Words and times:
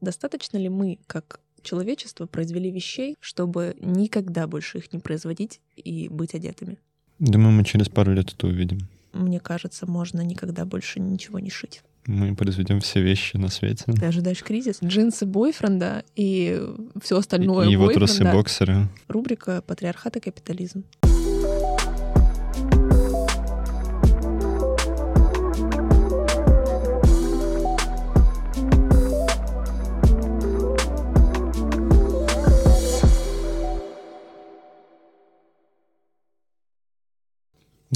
Достаточно 0.00 0.56
ли 0.56 0.68
мы, 0.68 0.98
как 1.06 1.40
человечество, 1.62 2.26
произвели 2.26 2.70
вещей, 2.70 3.16
чтобы 3.20 3.76
никогда 3.80 4.46
больше 4.46 4.78
их 4.78 4.92
не 4.92 4.98
производить 4.98 5.60
и 5.76 6.08
быть 6.08 6.34
одетыми? 6.34 6.78
Думаю, 7.18 7.52
мы 7.52 7.64
через 7.64 7.88
пару 7.88 8.12
лет 8.12 8.32
это 8.32 8.46
увидим. 8.46 8.78
Мне 9.12 9.40
кажется, 9.40 9.86
можно 9.86 10.20
никогда 10.22 10.64
больше 10.64 11.00
ничего 11.00 11.38
не 11.38 11.50
шить. 11.50 11.82
Мы 12.06 12.34
произведем 12.34 12.80
все 12.80 13.02
вещи 13.02 13.36
на 13.36 13.48
свете. 13.48 13.84
Ты 13.92 14.06
ожидаешь 14.06 14.42
кризис? 14.42 14.78
Джинсы 14.82 15.26
бойфренда 15.26 16.04
и 16.16 16.58
все 17.02 17.18
остальное 17.18 17.68
И 17.68 17.72
его 17.72 17.86
бойфренда. 17.86 18.06
трусы 18.06 18.24
боксеры. 18.32 18.88
Рубрика 19.08 19.62
«Патриархат 19.66 20.16
и 20.16 20.20
капитализм». 20.20 20.84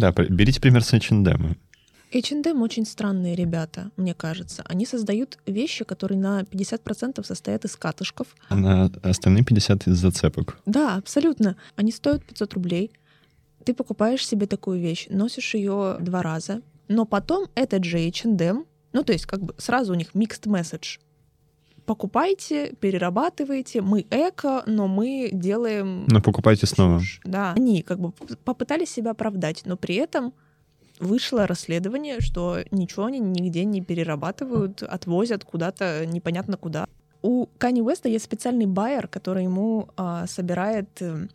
Да, 0.05 0.13
берите 0.13 0.61
пример 0.61 0.85
с 0.85 0.93
H&M. 0.93 1.57
H&M 2.13 2.63
очень 2.63 2.85
странные 2.85 3.35
ребята, 3.35 3.91
мне 3.97 4.13
кажется. 4.13 4.63
Они 4.67 4.85
создают 4.85 5.39
вещи, 5.47 5.85
которые 5.85 6.19
на 6.19 6.43
50% 6.43 7.25
состоят 7.25 7.65
из 7.65 7.75
катышков. 7.77 8.29
А 8.51 8.55
на 8.55 8.93
остальные 9.03 9.45
50 9.45 9.89
из 9.89 9.97
зацепок. 9.97 10.59
Да, 10.67 10.97
абсолютно. 10.97 11.57
Они 11.77 11.91
стоят 11.91 12.23
500 12.25 12.53
рублей. 12.53 12.91
Ты 13.65 13.73
покупаешь 13.73 14.27
себе 14.27 14.47
такую 14.47 14.79
вещь, 14.79 15.07
носишь 15.09 15.55
ее 15.55 15.97
два 16.01 16.23
раза, 16.23 16.61
но 16.89 17.07
потом 17.07 17.49
этот 17.55 17.85
же 17.85 17.99
H&M, 17.99 18.67
ну 18.93 19.03
то 19.05 19.13
есть 19.15 19.25
как 19.25 19.41
бы 19.41 19.55
сразу 19.57 19.93
у 19.93 19.97
них 19.97 20.11
mixed 20.13 20.43
message. 20.43 20.99
Покупайте, 21.87 22.75
перерабатывайте, 22.81 23.83
мы 23.83 24.07
эко, 24.11 24.63
но 24.67 24.89
мы 24.89 25.31
делаем... 25.33 26.07
Но 26.09 26.21
покупайте 26.23 26.67
снова. 26.67 27.03
Да, 27.25 27.53
они 27.53 27.83
как 27.83 27.99
бы 28.01 28.13
попытались 28.45 28.91
себя 28.91 29.11
оправдать, 29.11 29.63
но 29.67 29.77
при 29.77 29.97
этом 29.97 30.33
вышло 30.99 31.47
расследование, 31.47 32.21
что 32.21 32.59
ничего 32.71 33.07
они 33.07 33.19
нигде 33.19 33.65
не 33.65 33.83
перерабатывают, 33.83 34.83
отвозят 34.83 35.45
куда-то 35.45 36.07
непонятно 36.07 36.57
куда. 36.57 36.87
У 37.21 37.47
Кани 37.59 37.83
Уэста 37.83 38.09
есть 38.09 38.25
специальный 38.25 38.67
байер, 38.67 39.09
который 39.09 39.45
ему 39.45 39.89
а, 39.97 40.27
собирает 40.27 40.91
э, 41.01 41.29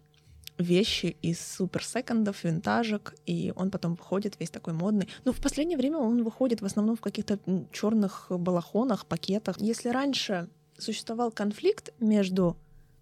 вещи 0.60 1.18
из 1.22 1.40
суперсекондов, 1.40 2.44
винтажек, 2.44 3.16
и 3.26 3.54
он 3.56 3.72
потом 3.72 3.96
выходит 3.96 4.36
весь 4.40 4.50
такой 4.50 4.74
модный. 4.74 5.08
Ну, 5.26 5.32
в 5.32 5.42
последнее 5.42 5.78
время 5.78 5.98
он 5.98 6.24
выходит 6.24 6.62
в 6.62 6.66
основном 6.66 6.96
в 6.96 7.02
каких-то 7.02 7.40
черных 7.72 8.28
балахонах, 8.30 9.06
пакетах. 9.06 9.60
Если 9.60 9.90
раньше 9.90 10.50
существовал 10.78 11.32
конфликт 11.32 11.94
между 12.00 12.58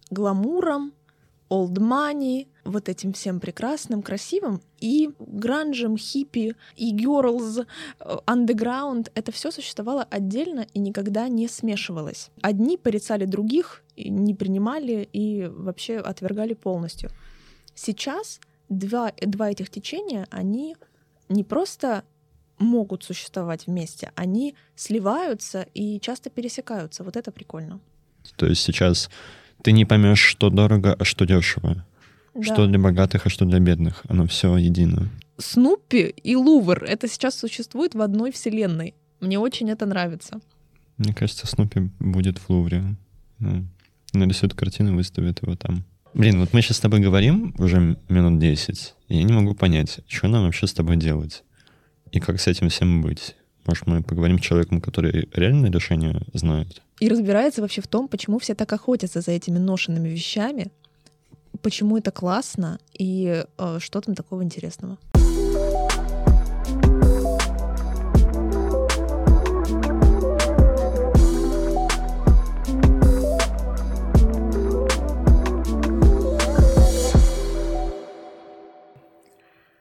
гламуром, 0.10 0.94
old 1.50 1.76
money, 1.76 2.48
вот 2.64 2.90
этим 2.90 3.14
всем 3.14 3.40
прекрасным, 3.40 4.02
красивым, 4.02 4.62
и 4.80 5.10
гранжем, 5.20 5.98
хиппи, 5.98 6.56
и 6.76 6.94
girls, 6.94 7.66
э, 8.00 8.18
underground, 8.26 9.10
это 9.16 9.32
все 9.32 9.52
существовало 9.52 10.06
отдельно 10.10 10.68
и 10.74 10.80
никогда 10.80 11.28
не 11.30 11.48
смешивалось. 11.48 12.30
Одни 12.42 12.78
порицали 12.78 13.26
других, 13.26 13.84
не 13.96 14.34
принимали 14.34 15.08
и 15.14 15.48
вообще 15.48 15.98
отвергали 15.98 16.54
полностью. 16.54 17.10
Сейчас 17.78 18.40
два, 18.70 19.14
два 19.22 19.52
этих 19.52 19.70
течения, 19.70 20.28
они 20.32 20.76
не 21.30 21.44
просто 21.44 22.04
могут 22.58 23.04
существовать 23.04 23.68
вместе, 23.68 24.12
они 24.16 24.56
сливаются 24.76 25.68
и 25.76 26.00
часто 26.00 26.32
пересекаются. 26.32 27.04
Вот 27.04 27.16
это 27.16 27.32
прикольно. 27.32 27.80
То 28.36 28.48
есть 28.48 28.64
сейчас 28.64 29.12
ты 29.64 29.72
не 29.72 29.86
поймешь, 29.86 30.20
что 30.20 30.50
дорого, 30.50 30.96
а 30.98 31.06
что 31.06 31.26
дешево. 31.26 31.86
Да. 32.34 32.42
Что 32.42 32.66
для 32.66 32.80
богатых, 32.80 33.28
а 33.28 33.30
что 33.30 33.46
для 33.46 33.60
бедных. 33.60 34.04
Оно 34.10 34.26
все 34.26 34.58
едино. 34.58 35.10
Снуппи 35.38 36.16
и 36.24 36.36
Лувр 36.36 36.84
это 36.84 37.08
сейчас 37.08 37.38
существует 37.38 37.94
в 37.94 38.02
одной 38.02 38.32
вселенной. 38.32 38.96
Мне 39.20 39.38
очень 39.38 39.70
это 39.70 39.86
нравится. 39.86 40.40
Мне 40.98 41.14
кажется, 41.14 41.46
Снупи 41.46 41.92
будет 42.00 42.40
в 42.40 42.50
Лувре. 42.50 42.84
Ну, 43.38 43.66
нарисует 44.14 44.56
картину, 44.56 44.96
выставит 44.96 45.44
его 45.44 45.56
там. 45.56 45.84
Блин, 46.18 46.40
вот 46.40 46.52
мы 46.52 46.64
сейчас 46.64 46.78
с 46.78 46.80
тобой 46.80 47.00
говорим 47.00 47.54
уже 47.60 47.96
минут 48.10 48.40
10, 48.40 48.96
и 49.08 49.18
я 49.18 49.24
не 49.24 49.32
могу 49.32 49.54
понять, 49.54 50.00
что 50.08 50.28
нам 50.28 50.46
вообще 50.46 50.66
с 50.66 50.74
тобой 50.74 50.96
делать? 50.96 51.44
И 52.12 52.20
как 52.20 52.42
с 52.42 52.48
этим 52.48 52.70
всем 52.70 53.04
быть? 53.04 53.36
Может, 53.68 53.86
мы 53.86 54.02
поговорим 54.02 54.40
с 54.40 54.42
человеком, 54.42 54.82
который 54.82 55.30
реально 55.32 55.68
решение 55.68 56.20
знает? 56.34 56.82
И 57.00 57.08
разбирается 57.08 57.62
вообще 57.62 57.82
в 57.82 57.88
том, 57.88 58.08
почему 58.08 58.40
все 58.40 58.56
так 58.56 58.74
охотятся 58.74 59.22
за 59.22 59.30
этими 59.30 59.60
ношенными 59.60 60.10
вещами, 60.10 60.72
почему 61.62 62.00
это 62.00 62.10
классно 62.10 62.80
и 62.98 63.46
э, 63.56 63.78
что 63.80 64.02
там 64.02 64.16
такого 64.16 64.44
интересного. 64.44 64.98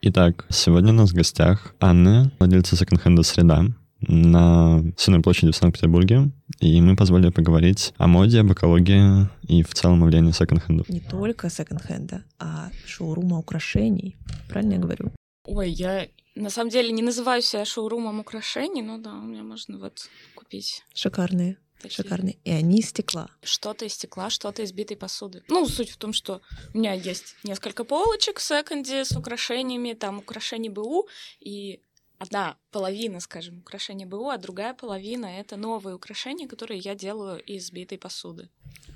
Итак, 0.09 0.47
сегодня 0.51 0.93
у 0.93 0.95
нас 0.95 1.11
в 1.11 1.15
гостях 1.15 1.75
Анна, 1.81 2.31
владельца 2.39 2.77
секонд-хенда 2.77 3.25
«Среда» 3.25 3.65
на 4.03 4.81
Сенной 4.97 5.21
площади 5.21 5.51
в 5.51 5.57
Санкт-Петербурге. 5.57 6.31
И 6.61 6.81
мы 6.81 6.95
позвали 6.95 7.31
поговорить 7.31 7.93
о 7.97 8.07
моде, 8.07 8.39
об 8.39 8.53
экологии 8.53 9.29
и 9.49 9.65
в 9.65 9.75
целом 9.75 10.05
о 10.05 10.07
влиянии 10.07 10.31
секонд-хендов. 10.31 10.89
Не 10.89 11.01
только 11.01 11.51
секонд-хенда, 11.51 12.23
а 12.39 12.71
шоурума 12.87 13.39
украшений. 13.39 14.17
Правильно 14.49 14.75
я 14.75 14.79
говорю? 14.79 15.11
Ой, 15.45 15.71
я 15.71 16.07
на 16.37 16.51
самом 16.51 16.71
деле 16.71 16.93
не 16.93 17.03
называю 17.03 17.43
себя 17.43 17.65
шоурумом 17.65 18.21
украшений, 18.21 18.83
но 18.83 18.99
да, 18.99 19.13
у 19.13 19.23
меня 19.23 19.43
можно 19.43 19.77
вот 19.77 20.09
купить 20.37 20.85
Шикарные, 20.95 21.57
шикарные. 21.89 22.39
И 22.45 22.51
они 22.51 22.79
из 22.79 22.91
стекла. 22.91 23.29
Что-то 23.43 23.85
из 23.85 23.95
стекла, 23.95 24.31
что-то 24.31 24.63
из 24.63 24.73
битой 24.73 24.97
посуды. 24.97 25.43
Ну, 25.49 25.67
суть 25.67 25.91
в 25.91 25.97
том, 25.97 26.13
что 26.13 26.41
у 26.75 26.79
меня 26.79 26.93
есть 26.93 27.37
несколько 27.45 27.85
полочек 27.85 28.39
в 28.39 28.43
секонде 28.43 29.05
с 29.05 29.13
украшениями, 29.13 29.93
там 29.93 30.19
украшения 30.19 30.71
БУ, 30.71 31.09
и 31.41 31.81
одна 32.19 32.57
половина, 32.73 33.21
скажем, 33.21 33.59
украшения 33.59 34.07
БУ, 34.07 34.31
а 34.31 34.39
другая 34.39 34.75
половина— 34.75 35.27
это 35.41 35.57
новые 35.57 35.95
украшения, 35.95 36.49
которые 36.49 36.81
я 36.81 36.95
делаю 36.95 37.43
из 37.43 37.71
битой 37.71 37.99
посуды. 37.99 38.49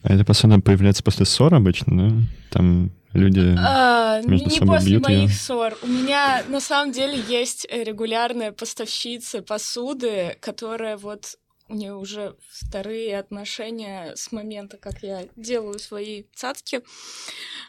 А 0.02 0.14
эта 0.14 0.24
посуда 0.24 0.60
появляется 0.60 1.02
после 1.02 1.26
ссор 1.26 1.54
обычно, 1.54 2.10
да? 2.10 2.16
Там 2.50 2.90
люди... 3.12 3.54
А, 3.58 4.22
между 4.22 4.48
не 4.48 4.56
собой 4.56 4.76
после 4.76 4.90
бьют 4.90 5.04
моих 5.04 5.32
ссор. 5.32 5.76
У 5.82 5.86
меня 5.86 6.42
на 6.48 6.60
самом 6.60 6.92
деле 6.92 7.20
есть 7.28 7.66
регулярная 7.70 8.52
поставщица 8.52 9.42
посуды, 9.42 10.36
которая 10.40 10.96
вот 10.96 11.36
у 11.70 11.74
нее 11.74 11.94
уже 11.94 12.36
вторые 12.48 13.18
отношения 13.18 14.14
с 14.16 14.32
момента, 14.32 14.76
как 14.76 15.02
я 15.02 15.28
делаю 15.36 15.78
свои 15.78 16.24
цацки, 16.34 16.82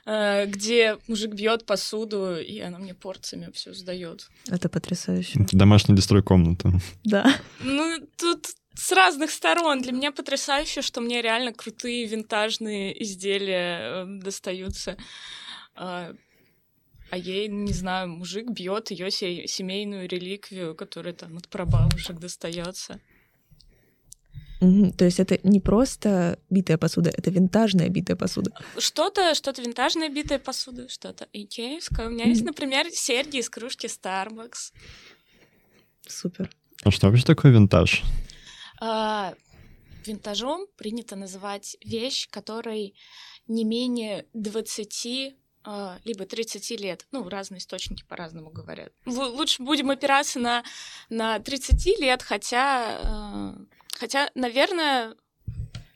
э, 0.06 0.46
где 0.48 0.98
мужик 1.08 1.34
бьет 1.34 1.66
посуду, 1.66 2.38
и 2.38 2.60
она 2.60 2.80
мне 2.80 2.94
порциями 2.94 3.52
все 3.54 3.74
сдает. 3.74 4.30
Это 4.48 4.70
потрясающе. 4.70 5.44
Это 5.44 5.56
домашний 5.56 5.96
дестрой 5.96 6.24
комната. 6.24 6.72
Да. 7.04 7.32
Ну, 7.62 8.00
тут 8.18 8.48
с 8.74 8.92
разных 8.92 9.30
сторон. 9.30 9.82
Для 9.82 9.92
меня 9.92 10.12
потрясающе, 10.12 10.82
что 10.82 11.02
мне 11.02 11.22
реально 11.22 11.54
крутые 11.54 12.06
винтажные 12.08 13.04
изделия 13.04 13.80
э, 13.80 14.06
достаются. 14.08 14.98
А 15.76 16.14
а 17.12 17.18
ей, 17.18 17.50
не 17.50 17.74
знаю, 17.74 18.08
мужик 18.08 18.50
бьет 18.50 18.90
ее 18.90 19.12
семейную 19.12 20.08
реликвию, 20.08 20.74
которая 20.76 21.14
там 21.14 21.36
от 21.36 21.50
прабабушек 21.50 22.18
достается. 22.20 23.02
Мгм. 24.62 24.94
То 24.94 25.06
есть 25.06 25.20
это 25.20 25.40
не 25.44 25.60
просто 25.60 26.40
битая 26.50 26.78
посуда, 26.78 27.10
это 27.10 27.32
винтажная 27.32 27.90
битая 27.90 28.16
посуда. 28.16 28.52
Что-то, 28.78 29.34
что-то 29.34 29.62
винтажное 29.62 30.09
битая 30.09 30.38
посуда, 30.40 30.88
что-то 30.88 31.28
икеевское. 31.34 32.08
У 32.08 32.12
меня 32.12 32.26
есть, 32.26 32.44
например, 32.44 32.90
серьги 32.91 33.38
из 33.38 33.50
кружки 33.50 33.88
Starbucks. 33.88 34.72
Супер. 36.08 36.50
А 36.84 36.91
что 36.91 37.08
вообще 37.08 37.26
такое 37.26 37.52
винтаж? 37.52 38.03
А, 38.80 39.34
винтажом 40.06 40.68
принято 40.78 41.16
называть 41.16 41.76
вещь, 41.84 42.28
которой 42.30 42.96
не 43.47 43.64
менее 43.64 44.26
20 44.34 45.35
а, 45.64 46.00
либо 46.06 46.26
30 46.26 46.80
лет. 46.80 47.06
Ну, 47.12 47.28
разные 47.30 47.59
источники 47.59 48.03
по-разному 48.08 48.50
говорят. 48.50 48.94
Лучше 49.06 49.62
будем 49.62 49.91
опираться 49.91 50.40
на, 50.40 50.64
на 51.09 51.40
30 51.40 52.00
лет, 52.00 52.24
хотя, 52.24 53.00
а, 53.03 53.56
хотя, 54.02 54.32
наверное, 54.34 55.14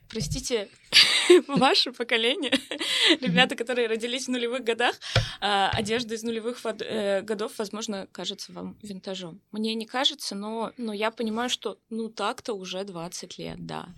простите, 0.08 0.68
ваше 1.48 1.90
поколение, 1.92 2.52
ребята, 3.20 3.56
которые 3.56 3.88
родились 3.88 4.26
в 4.26 4.30
нулевых 4.30 4.62
годах, 4.62 4.94
а, 5.40 5.70
одежда 5.70 6.14
из 6.14 6.22
нулевых 6.22 6.64
э, 6.64 7.22
годов, 7.22 7.58
возможно, 7.58 8.06
кажется 8.12 8.52
вам 8.52 8.76
винтажом. 8.80 9.40
Мне 9.50 9.74
не 9.74 9.86
кажется, 9.86 10.36
но, 10.36 10.72
но 10.76 10.92
я 10.92 11.10
понимаю, 11.10 11.50
что 11.50 11.78
ну 11.90 12.08
так-то 12.08 12.54
уже 12.54 12.84
20 12.84 13.38
лет, 13.38 13.66
да. 13.66 13.88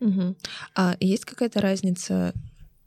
Угу. 0.00 0.36
А 0.74 0.96
есть 1.00 1.26
какая-то 1.26 1.60
разница 1.60 2.32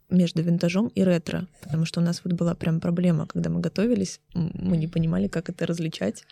между 0.10 0.42
винтажом 0.42 0.88
и 0.88 1.04
ретро? 1.04 1.48
Потому 1.62 1.86
что 1.86 2.02
у 2.02 2.04
нас 2.04 2.22
вот 2.24 2.34
была 2.34 2.56
прям 2.56 2.80
проблема, 2.80 3.28
когда 3.28 3.52
мы 3.52 3.60
готовились, 3.60 4.22
мы 4.34 4.78
не 4.78 4.88
понимали, 4.88 5.28
как 5.28 5.50
это 5.50 5.68
различать. 5.68 6.24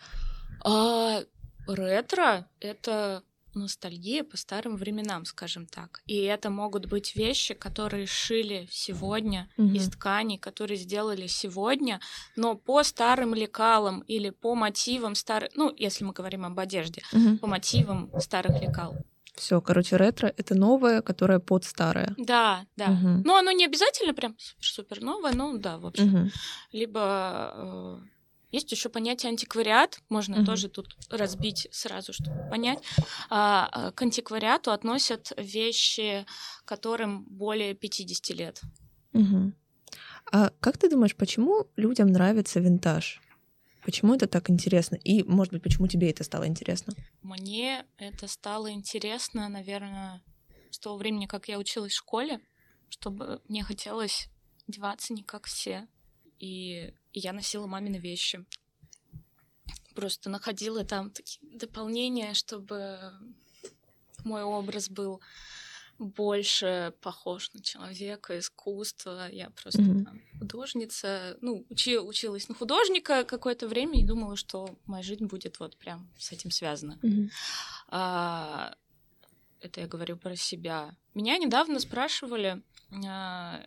А, 0.64 1.22
ретро— 1.68 2.48
это 2.60 3.22
ностальгия 3.56 4.22
по 4.24 4.36
старым 4.36 4.76
временам, 4.76 5.24
скажем 5.24 5.66
так. 5.66 6.02
И 6.06 6.22
это 6.22 6.50
могут 6.50 6.86
быть 6.86 7.16
вещи, 7.16 7.54
которые 7.54 8.06
шили 8.06 8.68
сегодня 8.70 9.48
угу. 9.56 9.74
из 9.74 9.88
тканей, 9.88 10.38
которые 10.38 10.76
сделали 10.76 11.26
сегодня, 11.26 12.00
но 12.36 12.54
по 12.54 12.82
старым 12.82 13.34
лекалам 13.34 14.00
или 14.00 14.30
по 14.30 14.54
мотивам 14.54 15.14
старых, 15.14 15.50
ну, 15.54 15.74
если 15.76 16.04
мы 16.04 16.12
говорим 16.12 16.44
об 16.44 16.58
одежде, 16.58 17.02
угу. 17.12 17.38
по 17.38 17.46
мотивам 17.46 18.10
старых 18.20 18.60
лекал. 18.62 18.96
Все, 19.36 19.60
короче, 19.60 19.96
ретро 19.96 20.32
это 20.36 20.54
новое, 20.54 21.02
которое 21.02 21.40
под 21.40 21.64
старое. 21.64 22.14
Да, 22.16 22.66
да. 22.76 22.86
Угу. 22.86 23.22
Но 23.24 23.36
оно 23.36 23.50
не 23.52 23.66
обязательно 23.66 24.14
прям 24.14 24.34
супер 24.60 25.02
новое, 25.02 25.34
но 25.34 25.56
да, 25.58 25.78
в 25.78 25.86
общем. 25.86 26.14
Угу. 26.14 26.30
Либо 26.72 27.52
э, 27.54 27.98
есть 28.56 28.72
еще 28.72 28.88
понятие 28.88 29.30
антиквариат, 29.30 30.00
можно 30.08 30.38
угу. 30.38 30.46
тоже 30.46 30.68
тут 30.68 30.96
разбить 31.10 31.68
сразу, 31.70 32.12
чтобы 32.12 32.48
понять. 32.50 32.80
А, 33.30 33.68
а, 33.70 33.92
к 33.92 34.02
антиквариату 34.02 34.72
относят 34.72 35.32
вещи, 35.36 36.26
которым 36.64 37.24
более 37.24 37.74
50 37.74 38.36
лет. 38.36 38.60
Угу. 39.12 39.52
А 40.32 40.50
как 40.60 40.78
ты 40.78 40.90
думаешь, 40.90 41.16
почему 41.16 41.66
людям 41.76 42.08
нравится 42.08 42.60
винтаж? 42.60 43.20
Почему 43.84 44.14
это 44.14 44.26
так 44.26 44.50
интересно? 44.50 44.96
И, 44.96 45.22
может 45.22 45.52
быть, 45.52 45.62
почему 45.62 45.86
тебе 45.86 46.10
это 46.10 46.24
стало 46.24 46.48
интересно? 46.48 46.92
Мне 47.22 47.84
это 47.98 48.26
стало 48.26 48.72
интересно, 48.72 49.48
наверное, 49.48 50.22
с 50.70 50.78
того 50.80 50.96
времени, 50.96 51.26
как 51.26 51.48
я 51.48 51.58
училась 51.58 51.92
в 51.92 51.96
школе, 51.96 52.40
чтобы 52.88 53.40
мне 53.48 53.62
хотелось 53.62 54.28
одеваться 54.66 55.12
не 55.12 55.22
как 55.22 55.46
все. 55.46 55.86
И, 56.40 56.92
и 57.16 57.20
я 57.20 57.32
носила 57.32 57.66
мамины 57.66 57.96
вещи. 57.96 58.44
Просто 59.94 60.28
находила 60.28 60.84
там 60.84 61.10
такие 61.10 61.40
дополнения, 61.58 62.34
чтобы 62.34 63.10
мой 64.22 64.42
образ 64.42 64.90
был 64.90 65.22
больше 65.98 66.92
похож 67.00 67.50
на 67.54 67.62
человека, 67.62 68.38
искусство. 68.38 69.30
Я 69.30 69.48
просто 69.48 69.80
mm-hmm. 69.80 70.04
там, 70.04 70.22
художница. 70.38 71.38
Ну, 71.40 71.64
учи, 71.70 71.98
училась 71.98 72.50
на 72.50 72.54
художника 72.54 73.24
какое-то 73.24 73.66
время 73.66 73.98
и 73.98 74.04
думала, 74.04 74.36
что 74.36 74.76
моя 74.84 75.02
жизнь 75.02 75.24
будет 75.24 75.58
вот 75.58 75.78
прям 75.78 76.12
с 76.18 76.32
этим 76.32 76.50
связана. 76.50 76.98
Mm-hmm. 77.02 77.30
А, 77.88 78.74
это 79.60 79.80
я 79.80 79.86
говорю 79.86 80.18
про 80.18 80.36
себя. 80.36 80.94
Меня 81.14 81.38
недавно 81.38 81.80
спрашивали, 81.80 82.62
а, 83.06 83.64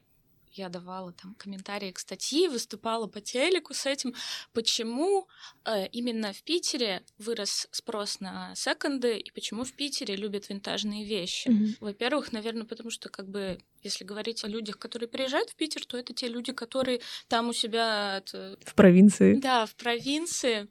я 0.52 0.70
давала 0.70 1.12
там 1.14 1.36
комментарии 1.36 1.92
к 1.92 2.00
статье, 2.00 2.50
выступала 2.50 3.08
по 3.08 3.22
телеку 3.22 3.74
с 3.74 3.86
этим, 3.86 4.14
почему 4.54 5.28
э, 5.66 5.88
именно 5.88 6.34
в 6.34 6.44
Питере 6.44 7.04
вырос 7.18 7.68
спрос 7.72 8.20
на 8.20 8.54
секонды 8.56 9.18
и 9.18 9.32
почему 9.32 9.64
в 9.64 9.74
Питере 9.74 10.16
любят 10.16 10.50
винтажные 10.50 11.06
вещи. 11.06 11.48
Mm-hmm. 11.48 11.78
Во-первых, 11.80 12.32
наверное, 12.32 12.66
потому 12.66 12.90
что 12.90 13.10
как 13.10 13.28
бы 13.28 13.60
если 13.82 14.04
говорить 14.04 14.44
о 14.44 14.48
людях, 14.48 14.78
которые 14.78 15.08
приезжают 15.08 15.50
в 15.50 15.56
Питер, 15.56 15.86
то 15.86 15.98
это 15.98 16.14
те 16.14 16.28
люди, 16.28 16.52
которые 16.52 17.02
там 17.28 17.50
у 17.50 17.54
себя... 17.54 18.18
Это... 18.18 18.58
В 18.66 18.76
провинции. 18.76 19.36
Да, 19.36 19.66
в 19.66 19.76
провинции 19.76 20.68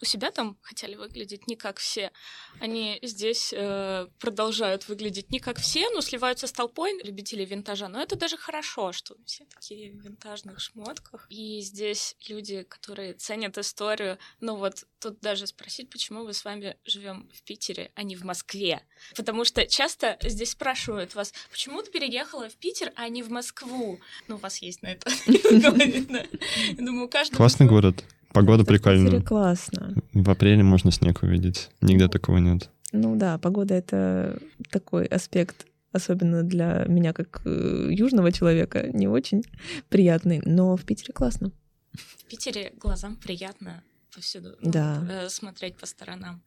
у 0.00 0.04
себя 0.04 0.30
там 0.30 0.58
хотели 0.62 0.94
выглядеть 0.94 1.46
не 1.46 1.56
как 1.56 1.78
все. 1.78 2.12
Они 2.60 2.98
здесь 3.02 3.52
э, 3.52 4.06
продолжают 4.18 4.88
выглядеть 4.88 5.30
не 5.30 5.38
как 5.38 5.58
все, 5.58 5.88
но 5.90 6.00
сливаются 6.00 6.46
с 6.46 6.52
толпой 6.52 7.00
любителей 7.02 7.44
винтажа. 7.44 7.88
Но 7.88 8.02
это 8.02 8.16
даже 8.16 8.36
хорошо, 8.36 8.92
что 8.92 9.16
все 9.24 9.44
такие 9.46 9.92
в 9.92 9.96
винтажных 9.96 10.60
шмотках. 10.60 11.26
И 11.30 11.60
здесь 11.60 12.16
люди, 12.28 12.62
которые 12.62 13.14
ценят 13.14 13.58
историю. 13.58 14.18
Ну 14.40 14.56
вот 14.56 14.84
тут 15.00 15.20
даже 15.20 15.46
спросить, 15.46 15.90
почему 15.90 16.24
вы 16.24 16.32
с 16.32 16.44
вами 16.44 16.76
живем 16.84 17.30
в 17.34 17.42
Питере, 17.42 17.92
а 17.94 18.02
не 18.02 18.16
в 18.16 18.24
Москве. 18.24 18.82
Потому 19.14 19.44
что 19.44 19.66
часто 19.66 20.18
здесь 20.22 20.50
спрашивают 20.50 21.14
вас, 21.14 21.32
почему 21.50 21.82
ты 21.82 21.90
переехала 21.90 22.48
в 22.48 22.56
Питер, 22.56 22.92
а 22.96 23.08
не 23.08 23.22
в 23.22 23.30
Москву? 23.30 24.00
Ну, 24.28 24.36
у 24.36 24.38
вас 24.38 24.58
есть 24.58 24.82
на 24.82 24.88
это. 24.88 25.10
Классный 27.36 27.66
город. 27.66 28.04
Погода 28.36 28.64
это 28.64 28.68
прикольная. 28.70 29.22
классно. 29.22 29.94
В 30.12 30.28
апреле 30.28 30.62
можно 30.62 30.92
снег 30.92 31.22
увидеть. 31.22 31.70
Нигде 31.80 32.06
такого 32.06 32.36
нет. 32.36 32.68
Ну 32.92 33.16
да, 33.16 33.38
погода— 33.38 33.72
это 33.76 34.38
такой 34.70 35.06
аспект, 35.06 35.66
особенно 35.90 36.42
для 36.42 36.84
меня 36.86 37.14
как 37.14 37.40
э, 37.46 37.88
южного 37.90 38.30
человека, 38.32 38.90
не 38.92 39.08
очень 39.08 39.42
приятный, 39.88 40.42
но 40.44 40.76
в 40.76 40.84
Питере 40.84 41.14
классно. 41.14 41.50
В 41.94 42.24
Питере 42.26 42.74
глазам 42.78 43.16
приятно 43.16 43.82
повсюду 44.14 44.56
ну, 44.60 44.70
да. 44.70 45.02
э, 45.08 45.28
смотреть 45.30 45.76
по 45.78 45.86
сторонам. 45.86 46.42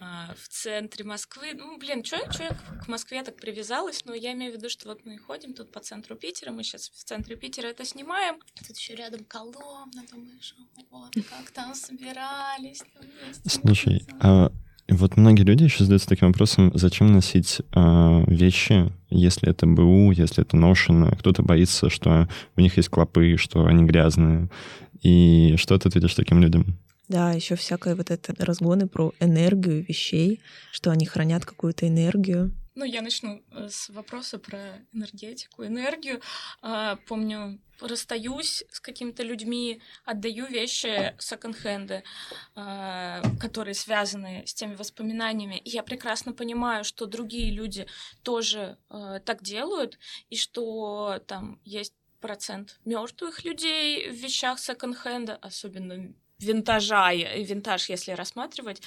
А, 0.00 0.34
в 0.34 0.48
центре 0.48 1.04
Москвы. 1.04 1.52
Ну, 1.54 1.76
блин, 1.78 2.02
что 2.04 2.16
я 2.16 2.56
к 2.82 2.88
Москве 2.88 3.22
так 3.22 3.36
привязалась? 3.36 4.04
Но 4.06 4.14
я 4.14 4.32
имею 4.32 4.52
в 4.52 4.56
виду, 4.56 4.70
что 4.70 4.88
вот 4.88 5.04
мы 5.04 5.18
ходим 5.18 5.52
тут 5.52 5.70
по 5.70 5.80
центру 5.80 6.16
Питера, 6.16 6.52
мы 6.52 6.62
сейчас 6.62 6.88
в 6.88 7.04
центре 7.04 7.36
Питера 7.36 7.66
это 7.66 7.84
снимаем. 7.84 8.36
Тут 8.66 8.76
еще 8.78 8.94
рядом 8.94 9.24
Коломна, 9.24 10.02
думаешь, 10.10 10.54
вот, 10.90 11.12
как 11.28 11.50
там 11.50 11.74
собирались. 11.74 12.82
Там 12.94 13.04
Слушай, 13.44 14.06
а 14.20 14.50
вот 14.88 15.16
многие 15.18 15.42
люди 15.42 15.64
еще 15.64 15.84
задаются 15.84 16.08
таким 16.08 16.28
вопросом, 16.28 16.72
зачем 16.74 17.12
носить 17.12 17.60
э, 17.60 18.24
вещи, 18.26 18.90
если 19.10 19.50
это 19.50 19.66
БУ, 19.66 20.12
если 20.12 20.42
это 20.42 20.56
ношено. 20.56 21.10
Кто-то 21.12 21.42
боится, 21.42 21.90
что 21.90 22.26
у 22.56 22.60
них 22.60 22.78
есть 22.78 22.88
клопы, 22.88 23.36
что 23.36 23.66
они 23.66 23.84
грязные. 23.84 24.48
И 25.02 25.56
что 25.58 25.78
ты 25.78 25.88
ответишь 25.88 26.14
таким 26.14 26.40
людям? 26.40 26.78
Да, 27.10 27.32
еще 27.32 27.56
всякое 27.56 27.96
вот 27.96 28.08
это 28.12 28.32
разгоны 28.38 28.86
про 28.86 29.12
энергию 29.18 29.84
вещей, 29.84 30.40
что 30.70 30.92
они 30.92 31.06
хранят 31.06 31.44
какую-то 31.44 31.88
энергию. 31.88 32.54
Ну, 32.76 32.84
я 32.84 33.02
начну 33.02 33.42
э, 33.50 33.68
с 33.68 33.88
вопроса 33.88 34.38
про 34.38 34.78
энергетику, 34.92 35.66
энергию. 35.66 36.20
А, 36.62 37.00
помню, 37.08 37.58
расстаюсь 37.80 38.62
с 38.70 38.78
какими-то 38.78 39.24
людьми, 39.24 39.82
отдаю 40.04 40.46
вещи 40.46 41.16
секонд-хенды, 41.18 42.04
а, 42.54 43.22
которые 43.40 43.74
связаны 43.74 44.44
с 44.46 44.54
теми 44.54 44.76
воспоминаниями. 44.76 45.58
И 45.58 45.70
я 45.70 45.82
прекрасно 45.82 46.32
понимаю, 46.32 46.84
что 46.84 47.06
другие 47.06 47.50
люди 47.50 47.88
тоже 48.22 48.78
э, 48.88 49.18
так 49.24 49.42
делают, 49.42 49.98
и 50.28 50.36
что 50.36 51.20
там 51.26 51.60
есть 51.64 51.92
процент 52.20 52.78
мертвых 52.84 53.44
людей 53.44 54.10
в 54.10 54.14
вещах 54.14 54.60
секонд-хенда, 54.60 55.34
особенно 55.34 56.14
винтажа, 56.40 57.12
винтаж, 57.12 57.88
если 57.88 58.12
рассматривать. 58.12 58.82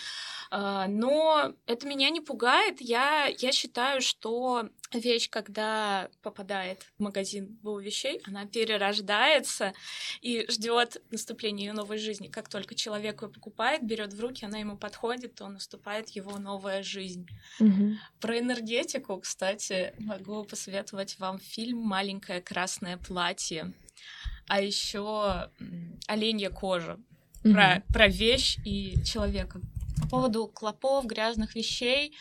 А, 0.56 0.88
но 0.88 1.54
это 1.66 1.88
меня 1.88 2.12
не 2.12 2.22
пугает. 2.22 2.80
Я, 2.80 3.26
я 3.26 3.52
считаю, 3.52 4.02
что 4.02 4.70
вещь, 4.94 5.28
когда 5.30 6.10
попадает 6.22 6.84
в 6.98 7.02
магазин 7.02 7.58
БУ 7.64 7.80
вещей, 7.80 8.22
она 8.26 8.46
перерождается 8.46 9.74
и 10.22 10.46
ждет 10.50 11.02
наступления 11.10 11.68
ее 11.68 11.74
новой 11.74 11.98
жизни. 11.98 12.28
Как 12.28 12.50
только 12.50 12.76
человек 12.76 13.24
ее 13.24 13.30
покупает, 13.30 13.84
берет 13.84 14.14
в 14.14 14.20
руки, 14.20 14.46
она 14.46 14.60
ему 14.60 14.78
подходит, 14.78 15.34
то 15.34 15.48
наступает 15.48 16.10
его 16.10 16.38
новая 16.38 16.84
жизнь. 16.84 17.28
Угу. 17.60 17.98
Про 18.20 18.38
энергетику, 18.38 19.18
кстати, 19.22 19.96
могу 19.98 20.44
посоветовать 20.44 21.18
вам 21.18 21.40
фильм 21.40 21.80
«Маленькое 21.80 22.42
красное 22.42 22.98
платье». 22.98 23.74
А 24.48 24.62
еще 24.62 25.50
оленья 26.08 26.50
кожа 26.52 27.00
mm-hmm. 27.44 27.54
про, 27.54 27.84
про 27.94 28.08
вещь 28.08 28.58
и 28.66 28.96
человека. 29.06 29.62
По 30.02 30.08
поводу 30.08 30.48
клопов, 30.48 31.06
грязных 31.06 31.56
вещей. 31.56 32.16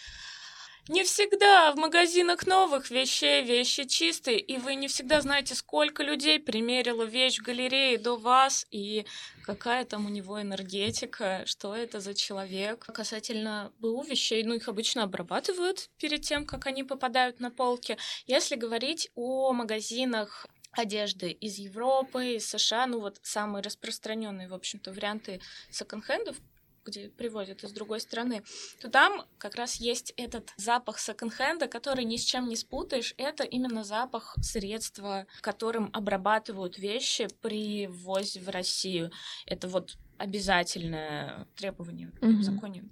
Не 0.89 1.05
всегда 1.05 1.71
в 1.71 1.77
магазинах 1.77 2.45
новых 2.45 2.91
вещей 2.91 3.45
вещи 3.45 3.85
чистые, 3.85 4.41
и 4.41 4.59
вы 4.59 4.75
не 4.75 4.89
всегда 4.89 5.21
знаете, 5.21 5.55
сколько 5.55 6.03
людей 6.03 6.41
примерило 6.41 7.05
вещь 7.05 7.39
в 7.39 7.45
галерее 7.45 7.99
до 7.99 8.17
вас, 8.17 8.67
и 8.73 9.07
какая 9.45 9.85
там 9.85 10.07
у 10.07 10.09
него 10.09 10.43
энергетика, 10.43 11.45
что 11.47 11.77
это 11.77 12.01
за 12.01 12.15
человек. 12.15 12.85
Касательно 12.93 13.73
БУ 13.79 14.03
вещей, 14.03 14.43
ну 14.43 14.55
их 14.55 14.67
обычно 14.67 15.05
обрабатывают 15.05 15.89
перед 15.99 16.23
тем, 16.23 16.45
как 16.45 16.67
они 16.67 16.83
попадают 16.83 17.39
на 17.39 17.53
полки. 17.53 17.97
Если 18.27 18.57
говорить 18.57 19.09
о 19.15 19.53
магазинах 19.53 20.49
одежды 20.73 21.31
из 21.31 21.59
Европы, 21.59 22.37
из 22.37 22.49
США, 22.49 22.87
ну 22.87 23.01
вот 23.01 23.21
самые 23.23 23.63
распространенные, 23.63 24.49
в 24.49 24.55
общем-то, 24.55 24.93
варианты 24.93 25.41
секонд-хендов, 25.71 26.37
где 26.85 27.09
привозят 27.09 27.63
из 27.63 27.73
другой 27.73 28.01
страны, 28.01 28.43
то 28.81 28.89
там 28.91 29.25
как 29.39 29.55
раз 29.55 29.77
есть 29.77 30.13
этот 30.17 30.51
запах 30.57 30.99
секонд-хенда, 30.99 31.69
который 31.69 32.05
ни 32.05 32.17
с 32.17 32.25
чем 32.25 32.49
не 32.49 32.57
спутаешь. 32.57 33.15
Это 33.19 33.45
именно 33.45 33.85
запах 33.85 34.37
средства, 34.41 35.27
которым 35.41 35.91
обрабатывают 35.93 36.79
вещи 36.79 37.29
при 37.41 37.87
ввозе 37.87 38.41
в 38.41 38.49
Россию. 38.49 39.13
Это 39.47 39.69
вот 39.69 39.97
обязательное 40.19 41.47
требование 41.57 42.09
mm-hmm. 42.21 42.37
в 42.37 42.43
законе 42.43 42.85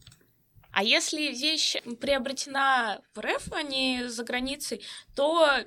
А 0.73 0.83
если 0.83 1.33
вещь 1.33 1.77
приобретена 2.01 3.01
в 3.15 3.21
РФ, 3.21 3.53
а 3.53 3.63
не 3.63 4.09
за 4.09 4.25
границей, 4.25 4.85
то 5.15 5.65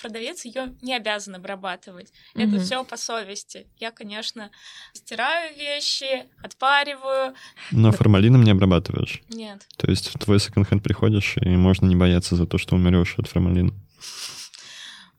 продавец 0.00 0.44
ее 0.44 0.74
не 0.82 0.94
обязан 0.94 1.34
обрабатывать. 1.36 2.12
Mm-hmm. 2.34 2.56
Это 2.56 2.64
все 2.64 2.84
по 2.84 2.96
совести. 2.96 3.66
Я, 3.78 3.90
конечно, 3.90 4.50
стираю 4.92 5.56
вещи, 5.56 6.26
отпариваю. 6.42 7.34
Но 7.70 7.92
формалином 7.92 8.42
не 8.42 8.50
обрабатываешь? 8.50 9.22
Нет. 9.28 9.66
То 9.76 9.90
есть 9.90 10.08
в 10.08 10.18
твой 10.18 10.40
секонд-хенд 10.40 10.82
приходишь, 10.82 11.36
и 11.36 11.48
можно 11.48 11.86
не 11.86 11.96
бояться 11.96 12.36
за 12.36 12.46
то, 12.46 12.58
что 12.58 12.76
умрешь 12.76 13.14
от 13.18 13.28
формалина? 13.28 13.72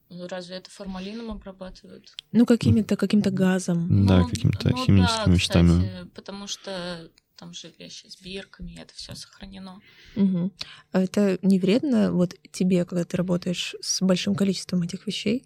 Ну, 0.10 0.28
разве 0.28 0.58
это 0.58 0.70
формалином 0.70 1.32
обрабатывают? 1.32 2.14
Ну, 2.34 2.46
какими-то, 2.46 2.98
каким-то 2.98 3.32
газом. 3.32 4.06
Да, 4.06 4.20
ну, 4.20 4.28
какими-то 4.28 4.70
ну, 4.70 4.86
химическими 4.86 5.26
да, 5.26 5.32
веществами. 5.32 5.86
Кстати, 5.86 6.10
потому 6.14 6.48
что 6.48 7.10
там 7.42 7.54
вещи 7.80 8.06
с 8.08 8.22
бирками, 8.22 8.78
это 8.80 8.94
все 8.94 9.16
сохранено. 9.16 9.80
Угу. 10.16 10.52
А 10.92 11.02
это 11.02 11.40
не 11.42 11.60
вредно 11.60 12.12
вот 12.12 12.36
тебе, 12.52 12.86
когда 12.86 13.04
ты 13.04 13.18
работаешь 13.18 13.76
с 13.82 14.02
большим 14.02 14.36
количеством 14.36 14.84
этих 14.84 15.08
вещей? 15.08 15.44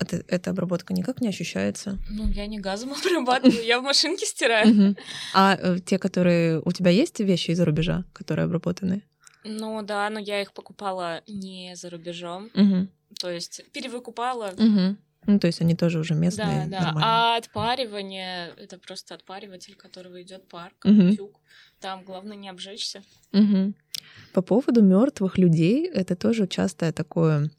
Это, 0.00 0.24
эта 0.26 0.50
обработка 0.50 0.92
никак 0.92 1.20
не 1.20 1.28
ощущается? 1.28 1.98
Ну, 2.10 2.28
я 2.28 2.48
не 2.48 2.58
газом 2.58 2.92
обрабатываю, 2.98 3.64
я 3.64 3.78
в 3.80 3.84
машинке 3.84 4.26
стираю. 4.26 4.96
А 5.34 5.56
э, 5.56 5.78
те, 5.78 5.98
которые... 5.98 6.60
У 6.64 6.72
тебя 6.72 6.90
есть 6.90 7.20
вещи 7.20 7.52
из-за 7.52 7.64
рубежа, 7.64 8.04
которые 8.12 8.46
обработаны? 8.46 9.02
Ну 9.44 9.82
да, 9.82 10.10
но 10.10 10.18
я 10.18 10.42
их 10.42 10.52
покупала 10.52 11.22
не 11.28 11.76
за 11.76 11.90
рубежом. 11.90 12.50
То 13.20 13.30
есть 13.30 13.62
перевыкупала. 13.72 14.52
Угу. 14.58 14.96
Ну, 15.28 15.38
то 15.38 15.46
есть 15.46 15.60
они 15.60 15.74
тоже 15.74 15.98
уже 15.98 16.14
местные. 16.14 16.64
Да, 16.64 16.78
да. 16.78 16.84
Нормально. 16.86 17.02
А 17.04 17.36
отпаривание 17.36 18.48
это 18.56 18.78
просто 18.78 19.14
отпариватель, 19.14 19.74
которого 19.74 20.22
идет 20.22 20.48
пар, 20.48 20.72
как 20.78 20.90
угу. 20.90 21.14
тюк. 21.14 21.40
Там 21.80 22.02
главное 22.02 22.34
не 22.34 22.48
обжечься. 22.48 23.02
Угу. 23.34 23.74
По 24.32 24.40
поводу 24.40 24.82
мертвых 24.82 25.36
людей, 25.36 25.86
это 25.86 26.16
тоже 26.16 26.46
частое 26.46 26.92
такое 26.92 27.50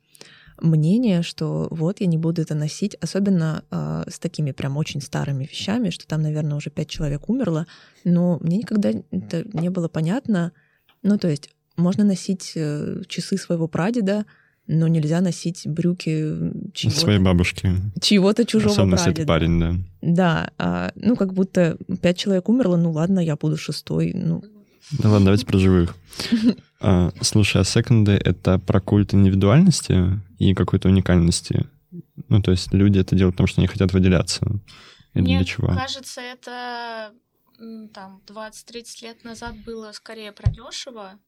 мнение, 0.59 1.21
что 1.21 1.67
вот 1.69 2.01
я 2.01 2.07
не 2.07 2.17
буду 2.17 2.41
это 2.41 2.55
носить, 2.55 2.95
особенно 2.95 3.63
э, 3.69 4.05
с 4.09 4.17
такими 4.17 4.51
прям 4.51 4.75
очень 4.75 4.99
старыми 4.99 5.45
вещами, 5.45 5.91
что 5.91 6.07
там, 6.07 6.23
наверное, 6.23 6.57
уже 6.57 6.71
пять 6.71 6.89
человек 6.89 7.29
умерло, 7.29 7.67
но 8.03 8.39
мне 8.41 8.57
никогда 8.57 8.89
это 9.11 9.43
не 9.53 9.69
было 9.69 9.89
понятно. 9.89 10.53
Ну, 11.03 11.19
то 11.19 11.27
есть 11.27 11.51
можно 11.77 12.03
носить 12.03 12.53
э, 12.55 13.03
часы 13.07 13.37
своего 13.37 13.67
прадеда, 13.67 14.25
но 14.71 14.87
нельзя 14.87 15.19
носить 15.19 15.67
брюки 15.67 16.35
чьего-то... 16.75 16.99
Своей 16.99 17.19
бабушки. 17.19 17.71
Чьего-то 17.99 18.45
чужого 18.45 18.71
Особенно, 18.71 18.97
прадеда. 18.97 19.09
если 19.09 19.23
это 19.23 19.27
парень, 19.27 19.59
да. 19.59 19.75
Да, 20.01 20.51
а, 20.59 20.91
ну 20.95 21.15
как 21.15 21.33
будто 21.33 21.75
пять 22.03 22.19
человек 22.19 22.47
умерло, 22.49 22.77
ну 22.77 22.91
ладно, 22.91 23.19
я 23.19 23.35
буду 23.35 23.57
шестой, 23.57 24.11
ну... 24.13 24.43
Да 24.91 25.09
ладно, 25.09 25.25
давайте 25.25 25.45
про 25.45 25.57
живых. 25.57 25.95
А, 26.81 27.11
слушай, 27.19 27.59
а 27.59 27.65
секонды— 27.65 28.11
это 28.23 28.57
про 28.57 28.79
культ 28.79 29.13
индивидуальности 29.13 30.21
и 30.37 30.53
какой-то 30.53 30.87
уникальности? 30.87 31.67
Ну, 32.29 32.41
то 32.41 32.51
есть 32.51 32.71
люди 32.71 32.99
это 32.99 33.17
делают, 33.17 33.35
потому 33.35 33.47
что 33.47 33.59
они 33.59 33.67
хотят 33.67 33.91
выделяться? 33.91 34.45
Или 35.13 35.23
Мне 35.23 35.37
для 35.39 35.45
чего? 35.45 35.67
кажется, 35.67 36.21
это 36.21 37.11
там 37.93 38.21
20-30 38.25 38.83
лет 39.01 39.23
назад 39.25 39.55
было 39.65 39.91
скорее 39.91 40.31
про 40.31 40.49
дешево, 40.49 41.19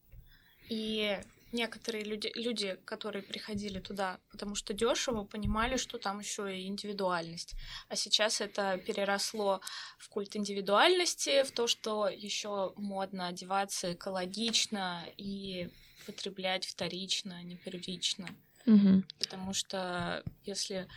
и 0.70 1.18
некоторые 1.54 2.04
люди, 2.04 2.32
люди, 2.36 2.78
которые 2.86 3.24
приходили 3.24 3.80
туда, 3.80 4.20
потому 4.30 4.56
что 4.56 4.74
дешево, 4.74 5.24
понимали, 5.24 5.78
что 5.78 5.98
там 5.98 6.20
еще 6.20 6.58
и 6.58 6.68
индивидуальность. 6.68 7.56
А 7.90 7.96
сейчас 7.96 8.42
это 8.42 8.78
переросло 8.78 9.62
в 9.98 10.10
культ 10.10 10.36
индивидуальности, 10.36 11.44
в 11.44 11.52
то, 11.52 11.68
что 11.68 12.08
еще 12.08 12.74
модно 12.76 13.28
одеваться 13.28 13.94
экологично 13.94 15.06
и 15.18 15.70
потреблять 16.06 16.66
вторично, 16.66 17.38
а 17.38 17.44
не 17.44 17.56
первично. 17.56 18.28
Угу. 18.66 19.04
Потому 19.20 19.54
что 19.54 20.24
если 20.44 20.88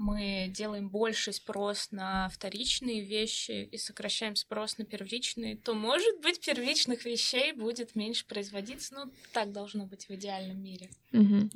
мы 0.00 0.50
делаем 0.50 0.88
больший 0.88 1.34
спрос 1.34 1.88
на 1.90 2.30
вторичные 2.30 3.02
вещи 3.04 3.68
и 3.70 3.76
сокращаем 3.76 4.34
спрос 4.34 4.78
на 4.78 4.84
первичные, 4.86 5.56
то, 5.56 5.74
может 5.74 6.20
быть, 6.22 6.40
первичных 6.40 7.04
вещей 7.04 7.52
будет 7.52 7.94
меньше 7.94 8.26
производиться. 8.26 8.94
Ну, 8.94 9.12
так 9.34 9.52
должно 9.52 9.86
быть 9.86 10.08
в 10.08 10.10
идеальном 10.10 10.62
мире. 10.62 10.88
Угу. 11.12 11.50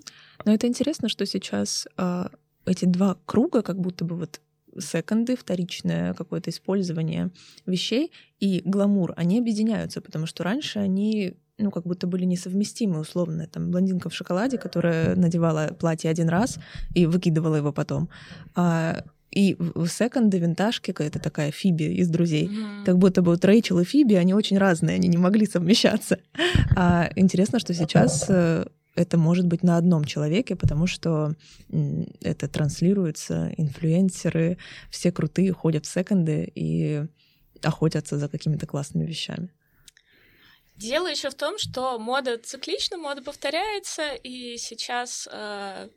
Но 0.45 0.53
это 0.53 0.67
интересно, 0.67 1.09
что 1.09 1.25
сейчас 1.25 1.89
э, 1.97 2.25
эти 2.67 2.85
два 2.85 3.17
круга, 3.25 3.63
как 3.63 3.81
будто 3.81 4.05
бы 4.05 4.17
вот 4.17 4.43
секонды, 4.79 5.37
вторичное 5.37 6.13
какое-то 6.13 6.51
использование 6.51 7.31
вещей 7.65 8.13
и 8.41 8.61
гламур, 8.65 9.15
они 9.17 9.39
объединяются, 9.39 10.03
потому 10.03 10.27
что 10.27 10.45
раньше 10.45 10.81
они 10.81 11.35
ну, 11.59 11.71
как 11.71 11.85
будто 11.85 12.07
были 12.07 12.25
несовместимы, 12.25 13.01
условно. 13.01 13.47
Там 13.47 13.71
блондинка 13.71 14.09
в 14.09 14.15
шоколаде, 14.15 14.59
которая 14.59 15.15
надевала 15.15 15.69
платье 15.79 16.11
один 16.11 16.29
раз 16.29 16.59
и 16.95 17.07
выкидывала 17.07 17.57
его 17.57 17.73
потом. 17.73 18.09
А, 18.57 19.05
и 19.31 19.57
в 19.59 19.89
секонде 19.89 20.39
винтажке 20.39 20.93
какая-то 20.93 21.19
такая 21.19 21.51
Фиби 21.51 21.85
из 21.85 22.09
друзей. 22.09 22.49
Mm-hmm. 22.49 22.85
Как 22.85 22.99
будто 22.99 23.23
бы 23.23 23.33
вот 23.33 23.45
Рэйчел 23.45 23.79
и 23.81 23.85
Фиби, 23.85 24.15
они 24.15 24.35
очень 24.35 24.59
разные, 24.59 24.97
они 24.97 25.09
не 25.09 25.17
могли 25.17 25.47
совмещаться. 25.47 26.19
А 26.77 27.11
интересно, 27.17 27.59
что 27.59 27.75
сейчас 27.75 28.27
э, 28.29 28.67
это 28.95 29.19
может 29.19 29.47
быть 29.47 29.63
на 29.63 29.77
одном 29.77 30.05
человеке, 30.05 30.57
потому 30.57 30.87
что 30.87 31.35
это 32.21 32.49
транслируется, 32.49 33.53
инфлюенсеры, 33.57 34.59
все 34.91 35.11
крутые 35.11 35.53
ходят 35.53 35.85
в 35.85 35.93
секонды 35.93 36.51
и 36.55 37.05
охотятся 37.63 38.19
за 38.19 38.29
какими-то 38.29 38.67
классными 38.67 39.07
вещами. 39.07 39.51
Дело 40.77 41.07
еще 41.07 41.31
в 41.31 41.35
том, 41.35 41.59
что 41.59 41.99
мода 41.99 42.37
циклична, 42.39 42.97
мода 42.97 43.23
повторяется, 43.23 44.15
и 44.15 44.57
сейчас 44.57 45.29
э, 45.31 45.89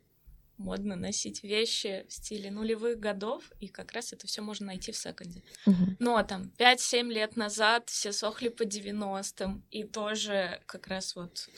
модно 0.58 0.96
носить 0.96 1.44
вещи 1.44 2.06
в 2.08 2.14
стиле 2.14 2.52
нулевых 2.52 3.00
годов, 3.00 3.44
и 3.60 3.68
как 3.68 3.92
раз 3.94 4.14
это 4.14 4.28
все 4.28 4.42
можно 4.42 4.68
найти 4.68 4.92
в 4.92 4.98
секонде. 4.98 5.44
Угу. 5.66 5.98
Но 6.00 6.22
там 6.24 6.52
5-7 6.58 7.12
лет 7.12 7.38
назад 7.38 7.90
все 7.90 8.12
сохли 8.12 8.50
по 8.50 8.64
90-м, 8.64 9.64
и 9.72 9.84
тоже 9.84 10.62
как 10.66 10.88
раз 10.88 11.16
вот 11.16 11.50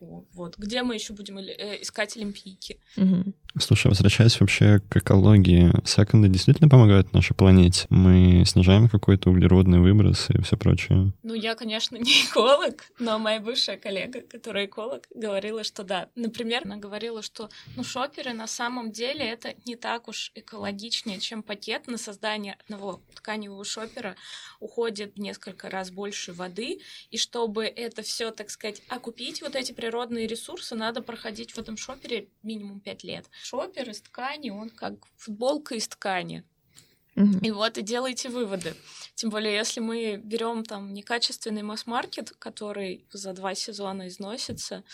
вот. 0.00 0.56
Где 0.56 0.82
мы 0.82 0.94
еще 0.94 1.12
будем 1.12 1.38
э, 1.38 1.82
искать 1.82 2.16
олимпийки? 2.16 2.78
Угу. 2.96 3.32
Слушай, 3.60 3.88
возвращаясь 3.88 4.38
вообще 4.38 4.80
к 4.88 4.96
экологии, 4.96 5.72
секонды 5.84 6.28
действительно 6.28 6.68
помогают 6.68 7.12
нашей 7.12 7.34
планете? 7.34 7.86
Мы 7.88 8.44
снижаем 8.46 8.88
какой-то 8.88 9.30
углеродный 9.30 9.80
выброс 9.80 10.30
и 10.30 10.40
все 10.42 10.56
прочее? 10.56 11.12
Ну, 11.22 11.34
я, 11.34 11.54
конечно, 11.54 11.96
не 12.00 12.12
эколог, 12.24 12.84
но 12.98 13.18
моя 13.18 13.40
бывшая 13.40 13.76
коллега, 13.76 14.20
которая 14.20 14.66
эколог, 14.66 15.06
говорила, 15.14 15.64
что 15.64 15.82
да. 15.82 16.08
Например, 16.14 16.62
она 16.64 16.76
говорила, 16.76 17.22
что 17.22 17.48
ну, 17.76 17.82
шоперы 17.82 18.32
на 18.32 18.46
самом 18.46 18.92
деле 18.92 19.24
это 19.24 19.54
не 19.64 19.76
так 19.76 20.08
уж 20.08 20.30
экологичнее, 20.34 21.18
чем 21.18 21.42
пакет. 21.42 21.88
На 21.88 21.98
создание 21.98 22.56
одного 22.64 23.00
тканевого 23.14 23.64
шопера 23.64 24.14
уходит 24.60 25.18
несколько 25.18 25.68
раз 25.70 25.90
больше 25.90 26.32
воды, 26.32 26.80
и 27.10 27.16
чтобы 27.16 27.64
это 27.64 28.02
все, 28.02 28.30
так 28.30 28.50
сказать, 28.50 28.82
окупить 28.88 29.42
вот 29.42 29.56
эти 29.56 29.72
природные 29.72 29.87
ресурсы, 29.90 30.74
надо 30.74 31.02
проходить 31.02 31.52
в 31.52 31.58
этом 31.58 31.76
шопере 31.76 32.28
минимум 32.42 32.80
5 32.80 33.04
лет. 33.04 33.26
Шопер 33.42 33.90
из 33.90 34.00
ткани, 34.00 34.50
он 34.50 34.70
как 34.70 34.94
футболка 35.16 35.74
из 35.74 35.88
ткани. 35.88 36.44
Угу. 37.16 37.38
И 37.42 37.50
вот 37.50 37.78
и 37.78 37.82
делайте 37.82 38.28
выводы. 38.28 38.74
Тем 39.16 39.30
более, 39.30 39.54
если 39.54 39.80
мы 39.80 40.20
берем 40.22 40.64
там 40.64 40.92
некачественный 40.92 41.62
масс-маркет, 41.62 42.30
который 42.38 43.06
за 43.10 43.32
два 43.32 43.54
сезона 43.54 44.06
износится, 44.06 44.84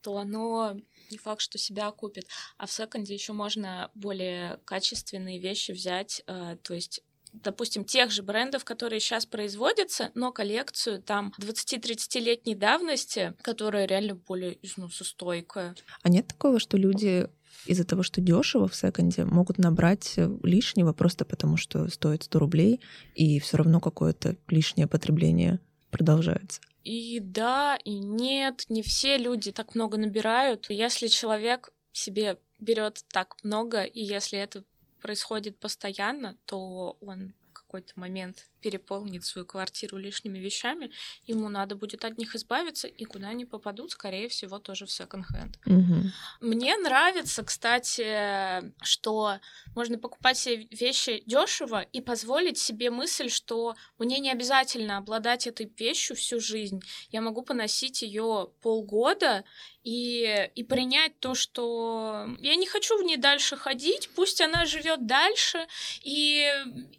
то 0.00 0.16
оно 0.18 0.76
не 1.10 1.18
факт, 1.18 1.40
что 1.40 1.58
себя 1.58 1.88
окупит. 1.88 2.26
А 2.56 2.66
в 2.66 2.72
секонде 2.72 3.14
еще 3.14 3.32
можно 3.32 3.90
более 3.94 4.60
качественные 4.64 5.38
вещи 5.38 5.72
взять, 5.72 6.22
э, 6.26 6.56
то 6.62 6.74
есть 6.74 7.02
допустим, 7.32 7.84
тех 7.84 8.10
же 8.10 8.22
брендов, 8.22 8.64
которые 8.64 9.00
сейчас 9.00 9.26
производятся, 9.26 10.10
но 10.14 10.32
коллекцию 10.32 11.02
там 11.02 11.32
20-30-летней 11.40 12.54
давности, 12.54 13.34
которая 13.42 13.86
реально 13.86 14.14
более 14.14 14.58
износостойкая. 14.64 15.74
А 16.02 16.08
нет 16.08 16.28
такого, 16.28 16.60
что 16.60 16.76
люди 16.76 17.28
из-за 17.66 17.84
того, 17.84 18.02
что 18.02 18.20
дешево 18.20 18.68
в 18.68 18.74
секонде, 18.74 19.24
могут 19.24 19.58
набрать 19.58 20.14
лишнего 20.42 20.92
просто 20.92 21.24
потому, 21.24 21.56
что 21.56 21.88
стоит 21.88 22.24
100 22.24 22.38
рублей, 22.38 22.80
и 23.14 23.38
все 23.40 23.58
равно 23.58 23.80
какое-то 23.80 24.36
лишнее 24.48 24.86
потребление 24.86 25.60
продолжается. 25.90 26.60
И 26.82 27.20
да, 27.20 27.78
и 27.84 27.98
нет, 27.98 28.64
не 28.68 28.82
все 28.82 29.16
люди 29.16 29.52
так 29.52 29.74
много 29.74 29.98
набирают. 29.98 30.66
Если 30.68 31.06
человек 31.06 31.72
себе 31.92 32.38
берет 32.58 33.04
так 33.12 33.36
много, 33.44 33.82
и 33.82 34.02
если 34.02 34.38
это 34.38 34.64
происходит 35.02 35.58
постоянно, 35.58 36.38
то 36.46 36.96
он 37.00 37.34
в 37.50 37.52
какой-то 37.52 37.92
момент 37.96 38.48
переполнит 38.62 39.24
свою 39.24 39.46
квартиру 39.46 39.98
лишними 39.98 40.38
вещами, 40.38 40.90
ему 41.26 41.48
надо 41.48 41.74
будет 41.74 42.04
от 42.04 42.18
них 42.18 42.34
избавиться, 42.34 42.88
и 42.88 43.04
куда 43.04 43.28
они 43.28 43.44
попадут, 43.44 43.90
скорее 43.90 44.28
всего, 44.28 44.58
тоже 44.58 44.86
в 44.86 44.90
секонд-хенд. 44.90 45.58
Мгм. 45.66 46.12
Мне 46.40 46.76
нравится, 46.76 47.42
кстати, 47.42 48.72
что 48.82 49.38
можно 49.74 49.98
покупать 49.98 50.38
себе 50.38 50.66
вещи 50.70 51.22
дешево 51.26 51.82
и 51.82 52.00
позволить 52.00 52.58
себе 52.58 52.90
мысль, 52.90 53.28
что 53.28 53.74
мне 53.98 54.18
не 54.20 54.30
обязательно 54.30 54.98
обладать 54.98 55.46
этой 55.46 55.70
вещью 55.78 56.16
всю 56.16 56.40
жизнь. 56.40 56.80
Я 57.10 57.20
могу 57.20 57.42
поносить 57.42 58.02
ее 58.02 58.50
полгода 58.62 59.44
и, 59.84 60.50
и 60.54 60.62
принять 60.62 61.18
то, 61.18 61.34
что 61.34 62.28
я 62.38 62.54
не 62.56 62.66
хочу 62.66 62.98
в 62.98 63.02
ней 63.02 63.16
дальше 63.16 63.56
ходить, 63.56 64.08
пусть 64.14 64.40
она 64.40 64.64
живет 64.64 65.06
дальше, 65.06 65.66
и, 66.02 66.48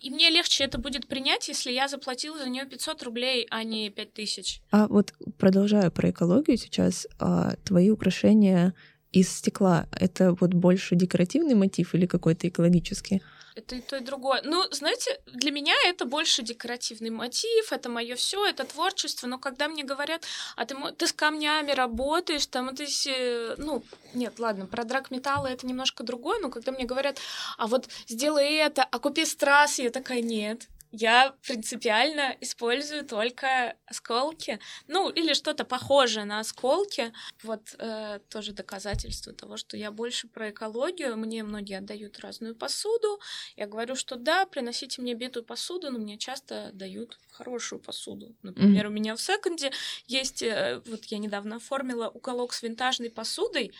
и 0.01 0.10
мне 0.10 0.29
легче 0.29 0.65
это 0.65 0.77
будет 0.77 1.08
принять, 1.08 1.50
если 1.54 1.72
я 1.72 1.88
заплатила 1.88 2.38
за 2.38 2.50
нее 2.50 2.66
500 2.66 3.04
рублей, 3.04 3.48
а 3.50 3.64
не 3.64 3.90
5000. 3.90 4.62
А 4.72 4.88
вот 4.88 5.14
продолжая 5.38 5.90
про 5.90 6.10
экологию 6.10 6.58
сейчас, 6.58 7.08
а, 7.20 7.56
твои 7.64 7.90
украшения 7.92 8.74
из 9.12 9.30
стекла— 9.30 9.86
это 9.92 10.34
вот 10.42 10.54
больше 10.54 10.96
декоративный 10.96 11.56
мотив 11.56 11.94
или 11.96 12.06
какой-то 12.08 12.48
экологический? 12.48 13.22
Это 13.56 13.76
и 13.76 13.82
то, 13.82 13.98
и 13.98 14.00
другое. 14.00 14.42
Ну, 14.44 14.64
знаете, 14.72 15.22
для 15.28 15.52
меня 15.52 15.76
это 15.86 16.06
больше 16.06 16.42
декоративный 16.42 17.12
мотив, 17.12 17.72
это 17.72 17.88
мое 17.90 18.16
все, 18.16 18.44
это 18.48 18.64
творчество. 18.64 19.28
Но 19.28 19.38
когда 19.38 19.68
мне 19.68 19.84
говорят, 19.84 20.24
а 20.56 20.66
ты, 20.66 20.76
ты 20.98 21.06
с 21.06 21.14
камнями 21.14 21.72
работаешь, 21.72 22.48
там, 22.48 22.76
ты, 22.76 22.88
се- 22.88 23.54
ну, 23.58 23.84
нет, 24.16 24.40
ладно, 24.40 24.66
про 24.66 24.84
драгметаллы 24.84 25.50
это 25.50 25.68
немножко 25.68 26.04
другое, 26.04 26.40
но 26.42 26.50
когда 26.50 26.72
мне 26.72 26.86
говорят, 26.86 27.20
а 27.60 27.68
вот 27.68 27.88
сделай 28.08 28.56
это, 28.56 28.84
а 28.84 28.98
купи 28.98 29.24
страз, 29.26 29.78
я 29.78 29.92
такая, 29.92 30.22
нет. 30.22 30.68
Я 30.96 31.36
принципиально 31.42 32.38
использую 32.40 33.04
только 33.04 33.76
осколки, 33.88 34.60
ну 34.88 35.10
или 35.10 35.34
что-то 35.34 35.66
похожее 35.66 36.24
на 36.26 36.40
осколки. 36.40 37.12
Вот 37.42 37.76
э, 37.80 38.20
тоже 38.30 38.54
доказательство 38.54 39.34
того, 39.34 39.58
что 39.58 39.76
я 39.76 39.90
больше 39.90 40.28
про 40.28 40.52
экологию. 40.52 41.18
Мне 41.18 41.42
многие 41.42 41.80
отдают 41.80 42.20
разную 42.20 42.56
посуду, 42.56 43.20
я 43.56 43.66
говорю, 43.66 43.96
что 43.96 44.18
да, 44.18 44.46
приносите 44.46 45.02
мне 45.02 45.16
битую 45.16 45.44
посуду, 45.44 45.90
но 45.90 45.98
мне 45.98 46.20
часто 46.20 46.70
дают 46.74 47.18
хорошую 47.32 47.80
посуду. 47.80 48.36
Например, 48.44 48.86
у 48.86 48.92
меня 48.92 49.16
в 49.16 49.22
секонде 49.22 49.72
есть, 50.06 50.44
э, 50.44 50.80
вот 50.86 51.06
я 51.06 51.18
недавно 51.18 51.56
оформила 51.56 52.08
уголок 52.08 52.54
с 52.54 52.62
винтажной 52.62 53.10
посудой, 53.10 53.74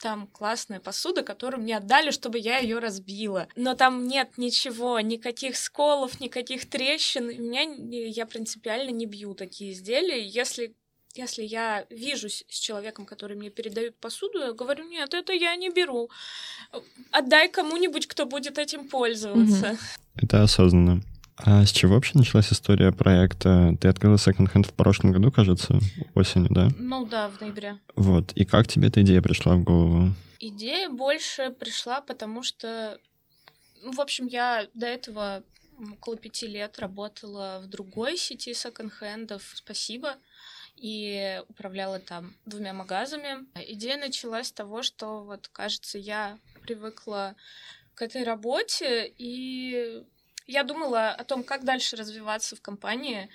там 0.00 0.26
классная 0.26 0.80
посуда, 0.80 1.22
которую 1.22 1.62
мне 1.62 1.76
отдали, 1.76 2.10
чтобы 2.10 2.38
я 2.38 2.58
ее 2.58 2.78
разбила. 2.78 3.48
Но 3.54 3.74
там 3.74 4.08
нет 4.08 4.30
ничего, 4.38 4.98
никаких 5.00 5.56
сколов, 5.56 6.20
никаких 6.20 6.68
трещин. 6.68 7.28
У 7.28 7.32
меня 7.32 7.62
я 7.62 8.26
принципиально 8.26 8.90
не 8.90 9.06
бью 9.06 9.34
такие 9.34 9.72
изделия. 9.72 10.26
Если 10.26 10.74
если 11.14 11.42
я 11.42 11.86
вижусь 11.90 12.44
с 12.48 12.56
человеком, 12.56 13.04
который 13.04 13.36
мне 13.36 13.50
передает 13.50 13.96
посуду, 13.96 14.38
я 14.38 14.52
говорю, 14.52 14.88
нет, 14.88 15.12
это 15.12 15.32
я 15.32 15.56
не 15.56 15.68
беру. 15.68 16.08
Отдай 17.10 17.48
кому-нибудь, 17.48 18.06
кто 18.06 18.26
будет 18.26 18.58
этим 18.58 18.88
пользоваться. 18.88 19.76
Это 20.14 20.44
осознанно. 20.44 21.02
А 21.44 21.64
с 21.64 21.72
чего 21.72 21.94
вообще 21.94 22.12
началась 22.14 22.52
история 22.52 22.92
проекта? 22.92 23.76
Ты 23.80 23.88
открыла 23.88 24.18
секонд-хенд 24.18 24.66
в 24.66 24.72
прошлом 24.74 25.12
году, 25.12 25.32
кажется, 25.32 25.78
осенью, 26.14 26.48
да? 26.50 26.68
Ну 26.76 27.06
да, 27.06 27.28
в 27.28 27.40
ноябре. 27.40 27.78
Вот. 27.96 28.32
И 28.32 28.44
как 28.44 28.68
тебе 28.68 28.88
эта 28.88 29.02
идея 29.02 29.22
пришла 29.22 29.56
в 29.56 29.62
голову? 29.62 30.14
Идея 30.38 30.88
больше 30.88 31.50
пришла, 31.50 32.00
потому 32.00 32.42
что, 32.42 32.98
ну, 33.82 33.92
в 33.92 34.00
общем, 34.00 34.26
я 34.26 34.66
до 34.74 34.86
этого 34.86 35.42
около 35.92 36.16
пяти 36.16 36.46
лет 36.46 36.78
работала 36.78 37.60
в 37.62 37.68
другой 37.68 38.16
сети 38.16 38.52
секонд-хендов 38.52 39.42
«Спасибо» 39.54 40.16
и 40.76 41.42
управляла 41.48 41.98
там 41.98 42.34
двумя 42.46 42.72
магазами. 42.72 43.46
Идея 43.68 43.98
началась 43.98 44.48
с 44.48 44.52
того, 44.52 44.82
что 44.82 45.24
вот, 45.24 45.48
кажется, 45.48 45.98
я 45.98 46.38
привыкла 46.62 47.34
к 47.94 48.02
этой 48.02 48.24
работе, 48.24 49.12
и 49.18 50.02
я 50.50 50.64
думала 50.64 51.10
о 51.10 51.24
том, 51.24 51.44
как 51.44 51.64
дальше 51.64 51.96
развиваться 51.96 52.56
в 52.56 52.60
компании, 52.60 53.30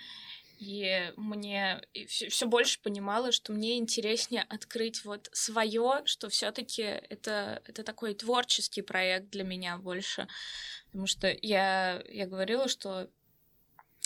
и 0.58 1.12
мне 1.18 1.82
все 2.08 2.46
больше 2.48 2.80
понимала, 2.82 3.32
что 3.32 3.52
мне 3.52 3.78
интереснее 3.78 4.44
открыть 4.44 5.04
вот 5.04 5.30
свое, 5.34 6.02
что 6.06 6.30
все-таки 6.30 6.82
это, 6.82 7.62
это 7.66 7.84
такой 7.84 8.14
творческий 8.14 8.82
проект 8.82 9.30
для 9.30 9.44
меня 9.44 9.78
больше. 9.78 10.28
Потому 10.88 11.08
что 11.08 11.28
я, 11.42 12.02
я 12.08 12.26
говорила, 12.26 12.70
что 12.70 13.10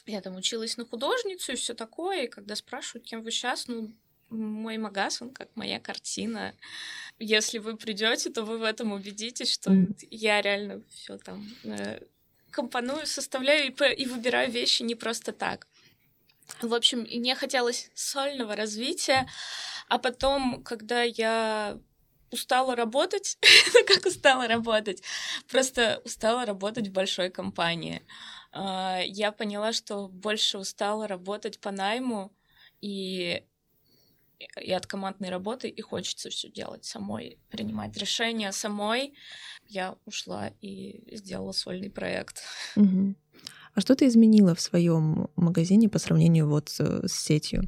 я 0.06 0.22
там 0.22 0.36
училась 0.36 0.78
на 0.78 0.86
художницу 0.86 1.52
и 1.52 1.56
все 1.56 1.74
такое, 1.74 2.24
и 2.24 2.28
когда 2.28 2.56
спрашивают, 2.56 3.06
кем 3.06 3.22
вы 3.22 3.32
сейчас, 3.32 3.68
ну, 3.68 3.94
мой 4.30 4.78
магаз, 4.78 5.22
он 5.22 5.32
как 5.32 5.50
моя 5.56 5.80
картина. 5.80 6.54
Если 7.20 7.58
вы 7.60 7.78
придете, 7.78 8.30
то 8.30 8.44
вы 8.44 8.58
в 8.58 8.64
этом 8.64 8.92
убедитесь, 8.92 9.52
что 9.52 9.72
Мгм. 9.72 9.96
я 10.12 10.42
реально 10.42 10.84
все 10.90 11.18
там 11.18 11.48
э, 11.64 12.00
компоную, 12.52 13.06
составляю 13.06 13.74
и, 13.74 13.94
и 13.94 14.06
выбираю 14.06 14.52
вещи 14.52 14.84
не 14.84 14.96
просто 14.96 15.32
так. 15.32 15.68
В 16.62 16.74
общем, 16.74 17.00
мне 17.02 17.36
хотелось 17.36 17.92
сольного 17.94 18.56
развития, 18.56 19.28
а 19.88 19.98
потом, 20.00 20.64
когда 20.64 21.04
я 21.04 21.80
устала 22.32 22.76
работать, 22.76 23.38
ну 23.74 23.86
как 23.86 24.06
устала 24.06 24.48
работать, 24.48 25.04
просто 25.50 26.02
устала 26.06 26.46
работать 26.46 26.88
в 26.88 26.92
большой 26.92 27.30
компании. 27.30 28.02
А, 28.52 29.02
Я 29.04 29.32
поняла, 29.32 29.74
что 29.74 30.08
больше 30.08 30.58
устала 30.58 31.08
работать 31.08 31.60
по 31.60 31.72
найму 31.72 32.32
и 32.82 33.44
и 34.62 34.72
от 34.72 34.86
командной 34.88 35.30
работы, 35.30 35.68
и 35.68 35.82
хочется 35.82 36.30
все 36.30 36.50
делать 36.50 36.86
самой, 36.86 37.38
принимать 37.50 37.98
решения 37.98 38.52
самой. 38.52 39.14
Я 39.68 39.96
ушла 40.06 40.52
и 40.62 41.16
сделала 41.16 41.52
сольный 41.52 41.90
проект. 41.90 42.42
Мгм. 42.76 43.16
А 43.76 43.82
что 43.82 43.96
ты 43.96 44.08
изменила 44.08 44.56
в 44.56 44.62
своем 44.62 45.30
магазине 45.36 45.90
по 45.90 46.00
сравнению 46.00 46.48
вот 46.48 46.70
с, 46.70 47.08
с 47.08 47.14
сетью? 47.14 47.64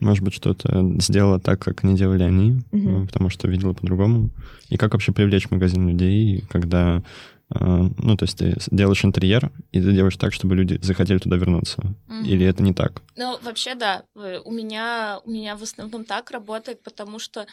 Может 0.00 0.24
быть, 0.24 0.34
что-то 0.34 0.92
сделала 1.00 1.38
так, 1.38 1.60
как 1.60 1.82
не 1.84 1.96
делали 1.96 2.24
они, 2.24 2.62
э, 2.72 3.06
потому 3.06 3.30
что 3.30 3.48
видела 3.48 3.72
по-другому. 3.72 4.30
И 4.68 4.76
как 4.76 4.92
вообще 4.92 5.12
привлечь 5.12 5.46
в 5.48 5.52
магазин 5.52 5.88
людей, 5.88 6.44
когда... 6.50 7.02
э, 7.50 7.88
Ну, 7.98 8.16
то 8.16 8.24
есть 8.24 8.38
ты 8.38 8.56
делаешь 8.70 9.04
интерьер, 9.04 9.50
и 9.72 9.80
ты 9.80 9.92
делаешь 9.92 10.16
так, 10.16 10.32
чтобы 10.32 10.54
люди 10.54 10.78
захотели 10.82 11.18
туда 11.18 11.36
вернуться. 11.36 11.82
Или 12.24 12.46
это 12.46 12.62
не 12.62 12.72
так? 12.72 13.02
Ну, 13.16 13.38
вообще, 13.42 13.74
да. 13.74 14.04
э, 14.16 14.40
У 14.44 14.50
меня, 14.50 15.20
у 15.24 15.30
меня 15.30 15.56
в 15.56 15.62
основном 15.62 16.04
так 16.04 16.30
работает, 16.30 16.82
потому 16.82 17.18
что 17.18 17.46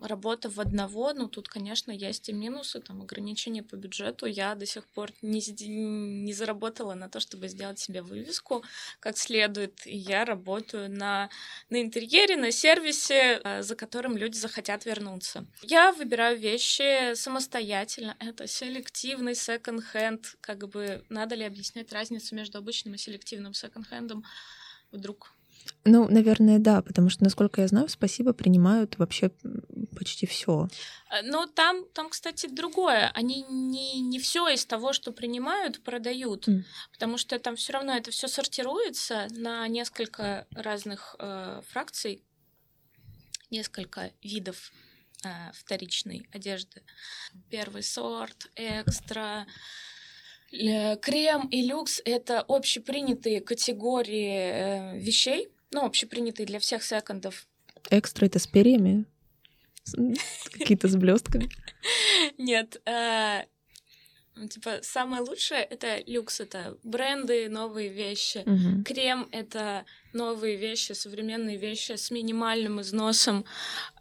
работа 0.00 0.50
в 0.50 0.60
одного, 0.60 1.12
ну, 1.12 1.28
тут, 1.28 1.48
конечно, 1.48 1.90
есть 1.90 2.28
и 2.28 2.32
минусы, 2.32 2.80
там, 2.80 3.02
ограничения 3.02 3.62
по 3.62 3.76
бюджету. 3.76 4.26
Я 4.26 4.54
до 4.54 4.66
сих 4.66 4.86
пор 4.88 5.10
не, 5.22 5.40
не 6.24 6.32
заработала 6.32 6.94
на 6.94 7.08
то, 7.08 7.20
чтобы 7.20 7.48
сделать 7.48 7.78
себе 7.78 8.02
вывеску 8.02 8.64
как 9.00 9.16
следует. 9.16 9.86
И 9.86 9.96
я 9.96 10.24
работаю 10.24 10.90
на, 10.90 11.30
на 11.70 11.80
интерьере, 11.80 12.36
на 12.36 12.50
сервисе, 12.50 13.40
э, 13.42 13.62
за 13.62 13.76
которым 13.76 14.16
люди 14.16 14.36
захотят 14.36 14.84
вернуться. 14.84 15.46
Я 15.62 15.92
выбираю 15.92 16.38
вещи 16.38 17.14
самостоятельно. 17.14 18.16
Это 18.18 18.46
селективный 18.46 19.34
секонд-хенд. 19.34 20.36
Как 20.40 20.68
бы 20.68 21.04
надо 21.08 21.34
ли 21.34 21.44
объяснять 21.44 21.92
разницу 21.92 22.34
между 22.34 22.58
обычным 22.58 22.94
и 22.94 22.98
селективным 22.98 23.54
секонд-хендом? 23.54 24.24
Вдруг 24.90 25.33
Ну, 25.84 26.08
наверное, 26.08 26.58
да, 26.58 26.80
потому 26.80 27.10
что, 27.10 27.24
насколько 27.24 27.60
я 27.60 27.68
знаю, 27.68 27.88
спасибо 27.88 28.32
принимают 28.32 28.98
вообще 28.98 29.30
почти 29.96 30.26
все. 30.26 30.68
Э, 31.10 31.22
Но 31.22 31.46
там, 31.46 31.84
там, 31.92 32.08
кстати, 32.08 32.46
другое. 32.46 33.10
Они 33.14 33.42
не, 33.42 34.00
не 34.00 34.18
все 34.18 34.48
из 34.48 34.64
того, 34.64 34.92
что 34.92 35.12
принимают, 35.12 35.82
продают. 35.82 36.48
М. 36.48 36.64
Потому 36.92 37.18
что 37.18 37.38
там 37.38 37.56
все 37.56 37.74
равно 37.74 37.96
это 37.96 38.10
все 38.10 38.28
сортируется 38.28 39.28
на 39.30 39.68
несколько 39.68 40.46
разных 40.52 41.16
э, 41.18 41.60
фракций, 41.68 42.24
несколько 43.50 44.10
видов 44.22 44.72
э, 45.24 45.28
вторичной 45.52 46.28
одежды. 46.32 46.82
Первый 47.50 47.82
сорт, 47.82 48.50
экстра. 48.56 49.46
Крем 50.50 51.48
и 51.48 51.66
люкс— 51.66 52.00
это 52.04 52.40
общепринятые 52.40 53.40
категории 53.40 54.94
э, 54.94 54.98
вещей, 55.00 55.48
ну, 55.74 55.84
общепринятые 55.84 56.46
для 56.46 56.58
всех 56.58 56.82
секондов, 56.82 57.46
Экстра 57.90 58.26
это 58.26 58.38
с 58.38 58.46
перьями, 58.46 59.04
какие-то 60.52 60.88
с 60.88 60.96
блестками. 60.96 61.50
Нет, 62.38 62.80
ну, 64.36 64.48
типа 64.48 64.78
самое 64.82 65.22
лучшее 65.22 65.62
это 65.62 66.02
люкс, 66.06 66.40
это 66.40 66.76
бренды, 66.82 67.48
новые 67.48 67.88
вещи. 67.88 68.42
Мгм. 68.46 68.84
Крем 68.84 69.28
это 69.30 69.84
новые 70.12 70.56
вещи, 70.56 70.92
современные 70.92 71.56
вещи 71.56 71.92
с 71.92 72.10
минимальным 72.10 72.80
износом. 72.80 73.44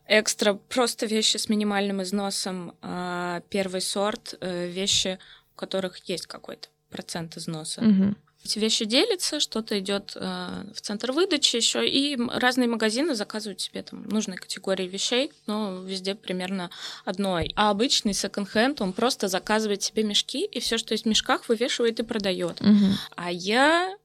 Экстра 0.08 0.54
просто 0.54 1.06
вещи 1.06 1.38
с 1.38 1.50
минимальным 1.50 2.02
износом. 2.02 2.76
А 2.82 3.42
первый 3.50 3.82
сорт 3.82 4.36
э, 4.42 4.68
вещи, 4.68 5.20
у 5.54 5.56
которых 5.56 5.98
есть 6.10 6.26
какой-то 6.26 6.70
процент 6.90 7.38
износа. 7.38 7.82
Мгм. 7.82 8.18
Эти 8.46 8.60
вещи 8.60 8.84
делятся, 8.84 9.40
что-то 9.40 9.80
идет 9.80 10.14
э, 10.16 10.66
в 10.76 10.82
центр 10.82 11.14
выдачи 11.14 11.56
еще, 11.56 11.88
и 11.88 12.18
разные 12.30 12.68
магазины 12.68 13.16
заказывают 13.16 13.62
себе 13.62 13.84
там 13.84 14.04
нужные 14.04 14.38
категории 14.38 14.86
вещей, 14.86 15.32
но 15.48 15.82
везде 15.82 16.14
примерно 16.14 16.70
одной. 17.06 17.54
А 17.56 17.70
обычный 17.70 18.14
секонд-хенд, 18.14 18.82
он 18.82 18.92
просто 18.92 19.30
заказывает 19.30 19.82
себе 19.82 20.04
мешки, 20.04 20.44
и 20.44 20.60
все, 20.60 20.78
что 20.78 20.94
есть 20.94 21.06
в 21.06 21.08
мешках, 21.08 21.48
вывешивает 21.48 22.02
и 22.02 22.04
продает. 22.04 22.60
Угу. 22.60 22.86
А 23.16 23.32
я 23.32 23.96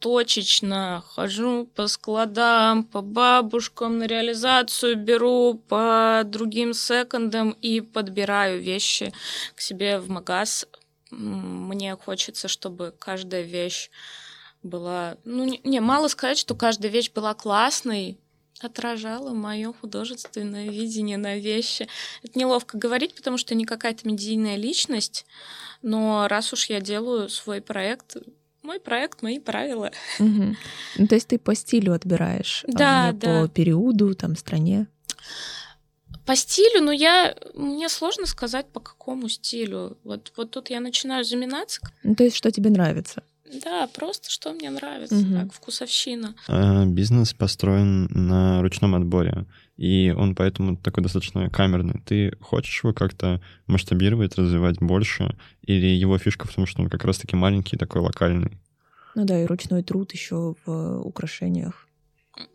точечно 0.00 1.02
хожу 1.06 1.68
по 1.74 1.86
складам, 1.86 2.84
по 2.84 3.00
бабушкам 3.00 3.98
на 3.98 4.04
реализацию 4.04 4.96
беру, 4.96 5.54
по 5.68 6.22
другим 6.24 6.74
секондам 6.74 7.50
и 7.62 7.80
подбираю 7.80 8.60
вещи 8.60 9.12
к 9.54 9.60
себе 9.60 9.98
в 9.98 10.08
магаз. 10.08 10.66
Мне 11.10 11.96
хочется, 11.96 12.48
чтобы 12.48 12.94
каждая 12.98 13.42
вещь 13.42 13.90
была... 14.62 15.16
Ну, 15.24 15.44
не, 15.44 15.60
не 15.64 15.80
мало 15.80 16.08
сказать, 16.08 16.38
что 16.38 16.54
каждая 16.54 16.90
вещь 16.90 17.10
была 17.12 17.34
классной, 17.34 18.18
отражала 18.60 19.32
мое 19.32 19.72
художественное 19.72 20.68
видение 20.68 21.16
на 21.16 21.36
вещи. 21.36 21.88
Это 22.22 22.38
неловко 22.38 22.76
говорить, 22.76 23.14
потому 23.14 23.38
что 23.38 23.54
не 23.54 23.64
какая-то 23.64 24.06
медийная 24.08 24.56
личность, 24.56 25.26
но 25.82 26.26
раз 26.28 26.52
уж 26.52 26.66
я 26.66 26.80
делаю 26.80 27.28
свой 27.28 27.60
проект, 27.60 28.16
мой 28.62 28.80
проект, 28.80 29.22
мои 29.22 29.38
правила. 29.38 29.92
Угу. 30.18 30.56
Ну, 30.98 31.06
то 31.06 31.14
есть 31.14 31.28
ты 31.28 31.38
по 31.38 31.54
стилю 31.54 31.94
отбираешь, 31.94 32.64
да, 32.66 33.06
а 33.08 33.12
не 33.12 33.18
да. 33.18 33.42
по 33.42 33.48
периоду, 33.48 34.14
там, 34.14 34.36
стране. 34.36 34.88
По 36.28 36.36
стилю, 36.36 36.82
ну 36.82 36.90
я 36.92 37.34
мне 37.54 37.88
сложно 37.88 38.26
сказать 38.26 38.66
по 38.70 38.80
какому 38.80 39.30
стилю. 39.30 39.96
Вот 40.04 40.30
вот 40.36 40.50
тут 40.50 40.68
я 40.68 40.80
начинаю 40.80 41.24
заминаться. 41.24 41.80
Ну, 42.02 42.14
то 42.14 42.22
есть 42.22 42.36
что 42.36 42.50
тебе 42.50 42.68
нравится? 42.68 43.22
Да, 43.64 43.86
просто 43.86 44.30
что 44.30 44.52
мне 44.52 44.68
нравится, 44.68 45.14
Мгм. 45.14 45.40
так 45.40 45.54
вкусовщина. 45.54 46.34
А, 46.48 46.84
Бизнес 46.84 47.32
построен 47.32 48.08
на 48.10 48.60
ручном 48.60 48.94
отборе, 48.94 49.46
и 49.78 50.10
он 50.14 50.34
поэтому 50.34 50.76
такой 50.76 51.02
достаточно 51.02 51.48
камерный. 51.48 52.02
Ты 52.04 52.36
хочешь 52.42 52.84
его 52.84 52.92
как-то 52.92 53.40
масштабировать, 53.66 54.36
развивать 54.36 54.80
больше, 54.80 55.34
или 55.62 55.86
его 55.86 56.18
фишка 56.18 56.46
в 56.46 56.54
том, 56.54 56.66
что 56.66 56.82
он 56.82 56.90
как 56.90 57.04
раз-таки 57.04 57.36
маленький, 57.36 57.78
такой 57.78 58.02
локальный? 58.02 58.58
Ну 59.14 59.24
да, 59.24 59.42
и 59.42 59.46
ручной 59.46 59.82
труд 59.82 60.12
еще 60.12 60.54
в 60.66 61.00
украшениях. 61.00 61.87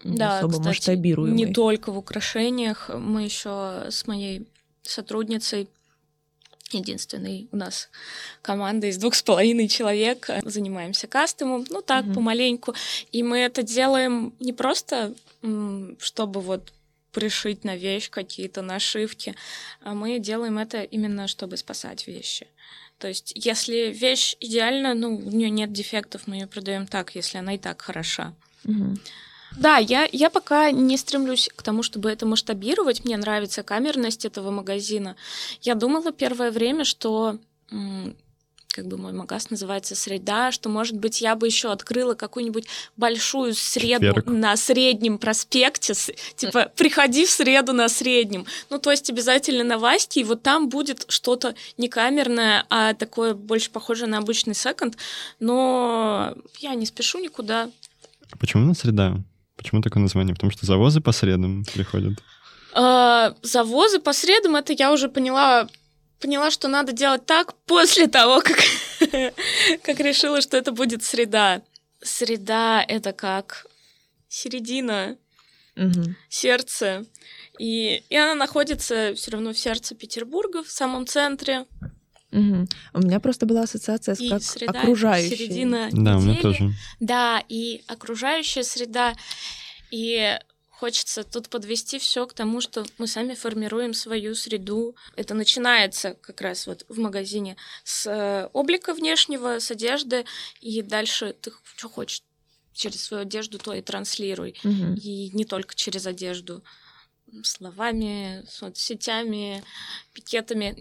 Не 0.03 0.17
Да, 0.17 0.37
особо 0.39 0.53
кстати, 0.53 0.67
масштабируемый. 0.67 1.45
не 1.45 1.53
только 1.53 1.91
в 1.91 1.97
украшениях. 1.97 2.89
Мы 2.89 3.23
еще 3.23 3.85
с 3.89 4.07
моей 4.07 4.47
сотрудницей 4.83 5.69
единственной 6.71 7.47
у 7.51 7.57
нас 7.57 7.89
команда 8.41 8.87
из 8.87 8.97
двух 8.97 9.15
с 9.15 9.21
половиной 9.21 9.67
человек. 9.67 10.29
Занимаемся 10.43 11.07
кастомом, 11.07 11.65
ну 11.69 11.81
так, 11.81 12.05
Мгм. 12.05 12.13
помаленьку. 12.15 12.73
И 13.11 13.21
мы 13.23 13.39
это 13.39 13.63
делаем 13.63 14.33
не 14.39 14.53
просто, 14.53 15.13
чтобы 15.99 16.41
вот 16.41 16.73
пришить 17.11 17.63
на 17.63 17.75
вещь 17.75 18.09
какие-то 18.09 18.63
нашивки, 18.63 19.35
а 19.83 19.93
мы 19.93 20.17
делаем 20.17 20.57
это 20.57 20.81
именно, 20.81 21.27
чтобы 21.27 21.57
спасать 21.57 22.07
вещи. 22.07 22.47
То 22.97 23.07
есть, 23.07 23.33
если 23.35 23.91
вещь 23.91 24.35
идеальна, 24.39 24.93
ну, 24.95 25.15
у 25.17 25.29
нее 25.29 25.49
нет 25.51 25.71
дефектов, 25.71 26.25
мы 26.25 26.35
ее 26.37 26.47
продаем 26.47 26.87
так, 26.87 27.13
если 27.15 27.37
она 27.37 27.53
и 27.53 27.57
так 27.59 27.81
хороша. 27.81 28.33
Мгм. 28.63 28.99
Да, 29.57 29.77
я, 29.77 30.07
я 30.11 30.29
пока 30.29 30.71
не 30.71 30.97
стремлюсь 30.97 31.49
к 31.55 31.61
тому, 31.61 31.83
чтобы 31.83 32.09
это 32.09 32.25
масштабировать. 32.25 33.05
Мне 33.05 33.17
нравится 33.17 33.63
камерность 33.63 34.25
этого 34.25 34.51
магазина. 34.51 35.15
Я 35.61 35.75
думала 35.75 36.11
первое 36.11 36.51
время, 36.51 36.83
что 36.85 37.37
как 38.73 38.87
бы 38.87 38.97
мой 38.97 39.13
магаз 39.13 39.51
называется 39.51 39.95
среда, 39.95 40.51
что, 40.51 40.67
может 40.67 40.97
быть, 40.97 41.21
я 41.21 41.35
бы 41.35 41.45
еще 41.45 41.71
открыла 41.71 42.15
какую-нибудь 42.15 42.65
большую 42.97 43.53
среду 43.53 44.07
Четверг. 44.07 44.25
на 44.25 44.57
среднем 44.57 45.19
проспекте, 45.19 45.93
типа 46.35 46.71
приходи 46.75 47.25
в 47.25 47.29
среду 47.29 47.71
на 47.71 47.87
среднем. 47.87 48.47
Ну, 48.71 48.79
то 48.79 48.89
есть 48.89 49.11
обязательно 49.11 49.63
на 49.63 49.77
Ваське, 49.77 50.21
и 50.21 50.23
вот 50.23 50.41
там 50.41 50.69
будет 50.69 51.05
что-то 51.07 51.53
не 51.77 51.87
камерное, 51.87 52.65
а 52.69 52.95
такое 52.95 53.35
больше 53.35 53.69
похожее 53.69 54.07
на 54.07 54.17
обычный 54.17 54.55
секонд. 54.55 54.97
Но 55.39 56.35
я 56.57 56.73
не 56.73 56.87
спешу 56.87 57.19
никуда. 57.19 57.69
Почему 58.39 58.65
на 58.65 58.73
среда? 58.73 59.17
Почему 59.55 59.81
такое 59.81 60.01
название? 60.01 60.33
Потому 60.33 60.51
что 60.51 60.65
завозы 60.65 61.01
по 61.01 61.11
средам 61.11 61.63
приходят. 61.73 62.13
А, 62.73 63.35
завозы 63.43 63.99
по 63.99 64.13
средам, 64.13 64.55
это 64.55 64.73
я 64.73 64.91
уже 64.91 65.07
поняла, 65.09 65.69
поняла, 66.19 66.49
что 66.51 66.67
надо 66.67 66.91
делать 66.91 67.25
так 67.25 67.53
после 67.65 68.07
того, 68.07 68.41
как, 68.41 68.57
как 69.83 69.99
решила, 69.99 70.41
что 70.41 70.57
это 70.57 70.71
будет 70.71 71.03
среда. 71.03 71.61
Среда— 72.01 72.83
это 72.87 73.13
как 73.13 73.67
середина, 74.27 75.17
Мгм. 75.75 76.15
сердце. 76.29 77.05
И, 77.59 78.03
и 78.09 78.15
она 78.15 78.35
находится 78.35 79.13
все 79.15 79.31
равно 79.31 79.53
в 79.53 79.57
сердце 79.59 79.95
Петербурга, 79.95 80.63
в 80.63 80.69
самом 80.71 81.05
центре. 81.07 81.65
Мгм. 82.33 82.67
У 82.93 82.99
меня 82.99 83.19
просто 83.19 83.45
была 83.45 83.61
ассоциация 83.63 84.15
с 84.15 84.19
И 84.19 84.29
как 84.29 84.41
среда— 84.41 84.79
окружающей. 84.81 85.35
середина 85.37 85.89
Да, 85.91 86.17
у 86.17 86.21
меня 86.21 86.31
недели. 86.31 86.41
тоже. 86.41 86.71
Да, 86.99 87.43
и 87.47 87.83
окружающая 87.87 88.63
среда. 88.63 89.13
И 89.91 90.37
хочется 90.69 91.23
тут 91.23 91.47
подвести 91.49 91.99
все 91.99 92.25
к 92.25 92.33
тому, 92.33 92.59
что 92.59 92.85
мы 92.97 93.07
сами 93.07 93.35
формируем 93.35 93.93
свою 93.93 94.35
среду. 94.35 94.95
Это 95.15 95.33
начинается 95.35 96.15
как 96.15 96.41
раз 96.41 96.67
вот 96.67 96.85
в 96.89 96.97
магазине 96.99 97.55
с 97.83 98.07
э, 98.07 98.49
облика 98.53 98.93
внешнего, 98.93 99.59
с 99.59 99.71
одежды, 99.71 100.25
и 100.59 100.81
дальше 100.81 101.35
ты 101.39 101.51
что 101.77 101.87
хочешь 101.89 102.23
через 102.73 103.03
свою 103.03 103.21
одежду, 103.21 103.59
то 103.59 103.73
и 103.73 103.81
транслируй. 103.81 104.59
Мгм. 104.63 104.95
И 104.95 105.29
не 105.33 105.45
только 105.45 105.75
через 105.75 106.07
одежду. 106.07 106.63
Словами, 107.43 108.43
соцсетями, 108.49 109.63
пикетами. 110.13 110.75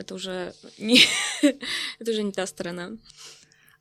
Это 0.00 0.14
уже 0.14 0.54
не, 0.78 1.00
это 1.98 2.10
уже 2.10 2.22
не 2.22 2.32
та 2.32 2.46
сторона. 2.46 2.92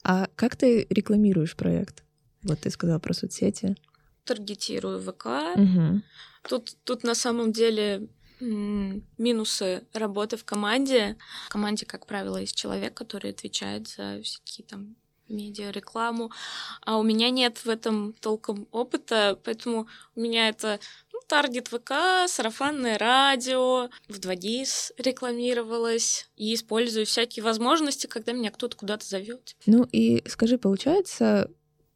А 0.03 0.27
как 0.35 0.55
ты 0.55 0.85
рекламируешь 0.89 1.55
проект? 1.55 2.03
Вот 2.43 2.59
ты 2.59 2.69
сказала 2.69 2.99
про 2.99 3.13
соцсети. 3.13 3.75
таргетирую 4.25 4.99
ВК. 4.99 5.25
Мгм. 5.55 6.03
Тут, 6.47 6.75
тут 6.83 7.03
на 7.03 7.15
самом 7.15 7.51
деле 7.51 8.07
минусы 8.39 9.83
работы 9.93 10.37
в 10.37 10.45
команде. 10.45 11.17
В 11.47 11.49
команде, 11.49 11.85
как 11.85 12.05
правило, 12.05 12.37
есть 12.37 12.55
человек, 12.55 12.93
который 12.93 13.31
отвечает 13.31 13.87
за 13.87 14.21
всякие 14.23 14.65
там 14.65 14.95
медиа, 15.29 15.71
рекламу, 15.71 16.31
а 16.81 16.97
у 16.97 17.03
меня 17.03 17.29
нет 17.29 17.57
в 17.65 17.69
этом 17.69 18.13
толком 18.13 18.67
опыта, 18.71 19.39
поэтому 19.43 19.87
у 20.15 20.21
меня 20.21 20.49
это 20.49 20.79
ну, 21.19 21.27
таргет 21.27 21.67
ВК, 21.67 21.91
сарафанное 22.27 22.97
радио, 22.97 23.89
в 24.07 24.19
2GIS 24.19 24.91
рекламировалось, 24.97 26.29
и 26.35 26.53
использую 26.53 27.05
всякие 27.05 27.43
возможности, 27.43 28.07
когда 28.07 28.31
меня 28.31 28.51
кто-то 28.51 28.75
куда-то 28.77 29.05
зовет. 29.05 29.55
Ну 29.65 29.87
и 29.91 30.23
скажи, 30.27 30.57
получается 30.57 31.49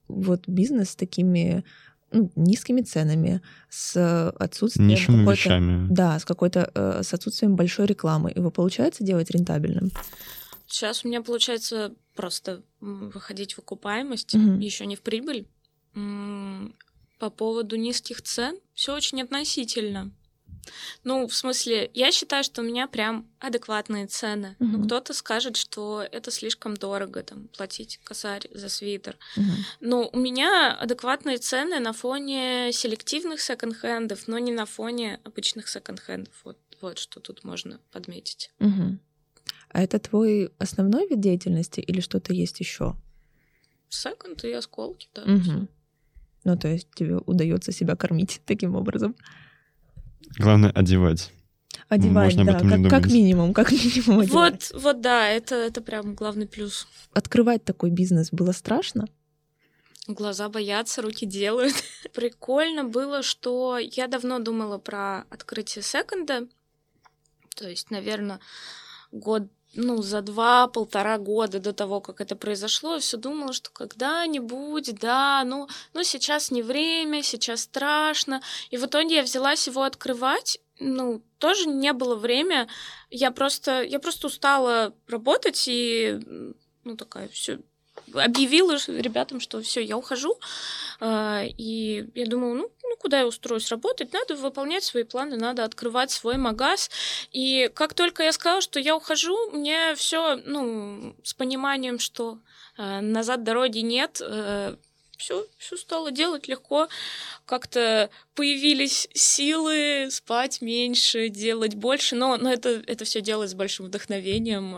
вот 0.07 0.47
бизнес 0.47 0.91
с 0.91 0.95
такими 0.95 1.63
ну, 2.11 2.31
низкими 2.35 2.81
ценами, 2.81 3.41
с 3.69 4.29
отсутствием 4.39 4.97
какой-то- 4.99 5.31
вещами. 5.31 5.87
Да, 5.89 6.19
с 6.19 6.25
какой-то 6.25 6.69
э, 6.75 7.01
с 7.03 7.13
отсутствием 7.13 7.55
большой 7.55 7.87
рекламы. 7.87 8.31
Его 8.35 8.51
получается 8.51 9.03
делать 9.03 9.31
рентабельным? 9.31 9.89
Сейчас 10.67 11.03
у 11.03 11.07
меня 11.07 11.21
получается 11.23 11.93
просто 12.15 12.61
выходить 12.79 13.53
в 13.53 13.59
окупаемость, 13.59 14.35
Мгм. 14.35 14.59
еще 14.59 14.85
не 14.85 14.95
в 14.95 15.01
прибыль. 15.01 15.47
По 17.23 17.29
поводу 17.29 17.77
низких 17.77 18.21
цен 18.21 18.59
все 18.73 18.93
очень 18.93 19.21
относительно. 19.21 20.11
Ну, 21.05 21.25
в 21.25 21.33
смысле, 21.33 21.89
я 21.93 22.11
считаю, 22.11 22.43
что 22.43 22.59
у 22.61 22.65
меня 22.65 22.85
прям 22.85 23.31
адекватные 23.39 24.07
цены. 24.07 24.57
Мгм. 24.59 24.71
Ну, 24.73 24.85
кто-то 24.85 25.13
скажет, 25.13 25.55
что 25.55 26.01
это 26.01 26.31
слишком 26.31 26.75
дорого, 26.75 27.23
там, 27.23 27.47
платить 27.47 28.01
косарь 28.03 28.49
за 28.53 28.67
свитер. 28.67 29.17
Мгм. 29.37 29.55
Но 29.79 30.09
у 30.11 30.19
меня 30.19 30.75
адекватные 30.77 31.37
цены 31.37 31.79
на 31.79 31.93
фоне 31.93 32.71
селективных 32.73 33.39
секонд-хендов, 33.39 34.27
но 34.27 34.37
не 34.37 34.51
на 34.51 34.65
фоне 34.65 35.21
обычных 35.23 35.69
секонд-хендов. 35.69 36.33
Вот, 36.43 36.57
вот 36.81 36.99
что 36.99 37.21
тут 37.21 37.45
можно 37.45 37.79
подметить. 37.93 38.51
Мгм. 38.59 38.99
А 39.69 39.81
это 39.81 39.97
твой 39.97 40.51
основной 40.57 41.07
вид 41.07 41.21
деятельности 41.21 41.79
или 41.79 42.01
что-то 42.01 42.33
есть 42.33 42.59
еще? 42.59 42.97
Секонд 43.87 44.43
и 44.43 44.51
осколки, 44.51 45.07
да. 45.15 45.23
Мгм. 45.23 45.69
Ну, 46.43 46.57
то 46.57 46.67
есть 46.67 46.87
тебе 46.93 47.17
удается 47.17 47.71
себя 47.71 47.95
кормить 47.95 48.41
таким 48.45 48.75
образом. 48.75 49.15
Главное 50.37 50.71
одевать. 50.71 51.31
Одевать, 51.89 52.35
Можно 52.35 52.53
об 52.53 52.67
да, 52.67 52.89
как, 52.89 52.89
как 52.89 53.11
минимум, 53.11 53.53
как 53.53 53.71
минимум 53.71 54.19
одевать. 54.19 54.71
Вот, 54.73 54.81
вот 54.81 55.01
да, 55.01 55.27
это, 55.29 55.55
это 55.55 55.81
прям 55.81 56.15
главный 56.15 56.47
плюс. 56.47 56.87
Открывать 57.13 57.63
такой 57.63 57.89
бизнес 57.89 58.29
было 58.31 58.51
страшно? 58.51 59.07
Глаза 60.07 60.49
боятся, 60.49 61.01
руки 61.01 61.25
делают. 61.25 61.75
Прикольно 62.13 62.83
было, 62.83 63.21
что 63.23 63.77
я 63.77 64.07
давно 64.07 64.39
думала 64.39 64.77
про 64.77 65.21
открытие 65.29 65.83
секонда. 65.83 66.47
То 67.55 67.69
есть, 67.69 67.91
наверное, 67.91 68.39
год 69.11 69.43
ну, 69.75 70.01
за 70.01 70.21
два-полтора 70.21 71.17
года 71.17 71.59
до 71.59 71.73
того, 71.73 72.01
как 72.01 72.21
это 72.21 72.35
произошло, 72.35 72.95
я 72.95 72.99
все 72.99 73.17
думала, 73.17 73.53
что 73.53 73.71
когда-нибудь, 73.71 74.95
да, 74.99 75.43
ну, 75.45 75.67
ну, 75.93 76.03
сейчас 76.03 76.51
не 76.51 76.61
время, 76.61 77.23
сейчас 77.23 77.61
страшно. 77.61 78.41
И 78.69 78.77
в 78.77 78.85
итоге 78.85 79.17
я 79.17 79.23
взялась 79.23 79.67
его 79.67 79.83
открывать, 79.83 80.59
ну, 80.79 81.21
тоже 81.39 81.67
не 81.67 81.93
было 81.93 82.15
время. 82.15 82.67
Я 83.09 83.31
просто, 83.31 83.83
я 83.83 83.99
просто 83.99 84.27
устала 84.27 84.93
работать 85.07 85.65
и, 85.67 86.19
ну, 86.83 86.97
такая, 86.97 87.27
все, 87.29 87.59
объявила 88.13 88.77
ребятам, 88.87 89.39
что 89.39 89.61
все, 89.61 89.81
я 89.81 89.97
ухожу. 89.97 90.39
А, 90.99 91.43
и 91.43 92.05
я 92.15 92.25
думала, 92.25 92.53
ну, 92.53 92.71
ну, 92.83 92.97
куда 92.97 93.19
я 93.19 93.27
устроюсь 93.27 93.69
работать? 93.69 94.13
Надо 94.13 94.35
выполнять 94.35 94.83
свои 94.83 95.03
планы, 95.03 95.37
надо 95.37 95.63
открывать 95.63 96.11
свой 96.11 96.37
магаз. 96.37 96.89
И 97.31 97.69
как 97.73 97.93
только 97.93 98.23
я 98.23 98.31
сказала, 98.31 98.61
что 98.61 98.79
я 98.79 98.95
ухожу, 98.95 99.51
мне 99.51 99.95
все, 99.95 100.35
ну, 100.45 101.15
с 101.23 101.33
пониманием, 101.33 101.99
что 101.99 102.39
э, 102.77 103.01
назад 103.01 103.43
дороги 103.43 103.79
нет, 103.79 104.21
все, 105.23 105.45
все 105.57 105.77
стало 105.77 106.11
делать 106.11 106.47
легко. 106.47 106.89
Как-то 107.45 108.09
появились 108.35 109.07
силы 109.13 110.09
спать 110.11 110.61
меньше, 110.61 111.29
делать 111.29 111.75
больше. 111.75 112.15
Но, 112.15 112.35
но 112.37 112.51
это, 112.51 112.83
это 112.87 113.05
все 113.05 113.21
делать 113.21 113.49
с 113.49 113.53
большим 113.53 113.85
вдохновением. 113.85 114.75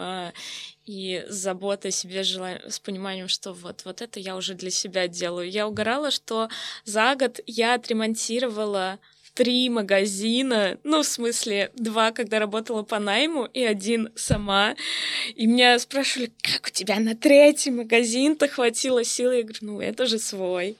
И 0.85 1.25
забота 1.27 1.87
о 1.87 1.91
себе 1.91 2.23
с 2.23 2.79
пониманием, 2.79 3.27
что 3.27 3.53
вот, 3.53 3.81
вот 3.85 4.01
это 4.01 4.19
я 4.19 4.35
уже 4.35 4.53
для 4.53 4.69
себя 4.69 5.07
делаю. 5.07 5.49
Я 5.49 5.67
угорала, 5.67 6.11
что 6.11 6.49
за 6.85 7.15
год 7.15 7.39
я 7.47 7.73
отремонтировала 7.73 8.99
три 9.33 9.69
магазина, 9.69 10.77
ну, 10.83 11.03
в 11.03 11.05
смысле, 11.05 11.71
два, 11.75 12.11
когда 12.11 12.39
работала 12.39 12.83
по 12.83 12.99
найму, 12.99 13.45
и 13.45 13.63
один 13.63 14.09
сама. 14.15 14.75
И 15.35 15.45
меня 15.45 15.77
спрашивали, 15.77 16.31
как 16.41 16.67
у 16.67 16.69
тебя 16.71 16.99
на 16.99 17.15
третий 17.15 17.71
магазин-то 17.71 18.47
хватило 18.47 19.03
силы? 19.03 19.37
Я 19.37 19.43
говорю, 19.43 19.59
ну, 19.61 19.81
это 19.81 20.05
же 20.05 20.19
свой. 20.19 20.77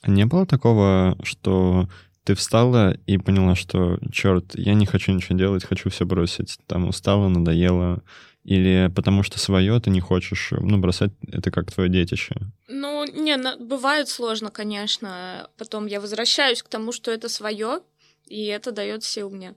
А 0.00 0.10
не 0.10 0.24
было 0.24 0.46
такого, 0.46 1.16
что 1.22 1.88
ты 2.24 2.34
встала 2.34 2.96
и 3.06 3.18
поняла, 3.18 3.54
что, 3.54 3.98
черт, 4.10 4.54
я 4.54 4.74
не 4.74 4.86
хочу 4.86 5.12
ничего 5.12 5.36
делать, 5.36 5.64
хочу 5.64 5.90
все 5.90 6.06
бросить. 6.06 6.58
Там 6.66 6.88
устала, 6.88 7.28
надоело, 7.28 8.02
или 8.44 8.90
потому 8.94 9.22
что 9.22 9.38
свое 9.38 9.78
ты 9.80 9.90
не 9.90 10.00
хочешь, 10.00 10.52
ну, 10.52 10.78
бросать 10.78 11.12
это 11.30 11.50
как 11.50 11.72
твое 11.72 11.88
детище? 11.88 12.34
Ну, 12.68 13.04
не, 13.04 13.36
бывает 13.58 14.08
сложно, 14.08 14.50
конечно. 14.50 15.48
Потом 15.56 15.86
я 15.86 16.00
возвращаюсь 16.00 16.62
к 16.62 16.68
тому, 16.68 16.92
что 16.92 17.10
это 17.10 17.28
свое, 17.28 17.80
и 18.26 18.46
это 18.46 18.72
дает 18.72 19.04
сил 19.04 19.30
мне. 19.30 19.54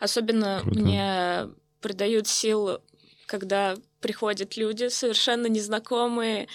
Особенно 0.00 0.60
Круто. 0.62 0.80
мне 0.80 1.48
придают 1.80 2.28
сил, 2.28 2.80
когда 3.26 3.76
приходят 4.00 4.56
люди 4.56 4.88
совершенно 4.88 5.46
незнакомые 5.46 6.48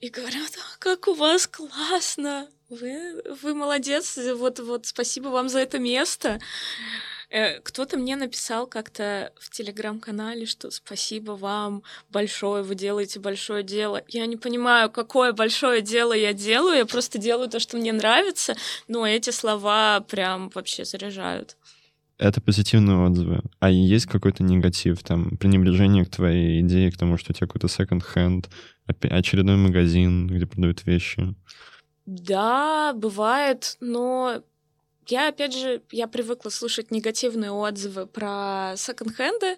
и 0.00 0.08
говорят, 0.08 0.50
а, 0.56 0.78
как 0.78 1.08
у 1.08 1.14
вас 1.14 1.46
классно, 1.46 2.48
вы, 2.68 3.22
вы 3.42 3.54
молодец, 3.54 4.18
вот, 4.34 4.58
вот 4.60 4.86
спасибо 4.86 5.28
вам 5.28 5.48
за 5.48 5.60
это 5.60 5.78
место. 5.78 6.40
Э, 7.32 7.60
кто-то 7.60 7.96
мне 7.96 8.14
написал 8.14 8.66
как-то 8.66 9.32
в 9.40 9.48
телеграм-канале, 9.50 10.44
что 10.44 10.70
спасибо 10.70 11.32
вам 11.32 11.82
большое, 12.10 12.62
вы 12.62 12.74
делаете 12.74 13.20
большое 13.20 13.62
дело. 13.62 14.02
Я 14.06 14.26
не 14.26 14.36
понимаю, 14.36 14.90
какое 14.90 15.32
большое 15.32 15.80
дело 15.80 16.12
я 16.12 16.34
делаю, 16.34 16.76
я 16.76 16.84
просто 16.84 17.16
делаю 17.16 17.48
то, 17.48 17.58
что 17.58 17.78
мне 17.78 17.90
нравится, 17.94 18.54
но 18.86 19.06
эти 19.06 19.30
слова 19.30 20.00
прям 20.00 20.50
вообще 20.54 20.84
заряжают. 20.84 21.56
Это 22.18 22.42
позитивные 22.42 22.98
отзывы. 22.98 23.40
А 23.60 23.70
есть 23.70 24.04
какой-то 24.06 24.42
негатив, 24.42 25.02
там, 25.02 25.38
пренебрежение 25.38 26.04
к 26.04 26.10
твоей 26.10 26.60
идее, 26.60 26.92
к 26.92 26.98
тому, 26.98 27.16
что 27.16 27.32
у 27.32 27.34
тебя 27.34 27.46
какой-то 27.46 27.68
second-hand, 27.68 28.50
очередной 29.10 29.56
магазин, 29.56 30.26
где 30.26 30.46
продают 30.46 30.84
вещи? 30.84 31.34
Да, 32.04 32.92
бывает, 32.92 33.78
но 33.80 34.42
я, 35.08 35.28
опять 35.28 35.54
же, 35.54 35.82
я 35.90 36.06
привыкла 36.06 36.50
слышать 36.50 36.90
негативные 36.90 37.50
отзывы 37.50 38.06
про 38.06 38.74
секонд-хенды, 38.76 39.56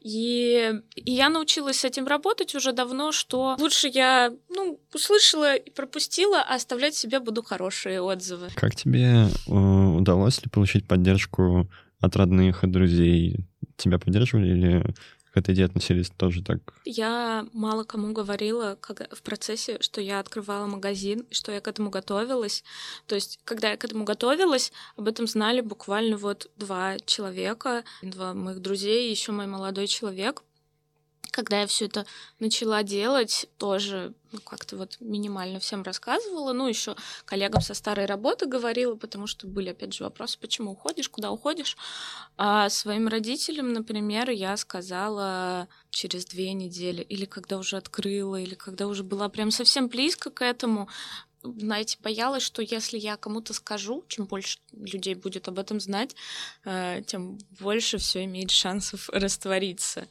и, 0.00 0.72
и 0.96 1.10
я 1.10 1.28
научилась 1.28 1.80
с 1.80 1.84
этим 1.84 2.06
работать 2.06 2.54
уже 2.54 2.72
давно, 2.72 3.12
что 3.12 3.56
лучше 3.58 3.88
я, 3.88 4.32
ну, 4.48 4.80
услышала 4.92 5.54
и 5.54 5.70
пропустила, 5.70 6.42
а 6.42 6.56
оставлять 6.56 6.94
себе 6.94 7.20
буду 7.20 7.42
хорошие 7.42 8.00
отзывы. 8.00 8.48
Как 8.54 8.74
тебе 8.74 9.28
э, 9.46 9.50
удалось 9.50 10.42
ли 10.42 10.50
получить 10.50 10.86
поддержку 10.86 11.68
от 12.00 12.16
родных 12.16 12.64
и 12.64 12.66
друзей? 12.66 13.46
Тебя 13.76 13.98
поддерживали 13.98 14.48
или 14.48 14.94
к 15.34 15.36
этой 15.36 15.52
идее 15.52 15.66
относились 15.66 16.10
тоже 16.10 16.44
так? 16.44 16.60
Я 16.84 17.48
мало 17.52 17.82
кому 17.82 18.12
говорила 18.12 18.78
как 18.80 19.12
в 19.12 19.20
процессе, 19.22 19.78
что 19.80 20.00
я 20.00 20.20
открывала 20.20 20.66
магазин, 20.66 21.26
что 21.32 21.50
я 21.50 21.60
к 21.60 21.66
этому 21.66 21.90
готовилась. 21.90 22.62
То 23.08 23.16
есть, 23.16 23.40
когда 23.44 23.72
я 23.72 23.76
к 23.76 23.84
этому 23.84 24.04
готовилась, 24.04 24.72
об 24.96 25.08
этом 25.08 25.26
знали 25.26 25.60
буквально 25.60 26.16
вот 26.18 26.48
два 26.56 27.00
человека, 27.00 27.82
два 28.00 28.32
моих 28.32 28.60
друзей 28.60 29.08
и 29.08 29.10
еще 29.10 29.32
мой 29.32 29.48
молодой 29.48 29.88
человек 29.88 30.44
когда 31.34 31.62
я 31.62 31.66
все 31.66 31.86
это 31.86 32.06
начала 32.38 32.84
делать, 32.84 33.46
тоже 33.58 34.14
ну, 34.30 34.38
как-то 34.40 34.76
вот 34.76 34.96
минимально 35.00 35.58
всем 35.58 35.82
рассказывала. 35.82 36.52
Ну, 36.52 36.68
еще 36.68 36.94
коллегам 37.24 37.60
со 37.60 37.74
старой 37.74 38.06
работы 38.06 38.46
говорила, 38.46 38.94
потому 38.94 39.26
что 39.26 39.48
были, 39.48 39.70
опять 39.70 39.92
же, 39.94 40.04
вопросы, 40.04 40.38
почему 40.40 40.70
уходишь, 40.72 41.08
куда 41.08 41.32
уходишь. 41.32 41.76
А 42.36 42.68
своим 42.68 43.08
родителям, 43.08 43.72
например, 43.72 44.30
я 44.30 44.56
сказала 44.56 45.66
через 45.90 46.24
две 46.24 46.52
недели, 46.52 47.02
или 47.02 47.24
когда 47.24 47.58
уже 47.58 47.78
открыла, 47.78 48.36
или 48.36 48.54
когда 48.54 48.86
уже 48.86 49.02
была 49.02 49.28
прям 49.28 49.50
совсем 49.50 49.88
близко 49.88 50.30
к 50.30 50.40
этому, 50.40 50.88
знаете, 51.42 51.98
боялась, 52.00 52.42
что 52.44 52.62
если 52.62 52.96
я 52.96 53.16
кому-то 53.16 53.52
скажу, 53.52 54.04
чем 54.08 54.26
больше 54.26 54.58
людей 54.72 55.14
будет 55.14 55.48
об 55.48 55.58
этом 55.58 55.80
знать, 55.80 56.14
э, 56.64 57.02
тем 57.06 57.38
больше 57.60 57.98
все 57.98 58.24
имеет 58.24 58.50
шансов 58.50 59.08
раствориться. 59.10 60.06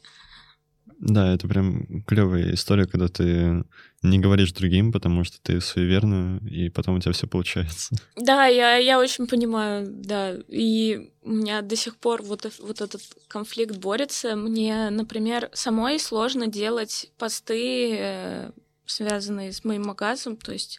Да, 0.98 1.34
это 1.34 1.48
прям 1.48 2.02
клевая 2.04 2.54
история, 2.54 2.86
когда 2.86 3.08
ты 3.08 3.64
не 4.02 4.18
говоришь 4.18 4.52
другим, 4.52 4.92
потому 4.92 5.24
что 5.24 5.38
ты 5.42 5.60
суеверна, 5.60 6.40
и 6.48 6.68
потом 6.68 6.96
у 6.96 7.00
тебя 7.00 7.12
все 7.12 7.26
получается. 7.26 7.96
Да, 8.16 8.46
я, 8.46 8.76
я 8.76 8.98
очень 8.98 9.26
понимаю, 9.26 9.86
да. 9.88 10.34
И 10.48 11.10
у 11.22 11.30
меня 11.30 11.62
до 11.62 11.76
сих 11.76 11.96
пор 11.96 12.22
вот, 12.22 12.50
вот 12.60 12.80
этот 12.80 13.02
конфликт 13.28 13.76
борется. 13.76 14.36
Мне, 14.36 14.90
например, 14.90 15.50
самой 15.52 15.98
сложно 15.98 16.46
делать 16.46 17.10
посты, 17.18 17.96
э, 17.98 18.50
связанные 18.86 19.52
с 19.52 19.64
моим 19.64 19.82
магазом. 19.82 20.36
То 20.36 20.52
есть 20.52 20.78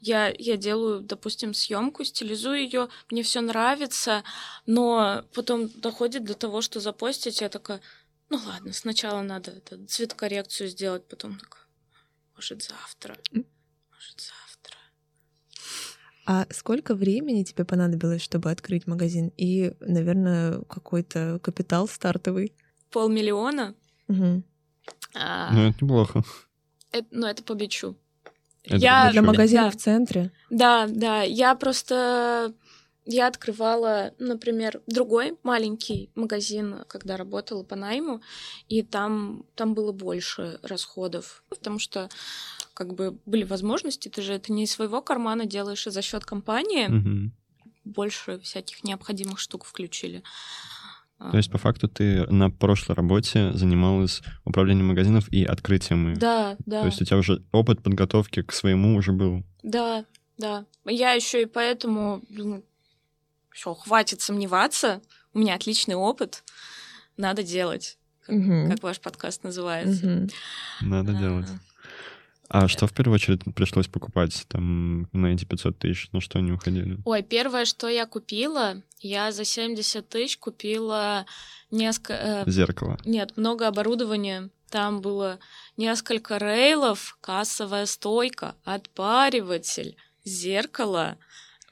я, 0.00 0.32
я 0.38 0.56
делаю, 0.56 1.00
допустим, 1.00 1.54
съемку, 1.54 2.04
стилизую 2.04 2.62
ее, 2.62 2.88
мне 3.10 3.22
все 3.22 3.40
нравится, 3.40 4.22
но 4.66 5.24
потом 5.34 5.68
доходит 5.68 6.24
до 6.24 6.34
того, 6.34 6.60
что 6.60 6.80
запостить, 6.80 7.40
я 7.40 7.48
такая, 7.48 7.80
ну 8.28 8.40
ладно, 8.46 8.72
сначала 8.72 9.22
надо 9.22 9.52
это, 9.52 9.84
цветокоррекцию 9.86 10.68
сделать, 10.68 11.06
потом 11.08 11.38
так, 11.38 11.68
может, 12.34 12.62
завтра, 12.62 13.16
может, 13.32 14.20
завтра. 14.20 14.78
А 16.26 16.46
сколько 16.50 16.94
времени 16.94 17.44
тебе 17.44 17.64
понадобилось, 17.64 18.22
чтобы 18.22 18.50
открыть 18.50 18.86
магазин? 18.86 19.32
И, 19.36 19.72
наверное, 19.80 20.60
какой-то 20.62 21.38
капитал 21.40 21.86
стартовый? 21.86 22.52
Полмиллиона. 22.90 23.74
Угу. 24.08 24.42
А... 25.14 25.52
Ну, 25.52 25.68
это 25.68 25.84
неплохо. 25.84 26.24
Это, 26.90 27.06
ну, 27.12 27.26
это 27.26 27.42
по 27.44 27.54
бичу. 27.54 27.96
Это 28.64 28.76
я... 28.76 29.12
Для 29.12 29.22
магазина 29.22 29.64
да. 29.64 29.70
в 29.70 29.76
центре? 29.76 30.32
Да, 30.50 30.86
да. 30.88 31.22
Я 31.22 31.54
просто 31.54 32.52
я 33.06 33.28
открывала, 33.28 34.12
например, 34.18 34.82
другой 34.86 35.38
маленький 35.42 36.10
магазин, 36.14 36.84
когда 36.88 37.16
работала 37.16 37.62
по 37.62 37.76
найму, 37.76 38.20
и 38.68 38.82
там, 38.82 39.44
там 39.54 39.74
было 39.74 39.92
больше 39.92 40.58
расходов, 40.62 41.44
потому 41.48 41.78
что 41.78 42.08
как 42.74 42.94
бы 42.94 43.18
были 43.24 43.44
возможности, 43.44 44.08
ты 44.08 44.20
же 44.22 44.34
это 44.34 44.52
не 44.52 44.64
из 44.64 44.72
своего 44.72 45.00
кармана 45.00 45.46
делаешь, 45.46 45.86
а 45.86 45.90
за 45.90 46.02
счет 46.02 46.24
компании. 46.24 46.86
Угу. 46.88 47.32
Больше 47.84 48.40
всяких 48.40 48.82
необходимых 48.82 49.38
штук 49.38 49.64
включили. 49.64 50.22
То 51.18 51.36
есть, 51.38 51.50
по 51.50 51.56
факту, 51.56 51.88
ты 51.88 52.26
на 52.26 52.50
прошлой 52.50 52.94
работе 52.94 53.52
занималась 53.54 54.20
управлением 54.44 54.88
магазинов 54.88 55.32
и 55.32 55.44
открытием 55.44 56.12
их. 56.12 56.18
Да, 56.18 56.56
да. 56.66 56.80
То 56.80 56.86
есть 56.86 57.00
у 57.00 57.04
тебя 57.06 57.16
уже 57.16 57.42
опыт 57.52 57.82
подготовки 57.82 58.42
к 58.42 58.52
своему 58.52 58.96
уже 58.96 59.12
был. 59.12 59.42
Да, 59.62 60.04
да. 60.36 60.66
Я 60.84 61.12
еще 61.12 61.42
и 61.42 61.46
поэтому 61.46 62.20
думаю, 62.28 62.64
все, 63.56 63.72
хватит 63.72 64.20
сомневаться, 64.20 65.00
у 65.32 65.38
меня 65.38 65.54
отличный 65.54 65.94
опыт, 65.94 66.44
надо 67.16 67.42
делать, 67.42 67.96
как, 68.20 68.36
угу. 68.36 68.68
как 68.68 68.82
ваш 68.82 69.00
подкаст 69.00 69.44
называется. 69.44 70.06
Угу. 70.06 70.28
Надо 70.82 71.12
а, 71.12 71.14
делать. 71.14 71.46
А 72.50 72.68
что 72.68 72.86
в 72.86 72.92
первую 72.92 73.14
очередь 73.14 73.40
пришлось 73.54 73.88
покупать 73.88 74.44
там 74.48 75.08
на 75.12 75.28
эти 75.28 75.46
500 75.46 75.78
тысяч? 75.78 76.10
На 76.12 76.20
что 76.20 76.38
они 76.38 76.52
уходили? 76.52 76.98
Ой, 77.06 77.22
первое, 77.22 77.64
что 77.64 77.88
я 77.88 78.04
купила, 78.04 78.82
я 79.00 79.32
за 79.32 79.46
70 79.46 80.06
тысяч 80.06 80.36
купила 80.36 81.24
несколько... 81.70 82.44
Э, 82.46 82.50
Зеркало. 82.50 82.98
нет, 83.06 83.38
много 83.38 83.66
оборудования. 83.68 84.50
Там 84.68 85.00
было 85.00 85.38
несколько 85.78 86.36
рейлов, 86.36 87.16
кассовая 87.22 87.86
стойка, 87.86 88.54
отпариватель, 88.64 89.96
зеркало, 90.24 91.16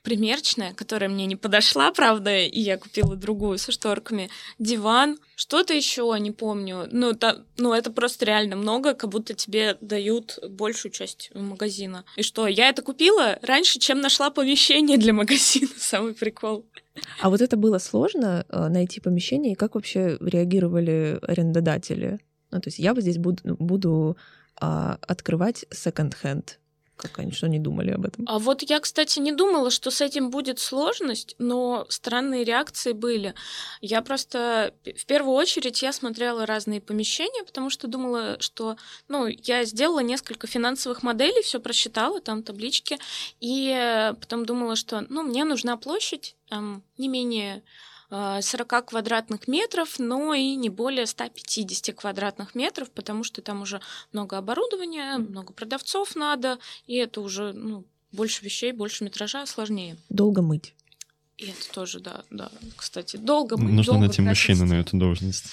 примерочная, 0.04 0.74
которая 0.74 1.08
мне 1.08 1.26
не 1.26 1.34
подошла, 1.34 1.90
правда, 1.90 2.38
и 2.38 2.60
я 2.60 2.76
купила 2.76 3.16
другую 3.16 3.58
со 3.58 3.72
шторками, 3.72 4.28
диван, 4.58 5.18
что-то 5.34 5.72
еще, 5.72 6.14
не 6.20 6.30
помню. 6.30 6.86
Ну, 6.92 7.14
та, 7.14 7.38
ну, 7.56 7.72
это 7.72 7.90
просто 7.90 8.26
реально 8.26 8.56
много, 8.56 8.94
как 8.94 9.10
будто 9.10 9.34
тебе 9.34 9.76
дают 9.80 10.38
большую 10.48 10.92
часть 10.92 11.30
магазина. 11.34 12.04
И 12.16 12.22
что, 12.22 12.46
я 12.46 12.68
это 12.68 12.82
купила 12.82 13.38
раньше, 13.42 13.78
чем 13.78 14.00
нашла 14.00 14.30
помещение 14.30 14.98
для 14.98 15.14
магазина, 15.14 15.70
самый 15.78 16.14
прикол. 16.14 16.66
А 17.20 17.30
вот 17.30 17.40
это 17.40 17.56
было 17.56 17.78
сложно 17.78 18.44
э, 18.48 18.68
найти 18.68 19.00
помещение, 19.00 19.52
и 19.52 19.56
как 19.56 19.74
вообще 19.74 20.18
реагировали 20.20 21.18
арендодатели? 21.22 22.20
Ну, 22.50 22.60
то 22.60 22.68
есть 22.68 22.78
я 22.78 22.92
вот 22.94 23.02
здесь 23.02 23.18
буду, 23.18 23.56
буду 23.58 24.16
а, 24.60 24.98
открывать 25.00 25.64
секонд-хенд 25.70 26.60
как 26.96 27.18
они 27.18 27.32
что 27.32 27.48
не 27.48 27.58
думали 27.58 27.90
об 27.90 28.06
этом? 28.06 28.24
А 28.28 28.38
вот 28.38 28.62
я, 28.62 28.80
кстати, 28.80 29.18
не 29.18 29.32
думала, 29.32 29.70
что 29.70 29.90
с 29.90 30.00
этим 30.00 30.30
будет 30.30 30.58
сложность, 30.60 31.34
но 31.38 31.86
странные 31.88 32.44
реакции 32.44 32.92
были. 32.92 33.34
Я 33.80 34.00
просто 34.02 34.74
в 34.84 35.06
первую 35.06 35.34
очередь 35.34 35.82
я 35.82 35.92
смотрела 35.92 36.46
разные 36.46 36.80
помещения, 36.80 37.42
потому 37.44 37.70
что 37.70 37.88
думала, 37.88 38.36
что, 38.40 38.76
ну, 39.08 39.26
я 39.26 39.64
сделала 39.64 40.00
несколько 40.00 40.46
финансовых 40.46 41.02
моделей, 41.02 41.42
все 41.42 41.58
просчитала, 41.60 42.20
там 42.20 42.42
таблички, 42.42 42.98
и 43.40 44.12
потом 44.20 44.46
думала, 44.46 44.76
что, 44.76 45.04
ну, 45.08 45.22
мне 45.22 45.44
нужна 45.44 45.76
площадь 45.76 46.36
там, 46.48 46.82
не 46.96 47.08
менее 47.08 47.62
40 48.40 48.72
а, 48.72 48.82
квадратных 48.82 49.48
метров, 49.48 49.98
но 49.98 50.34
и 50.34 50.54
не 50.54 50.68
более 50.68 51.06
150 51.06 51.94
квадратных 51.96 52.54
метров, 52.54 52.90
потому 52.90 53.24
что 53.24 53.42
там 53.42 53.62
уже 53.62 53.80
много 54.12 54.38
оборудования, 54.38 55.18
много 55.18 55.52
продавцов 55.52 56.14
надо, 56.14 56.58
и 56.86 56.94
это 56.94 57.20
уже 57.20 57.52
ну, 57.52 57.84
больше 58.12 58.44
вещей, 58.44 58.72
больше 58.72 59.04
метража, 59.04 59.46
сложнее. 59.46 59.96
Долго 60.10 60.42
мыть. 60.42 60.74
И 61.38 61.46
это 61.46 61.72
тоже, 61.72 61.98
да, 61.98 62.24
да. 62.30 62.50
Кстати, 62.76 63.16
долго 63.16 63.56
мыть. 63.56 63.72
Нужно 63.72 63.94
долго 63.94 64.06
найти 64.06 64.22
мужчину 64.22 64.66
на 64.66 64.74
эту 64.74 64.96
должность. 64.96 65.46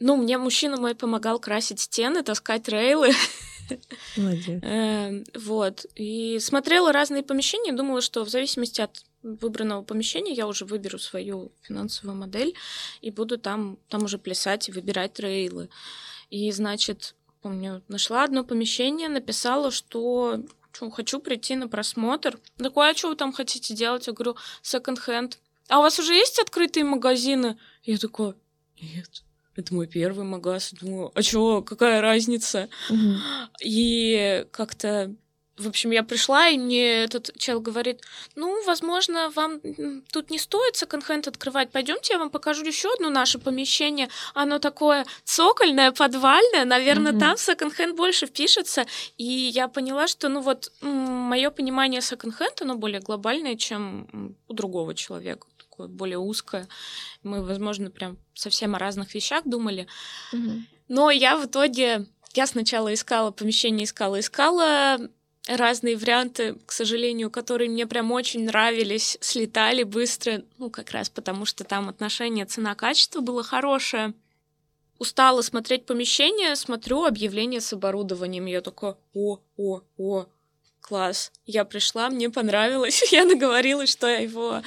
Ну, 0.00 0.16
мне 0.16 0.38
мужчина 0.38 0.78
мой 0.78 0.94
помогал 0.94 1.38
красить 1.38 1.80
стены, 1.80 2.22
таскать 2.22 2.68
рейлы. 2.68 3.12
Молодец. 4.16 4.62
Эм, 4.62 5.24
вот. 5.34 5.84
И 5.94 6.38
смотрела 6.40 6.92
разные 6.92 7.22
помещения, 7.22 7.72
думала, 7.72 8.00
что 8.00 8.24
в 8.24 8.30
зависимости 8.30 8.80
от 8.80 9.04
выбранного 9.22 9.82
помещения 9.82 10.32
я 10.32 10.46
уже 10.46 10.64
выберу 10.64 10.98
свою 10.98 11.52
финансовую 11.62 12.16
модель 12.16 12.54
и 13.00 13.10
буду 13.10 13.38
там, 13.38 13.78
там 13.88 14.04
уже 14.04 14.18
плясать 14.18 14.68
и 14.68 14.72
выбирать 14.72 15.14
трейлы. 15.14 15.68
И, 16.30 16.50
значит, 16.52 17.14
помню, 17.40 17.82
нашла 17.88 18.24
одно 18.24 18.44
помещение, 18.44 19.08
написала, 19.08 19.70
что 19.70 20.42
что, 20.74 20.90
хочу 20.90 21.20
прийти 21.20 21.54
на 21.54 21.68
просмотр. 21.68 22.38
Такое, 22.56 22.90
а 22.92 22.94
что 22.96 23.10
вы 23.10 23.16
там 23.16 23.32
хотите 23.32 23.74
делать? 23.74 24.06
Я 24.06 24.14
говорю, 24.14 24.36
секонд-хенд. 24.62 25.38
А 25.68 25.78
у 25.78 25.82
вас 25.82 25.98
уже 25.98 26.14
есть 26.14 26.38
открытые 26.38 26.84
магазины? 26.84 27.58
Я 27.84 27.98
такой, 27.98 28.34
нет, 28.80 29.22
это 29.54 29.74
мой 29.74 29.86
первый 29.86 30.24
магаз. 30.24 30.72
Думаю, 30.72 31.12
а 31.14 31.22
чё, 31.22 31.62
какая 31.62 32.00
разница? 32.00 32.68
Угу. 32.88 33.14
И 33.62 34.46
как-то 34.50 35.14
в 35.58 35.68
общем, 35.68 35.90
я 35.90 36.02
пришла, 36.02 36.48
и 36.48 36.56
мне 36.56 37.04
этот 37.04 37.30
чел 37.36 37.60
говорит, 37.60 38.00
ну, 38.34 38.64
возможно, 38.64 39.30
вам 39.30 39.60
тут 40.10 40.30
не 40.30 40.38
стоит 40.38 40.76
секонд-хенд 40.76 41.28
открывать. 41.28 41.70
Пойдемте, 41.70 42.14
я 42.14 42.18
вам 42.18 42.30
покажу 42.30 42.64
еще 42.64 42.92
одно 42.94 43.10
наше 43.10 43.38
помещение. 43.38 44.08
Оно 44.34 44.58
такое 44.58 45.04
цокольное, 45.24 45.92
подвальное. 45.92 46.64
Наверное, 46.64 47.12
mm-hmm. 47.12 47.20
там 47.20 47.36
секонд-хенд 47.36 47.96
больше 47.96 48.26
впишется. 48.26 48.86
И 49.18 49.24
я 49.24 49.68
поняла, 49.68 50.06
что, 50.06 50.28
ну, 50.28 50.40
вот, 50.40 50.72
мое 50.80 51.50
понимание 51.50 52.00
секонд-хенд, 52.00 52.62
оно 52.62 52.76
более 52.76 53.00
глобальное, 53.00 53.56
чем 53.56 54.36
у 54.48 54.54
другого 54.54 54.94
человека 54.94 55.46
такое 55.58 55.88
более 55.88 56.18
узкое. 56.18 56.66
Мы, 57.22 57.44
возможно, 57.44 57.90
прям 57.90 58.18
совсем 58.34 58.74
о 58.74 58.78
разных 58.78 59.14
вещах 59.14 59.42
думали. 59.44 59.86
Mm-hmm. 60.32 60.60
Но 60.88 61.10
я 61.10 61.36
в 61.36 61.46
итоге, 61.46 62.06
я 62.34 62.46
сначала 62.46 62.92
искала 62.92 63.30
помещение, 63.30 63.84
искала, 63.84 64.20
искала, 64.20 64.98
разные 65.48 65.96
варианты, 65.96 66.56
к 66.66 66.72
сожалению, 66.72 67.30
которые 67.30 67.68
мне 67.68 67.86
прям 67.86 68.12
очень 68.12 68.44
нравились, 68.44 69.18
слетали 69.20 69.82
быстро, 69.82 70.42
ну, 70.58 70.70
как 70.70 70.90
раз 70.92 71.10
потому, 71.10 71.44
что 71.44 71.64
там 71.64 71.88
отношение 71.88 72.46
цена-качество 72.46 73.20
было 73.20 73.42
хорошее. 73.42 74.14
Устала 74.98 75.42
смотреть 75.42 75.84
помещение, 75.84 76.54
смотрю 76.54 77.04
объявление 77.04 77.60
с 77.60 77.72
оборудованием. 77.72 78.46
Я 78.46 78.60
такая, 78.60 78.96
о, 79.14 79.40
о, 79.56 79.80
о, 79.98 80.26
класс. 80.80 81.32
Я 81.44 81.64
пришла, 81.64 82.08
мне 82.08 82.30
понравилось. 82.30 83.02
Я 83.12 83.24
наговорилась, 83.24 83.90
что 83.90 84.06
его 84.06 84.62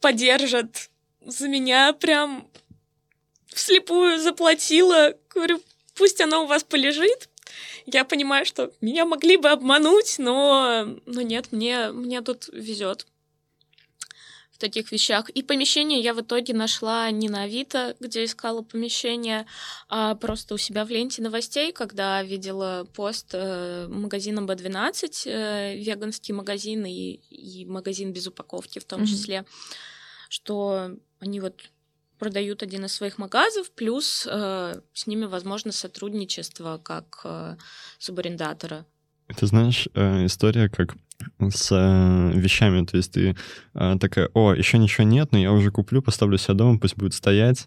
поддержат. 0.00 0.90
За 1.26 1.48
меня 1.48 1.92
прям 1.92 2.48
вслепую 3.48 4.18
заплатила. 4.20 5.14
Говорю, 5.34 5.60
пусть 5.94 6.20
оно 6.22 6.44
у 6.44 6.46
вас 6.46 6.64
полежит, 6.64 7.28
я 7.86 8.04
понимаю, 8.04 8.44
что 8.44 8.72
меня 8.80 9.04
могли 9.04 9.36
бы 9.36 9.48
обмануть, 9.48 10.16
но, 10.18 10.86
но 11.06 11.22
нет, 11.22 11.52
мне, 11.52 11.90
мне 11.92 12.20
тут 12.20 12.48
везет 12.52 13.06
в 14.50 14.58
таких 14.58 14.90
вещах. 14.90 15.28
И 15.30 15.42
помещение 15.42 16.00
я 16.00 16.14
в 16.14 16.20
итоге 16.20 16.54
нашла 16.54 17.10
не 17.10 17.28
на 17.28 17.42
Авито, 17.42 17.94
где 18.00 18.24
искала 18.24 18.62
помещение, 18.62 19.46
а 19.88 20.14
просто 20.14 20.54
у 20.54 20.58
себя 20.58 20.84
в 20.86 20.90
ленте 20.90 21.20
новостей, 21.20 21.72
когда 21.72 22.22
видела 22.22 22.86
пост 22.94 23.30
э, 23.34 23.86
магазина 23.88 24.40
B12, 24.40 25.22
э, 25.26 25.76
веганский 25.76 26.32
магазин 26.32 26.86
и, 26.86 27.20
и 27.30 27.66
магазин 27.66 28.12
без 28.12 28.26
упаковки 28.26 28.78
в 28.78 28.86
том 28.86 29.02
mm-hmm. 29.02 29.06
числе, 29.06 29.44
что 30.30 30.90
они 31.20 31.40
вот 31.40 31.60
продают 32.18 32.62
один 32.62 32.84
из 32.84 32.92
своих 32.92 33.18
магазов, 33.18 33.70
плюс 33.70 34.26
э, 34.30 34.80
с 34.92 35.06
ними 35.06 35.24
возможно 35.24 35.72
сотрудничество 35.72 36.80
как 36.82 37.20
э, 37.24 37.56
субарендатора. 37.98 38.86
Это 39.28 39.46
знаешь, 39.46 39.88
э, 39.94 40.26
история 40.26 40.68
как 40.68 40.94
с 41.40 41.72
э, 41.72 42.38
вещами, 42.38 42.84
то 42.84 42.96
есть 42.96 43.12
ты 43.12 43.36
э, 43.74 43.96
такая, 44.00 44.28
о, 44.34 44.54
еще 44.54 44.78
ничего 44.78 45.04
нет, 45.04 45.32
но 45.32 45.38
я 45.38 45.52
уже 45.52 45.70
куплю, 45.70 46.02
поставлю 46.02 46.38
себя 46.38 46.54
дома, 46.54 46.78
пусть 46.78 46.96
будет 46.96 47.14
стоять, 47.14 47.66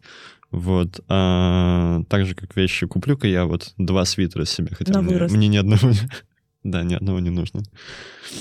вот. 0.51 1.01
А, 1.07 2.01
так 2.09 2.25
же, 2.25 2.33
как 2.33 2.55
вещи, 2.55 2.88
куплю-ка 2.88 3.27
я 3.27 3.45
вот 3.45 3.73
два 3.77 4.05
свитера 4.05 4.45
себе, 4.45 4.75
хотя 4.75 5.01
мне, 5.01 5.17
мне 5.29 5.47
ни 5.47 5.57
одного 5.57 5.91
да, 6.63 6.83
ни 6.83 6.93
одного 6.93 7.19
не 7.19 7.29
нужно. 7.29 7.63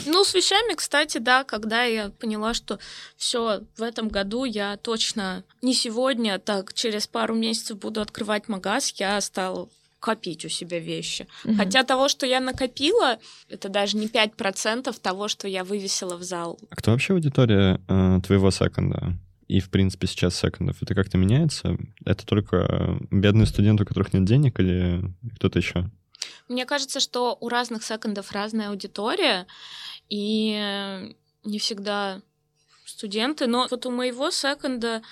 Ну, 0.07 0.25
с 0.25 0.35
вещами, 0.35 0.75
кстати, 0.75 1.19
да, 1.19 1.45
когда 1.45 1.85
я 1.85 2.11
поняла, 2.11 2.53
что 2.53 2.79
все 3.17 3.63
в 3.77 3.83
этом 3.83 4.09
году 4.09 4.45
я 4.45 4.77
точно 4.77 5.45
не 5.63 5.73
сегодня, 5.73 6.35
а 6.35 6.39
так 6.39 6.75
через 6.75 7.07
пару 7.07 7.35
месяцев 7.35 7.79
буду 7.79 8.01
открывать 8.01 8.49
магаз, 8.49 8.93
я 8.97 9.21
стала 9.21 9.69
копить 10.01 10.45
у 10.45 10.49
себя 10.49 10.79
вещи. 10.79 11.27
Угу. 11.45 11.57
Хотя 11.57 11.85
того, 11.85 12.09
что 12.09 12.27
я 12.27 12.41
накопила, 12.41 13.19
это 13.49 13.69
даже 13.69 13.97
не 13.97 14.07
5% 14.07 14.95
того, 15.01 15.29
что 15.29 15.49
я 15.49 15.65
вывесила 15.65 16.17
в 16.17 16.23
зал. 16.23 16.59
А 16.71 16.77
кто 16.77 16.93
вообще 16.93 17.15
аудитория 17.15 17.81
э, 17.89 18.21
твоего 18.25 18.51
секонда? 18.51 19.17
И, 19.49 19.61
в 19.61 19.71
принципе, 19.71 20.07
сейчас 20.07 20.37
секондов. 20.37 20.77
Это 20.83 20.95
как-то 20.95 21.17
меняется? 21.17 21.77
Это 22.05 22.27
только 22.27 22.99
бедные 23.11 23.47
студенты, 23.47 23.85
у 23.85 23.87
которых 23.87 24.13
нет 24.13 24.25
денег, 24.25 24.61
или 24.61 25.03
кто-то 25.37 25.59
еще? 25.59 25.91
Мне 26.49 26.67
кажется, 26.67 27.01
что 27.01 27.37
у 27.41 27.49
разных 27.49 27.85
секондов 27.85 28.33
разная 28.33 28.71
аудитория, 28.71 29.47
и 30.09 31.15
не 31.45 31.59
всегда 31.59 32.23
студенты, 32.85 33.47
но 33.47 33.67
вот 33.71 33.87
у 33.87 33.91
моего 33.91 34.31
секонда 34.31 35.03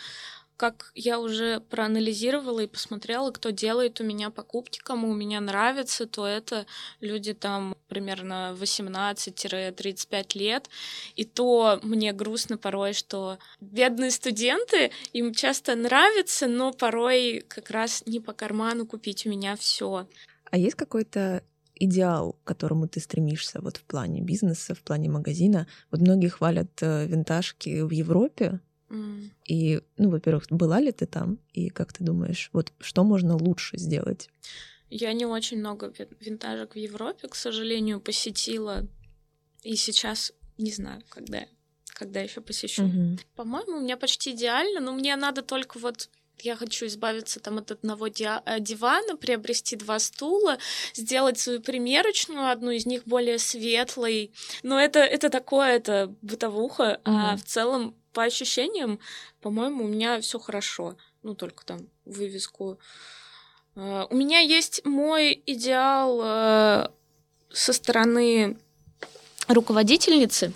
как 0.56 0.90
я 0.94 1.18
уже 1.18 1.60
проанализировала 1.60 2.60
и 2.60 2.66
посмотрела, 2.66 3.30
кто 3.30 3.50
делает 3.50 4.00
у 4.00 4.04
меня 4.04 4.30
покупки, 4.30 4.78
кому 4.78 5.10
у 5.10 5.14
меня 5.14 5.40
нравится, 5.40 6.06
то 6.06 6.26
это 6.26 6.66
люди 7.00 7.34
там 7.34 7.76
примерно 7.88 8.56
18-35 8.58 10.38
лет. 10.38 10.70
И 11.14 11.24
то 11.24 11.78
мне 11.82 12.12
грустно 12.12 12.56
порой, 12.56 12.94
что 12.94 13.38
бедные 13.60 14.10
студенты, 14.10 14.92
им 15.12 15.34
часто 15.34 15.74
нравится, 15.74 16.46
но 16.46 16.72
порой 16.72 17.44
как 17.46 17.70
раз 17.70 18.02
не 18.06 18.20
по 18.20 18.32
карману 18.32 18.86
купить 18.86 19.26
у 19.26 19.30
меня 19.30 19.56
все. 19.56 20.06
А 20.50 20.59
есть 20.59 20.76
какой-то 20.76 21.42
идеал, 21.74 22.32
к 22.32 22.44
которому 22.44 22.88
ты 22.88 23.00
стремишься 23.00 23.61
вот 23.61 23.76
в 23.76 23.85
плане 23.85 24.22
бизнеса, 24.22 24.74
в 24.74 24.82
плане 24.82 25.09
магазина? 25.09 25.66
Вот 25.90 26.01
многие 26.01 26.28
хвалят 26.28 26.70
э, 26.80 27.07
винтажки 27.07 27.82
в 27.82 27.90
Европе. 27.90 28.61
Mm. 28.88 29.30
И, 29.44 29.80
ну, 29.99 30.11
во-первых, 30.11 30.47
была 30.51 30.80
ли 30.80 30.92
ты 30.92 31.07
там? 31.07 31.38
И 31.53 31.68
как 31.68 31.92
ты 31.92 32.05
думаешь, 32.05 32.51
вот 32.53 32.72
что 32.80 33.05
можно 33.05 33.36
лучше 33.36 33.78
сделать? 33.78 34.30
Я 34.88 35.12
не 35.12 35.26
очень 35.26 35.59
много 35.59 35.92
винтажек 36.20 36.74
в 36.74 36.78
Европе, 36.78 37.28
к 37.28 37.34
сожалению, 37.34 38.01
посетила. 38.01 38.86
И 39.62 39.74
сейчас 39.74 40.32
не 40.59 40.70
знаю, 40.70 41.03
когда, 41.09 41.47
когда 41.86 42.20
еще 42.20 42.40
посещу. 42.40 42.84
Мгм. 42.84 43.18
По-моему, 43.34 43.78
у 43.78 43.80
меня 43.80 43.97
почти 43.97 44.30
идеально, 44.30 44.80
но 44.80 44.92
мне 44.92 45.16
надо 45.16 45.42
только 45.42 45.78
вот 45.78 46.09
я 46.41 46.57
хочу 46.57 46.87
избавиться 46.87 47.41
там 47.41 47.59
от 47.59 47.70
одного 47.70 48.07
э, 48.07 48.11
дивана, 48.61 49.16
приобрести 49.16 49.76
два 49.76 49.99
стула, 49.99 50.59
сделать 50.95 51.39
свою 51.39 51.61
примерочную, 51.61 52.51
одну 52.51 52.70
из 52.70 52.87
них 52.87 53.05
более 53.05 53.39
светлой. 53.39 54.32
Но 54.62 54.78
это, 54.80 55.01
это 55.01 55.30
такое, 55.30 55.76
это 55.76 56.14
бытовуха. 56.22 57.01
А 57.05 57.11
Мгм. 57.32 57.39
в 57.39 57.45
целом, 57.45 57.95
по 58.12 58.22
ощущениям, 58.24 58.99
по-моему, 59.41 59.84
у 59.84 59.89
меня 59.89 60.20
все 60.20 60.39
хорошо. 60.39 60.97
Ну, 61.22 61.34
только 61.34 61.64
там 61.64 61.89
вывеску. 62.05 62.78
Э, 63.74 64.07
У 64.11 64.14
меня 64.14 64.41
есть 64.41 64.84
мой 64.84 65.43
идеал 65.47 66.20
э, 66.22 66.89
со 67.51 67.72
стороны 67.72 68.59
руководительницы, 69.49 70.53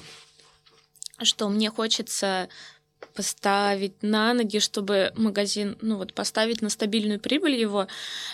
что 1.22 1.48
мне 1.48 1.70
хочется 1.70 2.48
поставить 3.12 4.02
на 4.02 4.34
ноги, 4.34 4.58
чтобы 4.58 5.12
магазин, 5.16 5.76
ну 5.80 5.96
вот 5.96 6.14
поставить 6.14 6.62
на 6.62 6.70
стабильную 6.70 7.20
прибыль 7.20 7.54
его, 7.54 7.86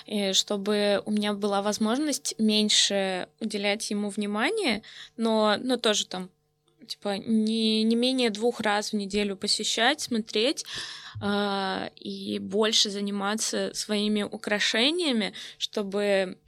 и 0.06 0.32
чтобы 0.32 1.02
у 1.04 1.10
меня 1.10 1.32
была 1.32 1.62
возможность 1.62 2.34
меньше 2.38 3.28
уделять 3.40 3.90
ему 3.90 4.10
внимания, 4.10 4.82
но, 5.16 5.56
но 5.58 5.76
тоже 5.76 6.06
там 6.06 6.30
типа 6.86 7.18
не, 7.18 7.82
не 7.82 7.96
менее 7.96 8.30
двух 8.30 8.60
раз 8.60 8.92
в 8.92 8.96
неделю 8.96 9.36
посещать, 9.36 10.00
смотреть 10.00 10.64
а, 11.20 11.90
и 11.96 12.38
больше 12.38 12.90
заниматься 12.90 13.70
своими 13.74 14.22
украшениями, 14.22 15.32
чтобы 15.58 16.38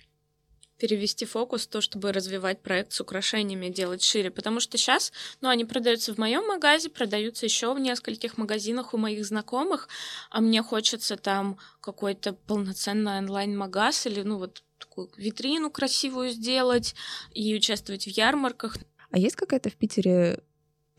перевести 0.78 1.26
фокус 1.26 1.66
то, 1.66 1.80
чтобы 1.80 2.12
развивать 2.12 2.62
проект 2.62 2.92
с 2.92 3.00
украшениями, 3.00 3.68
делать 3.68 4.02
шире. 4.02 4.30
Потому 4.30 4.60
что 4.60 4.78
сейчас, 4.78 5.12
ну, 5.40 5.48
они 5.48 5.64
продаются 5.64 6.14
в 6.14 6.18
моем 6.18 6.46
магазе, 6.46 6.88
продаются 6.88 7.46
еще 7.46 7.74
в 7.74 7.78
нескольких 7.78 8.38
магазинах 8.38 8.94
у 8.94 8.98
моих 8.98 9.24
знакомых, 9.26 9.88
а 10.30 10.40
мне 10.40 10.62
хочется 10.62 11.16
там 11.16 11.58
какой-то 11.80 12.32
полноценный 12.32 13.18
онлайн-магаз 13.18 14.06
или, 14.06 14.22
ну, 14.22 14.38
вот 14.38 14.62
такую 14.78 15.10
витрину 15.16 15.70
красивую 15.70 16.30
сделать 16.30 16.94
и 17.32 17.54
участвовать 17.54 18.04
в 18.04 18.10
ярмарках. 18.10 18.76
А 19.10 19.18
есть 19.18 19.36
какая-то 19.36 19.70
в 19.70 19.74
Питере 19.74 20.40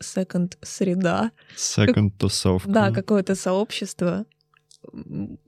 секонд 0.00 0.58
среда? 0.62 1.32
Second 1.56 2.10
тусовка. 2.18 2.68
Да, 2.68 2.90
какое-то 2.90 3.34
сообщество, 3.34 4.26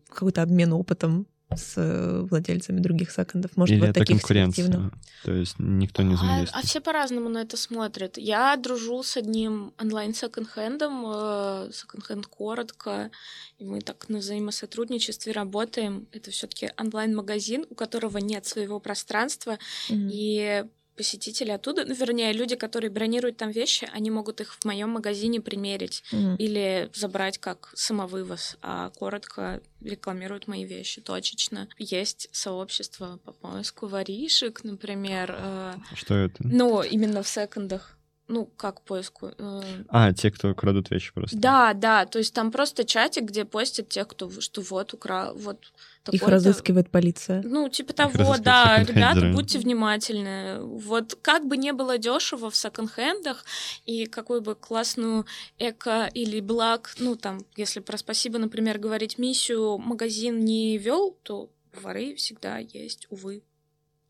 какой-то 0.08 0.42
обмен 0.42 0.72
опытом 0.72 1.26
с 1.56 1.74
э, 1.76 2.20
владельцами 2.30 2.80
других 2.80 3.10
секондов. 3.10 3.56
Может, 3.56 3.72
Или 3.74 3.80
вот 3.80 3.90
это 3.90 4.00
таких 4.00 4.18
конкуренция. 4.20 4.90
То 5.24 5.32
есть 5.32 5.54
никто 5.58 6.02
не 6.02 6.14
А, 6.14 6.16
взаимодействует. 6.16 6.64
а 6.64 6.66
все 6.66 6.80
по-разному 6.80 7.28
на 7.28 7.38
это 7.38 7.56
смотрят. 7.56 8.18
Я 8.18 8.56
дружу 8.56 9.02
с 9.02 9.16
одним 9.16 9.72
онлайн 9.80 10.14
секонд-хендом, 10.14 11.04
э, 11.06 11.70
секонд-хенд 11.72 12.26
коротко, 12.26 13.10
и 13.58 13.64
мы 13.64 13.80
так 13.80 14.08
на 14.08 14.18
взаимосотрудничестве 14.18 15.32
работаем. 15.32 16.06
Это 16.12 16.30
все 16.30 16.46
таки 16.46 16.70
онлайн-магазин, 16.78 17.66
у 17.70 17.74
которого 17.74 18.18
нет 18.18 18.46
своего 18.46 18.80
пространства, 18.80 19.58
Мгм. 19.90 20.08
и 20.12 20.64
посетители 20.96 21.50
оттуда, 21.50 21.84
ну, 21.84 21.94
вернее, 21.94 22.32
люди, 22.32 22.56
которые 22.56 22.90
бронируют 22.90 23.36
там 23.36 23.50
вещи, 23.50 23.88
они 23.92 24.10
могут 24.10 24.40
их 24.40 24.52
в 24.54 24.64
моем 24.64 24.90
магазине 24.90 25.40
примерить 25.40 26.02
Мгм. 26.12 26.36
или 26.36 26.90
забрать 26.94 27.38
как 27.38 27.70
самовывоз, 27.74 28.56
а 28.62 28.90
коротко 28.90 29.60
рекламируют 29.80 30.46
мои 30.48 30.64
вещи 30.64 31.00
точечно. 31.00 31.68
Есть 31.78 32.28
сообщество 32.32 33.18
по 33.24 33.32
поиску 33.32 33.86
воришек, 33.86 34.64
например, 34.64 35.34
э, 35.38 35.74
Что 35.94 36.14
это? 36.14 36.36
ну, 36.44 36.82
именно 36.82 37.22
в 37.22 37.28
секондах. 37.28 37.96
Ну, 38.32 38.46
как 38.56 38.80
поиску? 38.80 39.30
э, 39.36 39.62
А, 39.88 40.12
те, 40.14 40.30
кто 40.30 40.54
крадут 40.54 40.90
вещи 40.90 41.12
просто. 41.12 41.36
Да, 41.36 41.74
да, 41.74 42.06
то 42.06 42.18
есть 42.18 42.32
там 42.32 42.50
просто 42.50 42.84
чатик, 42.84 43.24
где 43.24 43.44
постят 43.44 43.90
те, 43.90 44.06
кто, 44.06 44.30
что 44.40 44.62
вот 44.62 44.94
украл, 44.94 45.34
вот 45.36 45.58
Их 45.66 45.72
такой-то- 46.20 46.30
разыскивает 46.30 46.88
полиция. 46.90 47.42
Ну, 47.44 47.68
типа 47.68 47.92
того, 47.92 48.38
да, 48.38 48.82
ребята, 48.82 49.30
будьте 49.34 49.58
внимательны. 49.58 50.62
Вот 50.62 51.18
как 51.20 51.46
бы 51.46 51.58
не 51.58 51.74
было 51.74 51.98
дешево 51.98 52.48
в 52.48 52.56
секонд-хендах, 52.56 53.44
и 53.84 54.06
какую 54.06 54.40
бы 54.40 54.54
классную 54.54 55.26
эко 55.58 56.08
или 56.14 56.40
благ, 56.40 56.94
ну, 56.98 57.16
там, 57.16 57.44
если 57.54 57.80
про 57.80 57.98
спасибо, 57.98 58.38
например, 58.38 58.78
говорить 58.78 59.18
миссию 59.18 59.76
магазин 59.76 60.40
не 60.42 60.78
вел, 60.78 61.18
то 61.22 61.50
воры 61.82 62.14
всегда 62.14 62.56
есть, 62.58 63.06
увы. 63.10 63.42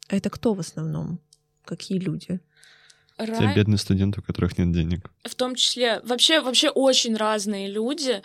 А 0.08 0.14
это 0.16 0.30
кто 0.30 0.54
в 0.54 0.60
основном? 0.60 1.18
Какие 1.64 1.98
люди? 1.98 2.40
Те 3.26 3.32
Ра- 3.32 3.54
бедные 3.54 3.78
студенты, 3.78 4.20
у 4.20 4.22
которых 4.22 4.58
нет 4.58 4.72
денег. 4.72 5.10
в 5.24 5.34
том 5.34 5.54
числе 5.54 6.00
вообще 6.04 6.40
вообще 6.40 6.68
очень 6.70 7.16
разные 7.16 7.68
люди. 7.68 8.22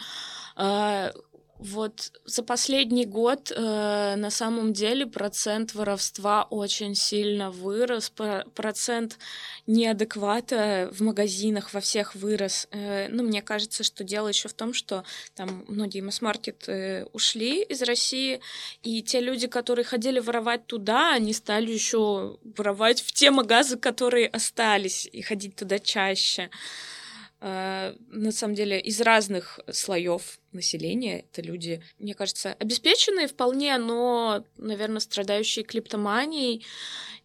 Вот 1.59 2.11
за 2.25 2.43
последний 2.43 3.05
год 3.05 3.51
э, 3.51 4.15
на 4.15 4.29
самом 4.29 4.73
деле 4.73 5.07
процент 5.07 5.73
воровства 5.73 6.43
очень 6.43 6.93
сильно 6.93 7.49
вырос, 7.49 8.11
про- 8.11 8.45
процент 8.53 9.17
неадеквата 9.65 10.89
в 10.93 11.01
магазинах 11.01 11.73
во 11.73 11.79
всех 11.79 12.13
вырос. 12.13 12.67
Э, 12.69 13.07
ну, 13.09 13.23
мне 13.23 13.41
кажется, 13.41 13.83
что 13.83 14.03
дело 14.03 14.27
еще 14.27 14.49
в 14.49 14.53
том, 14.53 14.73
что 14.73 15.03
там 15.33 15.65
многие 15.67 16.01
масс-маркеты 16.01 17.07
ушли 17.13 17.63
из 17.63 17.81
России, 17.81 18.39
и 18.83 19.01
те 19.01 19.19
люди, 19.19 19.47
которые 19.47 19.83
ходили 19.83 20.19
воровать 20.19 20.67
туда, 20.67 21.13
они 21.13 21.33
стали 21.33 21.71
еще 21.71 22.37
воровать 22.55 23.01
в 23.01 23.11
те 23.13 23.31
магазы, 23.31 23.77
которые 23.77 24.27
остались, 24.27 25.09
и 25.11 25.23
ходить 25.23 25.55
туда 25.55 25.79
чаще. 25.79 26.43
Э, 26.43 26.96
На 27.39 28.31
самом 28.31 28.55
деле, 28.55 28.79
из 28.79 28.99
разных 28.99 29.59
слоев 29.71 30.39
населения 30.53 31.19
это 31.19 31.43
люди, 31.43 31.83
мне 31.99 32.15
кажется, 32.15 32.53
обеспеченные 32.53 33.27
вполне, 33.27 33.77
но, 33.77 34.43
наверное, 34.57 34.99
страдающие 34.99 35.63
клиптоманией, 35.63 36.65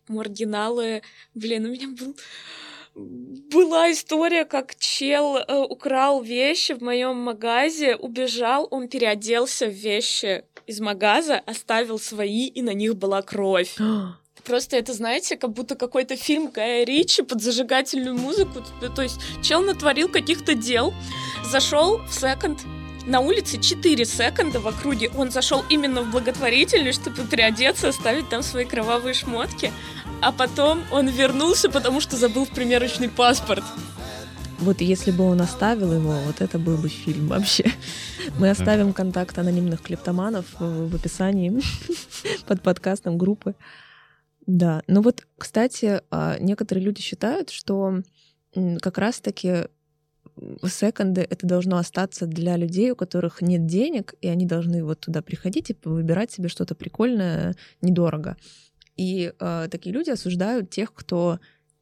маргиналы. 0.09 1.03
Блин, 1.35 1.65
у 1.65 1.69
меня 1.69 1.89
был 1.89 2.15
была 2.95 3.91
история, 3.91 4.45
как 4.45 4.75
чел 4.77 5.39
э, 5.39 5.59
украл 5.61 6.23
вещи 6.23 6.73
в 6.73 6.83
моем 6.83 7.17
магазе, 7.17 7.97
убежал, 7.97 8.69
он 8.71 8.89
переоделся 8.89 9.67
в 9.67 9.73
вещи 9.73 10.45
из 10.67 10.79
магаза, 10.81 11.39
оставил 11.39 11.99
свои, 11.99 12.49
и 12.49 12.61
на 12.61 12.75
них 12.75 12.97
была 12.97 13.23
кровь. 13.23 13.79
Просто 14.45 14.77
это, 14.77 14.93
знаете, 14.93 15.37
как 15.37 15.53
будто 15.53 15.77
какой-то 15.77 16.17
фильм 16.17 16.51
Гая 16.51 16.85
Ричи 16.85 17.23
под 17.23 17.41
зажигательную 17.43 18.17
музыку. 18.17 18.65
То 18.95 19.03
есть 19.03 19.21
чел 19.43 19.63
натворил 19.63 20.09
каких-то 20.09 20.55
дел, 20.55 20.93
зашел 21.45 21.99
в 21.99 22.13
секонд, 22.13 22.61
на 23.07 23.21
улице 23.21 23.61
4 23.61 24.05
секонда 24.05 24.61
в 24.61 24.67
округе. 24.67 25.11
Он 25.17 25.31
зашел 25.31 25.65
именно 25.69 26.03
в 26.03 26.11
благотворительность, 26.11 27.03
чтобы 27.03 27.25
переодеться, 27.29 27.89
оставить 27.89 28.29
там 28.29 28.43
свои 28.43 28.65
кровавые 28.65 29.15
шмотки. 29.15 29.73
А 30.21 30.33
потом 30.33 30.83
он 30.93 31.09
вернулся, 31.09 31.69
потому 31.69 32.01
что 32.01 32.17
забыл 32.17 32.45
в 32.45 32.51
примерочный 32.51 33.09
паспорт. 33.09 33.65
Вот 34.59 34.81
если 34.81 35.11
бы 35.11 35.25
он 35.25 35.41
оставил 35.41 35.93
его, 35.93 36.15
вот 36.25 36.41
это 36.41 36.59
был 36.59 36.77
бы 36.77 36.89
фильм 36.89 37.27
вообще. 37.27 37.65
Мы 38.39 38.51
оставим 38.51 38.93
контакт 38.93 39.37
анонимных 39.37 39.83
клептоманов 39.83 40.47
в 40.61 40.89
в 40.89 40.95
описании 40.95 41.61
под 42.47 42.63
подкастом 42.63 43.19
группы. 43.19 43.55
Да, 44.47 44.83
ну 44.89 45.03
вот, 45.03 45.27
кстати, 45.39 46.01
а, 46.11 46.37
некоторые 46.39 46.85
люди 46.85 47.01
считают, 47.01 47.51
что 47.51 48.03
как 48.81 48.99
раз-таки 48.99 49.69
секонды 50.67 51.21
это 51.29 51.47
должно 51.47 51.77
остаться 51.77 52.27
для 52.27 52.57
людей, 52.57 52.91
у 52.91 52.97
которых 52.97 53.41
нет 53.43 53.67
денег, 53.67 54.15
и 54.21 54.29
они 54.29 54.47
должны 54.47 54.85
вот 54.85 55.01
туда 55.01 55.23
приходить 55.23 55.71
и 55.71 55.77
выбирать 55.85 56.33
себе 56.33 56.49
что-то 56.49 56.75
прикольное 56.75 57.55
недорого. 57.81 58.37
И 58.97 59.33
э, 59.39 59.69
такие 59.71 59.93
люди 59.95 60.11
осуждают 60.11 60.71
тех, 60.71 60.93
кто 60.93 61.39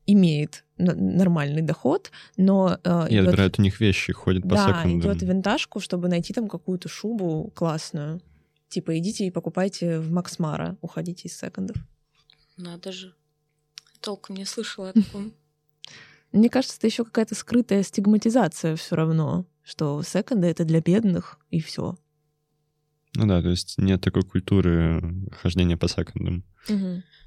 имеет 0.07 0.65
нормальный 0.77 1.63
доход, 1.63 2.11
но 2.37 2.79
э, 2.83 3.07
И 3.11 3.15
идёт- 3.15 3.29
отбирают 3.29 3.59
у 3.59 3.63
них 3.63 3.81
вещи, 3.81 4.13
ходят 4.13 4.43
по 4.43 4.51
да, 4.51 4.67
секондам. 4.69 5.01
идет 5.13 5.23
в 5.23 5.27
винтажку, 5.29 5.81
чтобы 5.81 6.09
найти 6.09 6.33
там 6.33 6.49
какую-то 6.49 6.89
шубу 6.89 7.51
классную. 7.55 8.21
Типа 8.69 8.97
идите 8.99 9.27
и 9.27 9.31
покупайте 9.31 9.99
в 9.99 10.11
Максмара, 10.13 10.77
уходите 10.81 11.29
из 11.29 11.37
секондов. 11.37 11.77
Надо 12.61 12.93
же. 12.93 13.15
Толком 14.01 14.37
не 14.37 14.45
слышала 14.45 14.91
о 14.91 14.93
таком. 15.01 15.35
Мне 16.33 16.49
кажется, 16.49 16.77
это 16.77 16.87
еще 16.87 17.05
какая-то 17.05 17.35
скрытая 17.35 17.83
стигматизация 17.83 18.77
все 18.77 18.95
равно, 18.95 19.47
что 19.63 20.03
секонды 20.03 20.47
это 20.47 20.65
для 20.65 20.81
бедных 20.81 21.39
и 21.51 21.61
все. 21.61 21.97
Ну 23.15 23.27
да, 23.27 23.43
то 23.43 23.49
есть 23.49 23.77
нет 23.79 24.01
такой 24.01 24.23
культуры 24.23 25.03
хождения 25.33 25.77
по 25.77 25.89
секондам, 25.89 26.45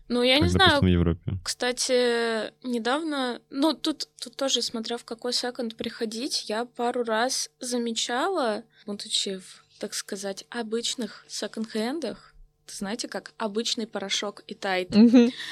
Ну, 0.08 0.24
я 0.24 0.36
как, 0.36 0.44
не 0.44 0.50
знаю, 0.50 0.82
в 0.82 0.86
Европе. 0.86 1.34
Кстати, 1.44 2.52
недавно, 2.66 3.42
ну, 3.50 3.74
тут, 3.74 4.08
тут 4.22 4.36
тоже, 4.36 4.62
смотря 4.62 4.98
в 4.98 5.04
какой 5.04 5.34
секонд 5.34 5.76
приходить, 5.76 6.50
я 6.50 6.66
пару 6.66 7.04
раз 7.04 7.50
замечала, 7.60 8.64
будучи 8.86 9.40
в, 9.40 9.66
так 9.80 9.94
сказать, 9.94 10.46
обычных 10.50 11.26
секонд-хендах, 11.28 12.33
знаете, 12.68 13.08
как 13.08 13.34
обычный 13.38 13.88
порошок 13.88 14.44
и 14.48 14.54
тает. 14.54 14.90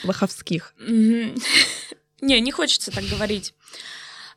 Ваховских. 0.03 0.73
Не, 2.21 2.39
не 2.39 2.51
хочется 2.51 2.91
так 2.91 3.03
говорить. 3.05 3.55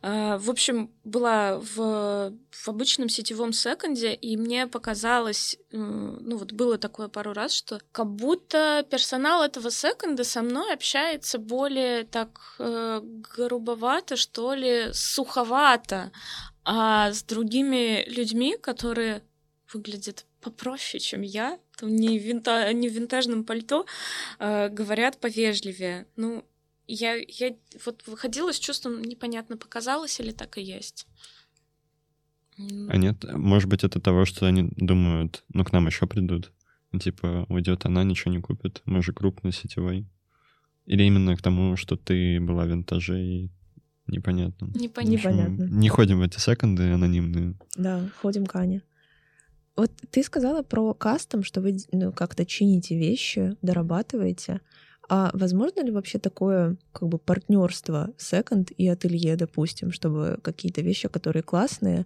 А, 0.01 0.37
в 0.37 0.51
общем, 0.51 0.91
была 1.03 1.57
в, 1.57 2.31
в 2.51 2.67
обычном 2.67 3.09
сетевом 3.09 3.53
секонде, 3.53 4.13
и 4.13 4.37
мне 4.37 4.67
показалось, 4.67 5.57
ну 5.71 6.37
вот 6.37 6.51
было 6.51 6.77
такое 6.77 7.07
пару 7.07 7.33
раз, 7.33 7.53
что 7.53 7.79
как 7.91 8.07
будто 8.07 8.85
персонал 8.89 9.43
этого 9.43 9.71
секонда 9.71 10.23
со 10.23 10.43
мной 10.43 10.73
общается 10.73 11.39
более 11.39 12.03
так 12.03 12.55
э, 12.59 13.01
грубовато, 13.03 14.15
что 14.15 14.53
ли, 14.53 14.93
суховато, 14.93 16.11
а 16.63 17.11
с 17.11 17.23
другими 17.23 18.07
людьми, 18.07 18.57
которые 18.61 19.23
выглядят 19.73 20.25
попроще, 20.39 20.99
чем 20.99 21.23
я, 21.23 21.57
не, 21.81 22.19
винта, 22.19 22.71
не 22.73 22.89
в 22.89 22.93
винтажном 22.93 23.43
пальто, 23.43 23.85
э, 24.39 24.69
говорят 24.69 25.19
повежливее. 25.19 26.07
Ну, 26.15 26.45
я, 26.87 27.15
я 27.15 27.55
вот 27.85 28.03
выходила 28.05 28.53
с 28.53 28.59
чувством, 28.59 29.01
непонятно, 29.03 29.57
показалось 29.57 30.19
или 30.19 30.31
так 30.31 30.57
и 30.57 30.61
есть. 30.61 31.07
А 32.57 32.97
нет, 32.97 33.23
может 33.33 33.69
быть, 33.69 33.83
это 33.83 33.99
того, 33.99 34.25
что 34.25 34.45
они 34.45 34.69
думают, 34.77 35.43
ну, 35.53 35.63
к 35.65 35.73
нам 35.73 35.87
еще 35.87 36.07
придут. 36.07 36.51
Типа, 36.97 37.45
уйдет 37.49 37.85
она, 37.85 38.03
ничего 38.03 38.31
не 38.31 38.41
купит. 38.41 38.81
Мы 38.85 39.03
же 39.03 39.11
крупный 39.11 39.51
сетевой. 39.51 40.07
Или 40.85 41.03
именно 41.03 41.35
к 41.35 41.41
тому, 41.41 41.75
что 41.75 41.97
ты 41.97 42.39
была 42.39 42.63
в 42.63 42.69
винтаже 42.69 43.21
и 43.21 43.49
непонятно. 44.07 44.69
Непонятно. 44.75 45.63
Не 45.63 45.89
ходим 45.89 46.19
в 46.19 46.21
эти 46.21 46.39
секонды 46.39 46.83
анонимные. 46.83 47.55
Да, 47.75 48.09
ходим 48.21 48.45
к 48.45 48.55
Ане. 48.55 48.81
Вот 49.75 49.91
ты 50.09 50.23
сказала 50.23 50.61
про 50.63 50.93
кастом, 50.93 51.43
что 51.43 51.61
вы 51.61 51.77
ну, 51.91 52.11
как-то 52.13 52.45
чините 52.45 52.97
вещи, 52.97 53.57
дорабатываете. 53.61 54.61
А 55.07 55.29
возможно 55.33 55.81
ли 55.83 55.91
вообще 55.91 56.17
такое 56.17 56.77
как 56.91 57.07
бы 57.09 57.17
партнерство 57.17 58.13
секонд 58.17 58.71
и 58.71 58.87
ателье, 58.87 59.35
допустим, 59.35 59.91
чтобы 59.91 60.39
какие-то 60.41 60.81
вещи, 60.81 61.07
которые 61.07 61.43
классные, 61.43 62.05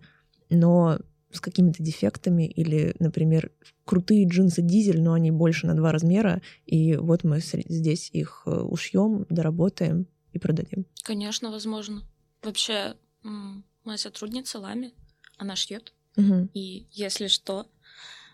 но 0.49 0.99
с 1.31 1.39
какими-то 1.39 1.83
дефектами 1.83 2.47
или, 2.47 2.95
например, 2.99 3.51
крутые 3.85 4.27
джинсы 4.27 4.61
дизель, 4.61 5.01
но 5.01 5.13
они 5.13 5.31
больше 5.31 5.67
на 5.67 5.75
два 5.75 5.91
размера, 5.91 6.41
и 6.65 6.95
вот 6.95 7.23
мы 7.23 7.39
здесь 7.39 8.09
их 8.11 8.43
э, 8.45 8.51
ушьем, 8.51 9.27
доработаем 9.29 10.07
и 10.33 10.39
продадим. 10.39 10.85
Конечно, 11.03 11.51
возможно. 11.51 12.01
Вообще, 12.41 12.95
моя 13.83 13.97
сотрудница 13.97 14.59
Лами, 14.59 14.93
она 15.37 15.55
шьет. 15.55 15.93
Угу. 16.19 16.49
И 16.53 16.87
если 16.91 17.27
что, 17.27 17.67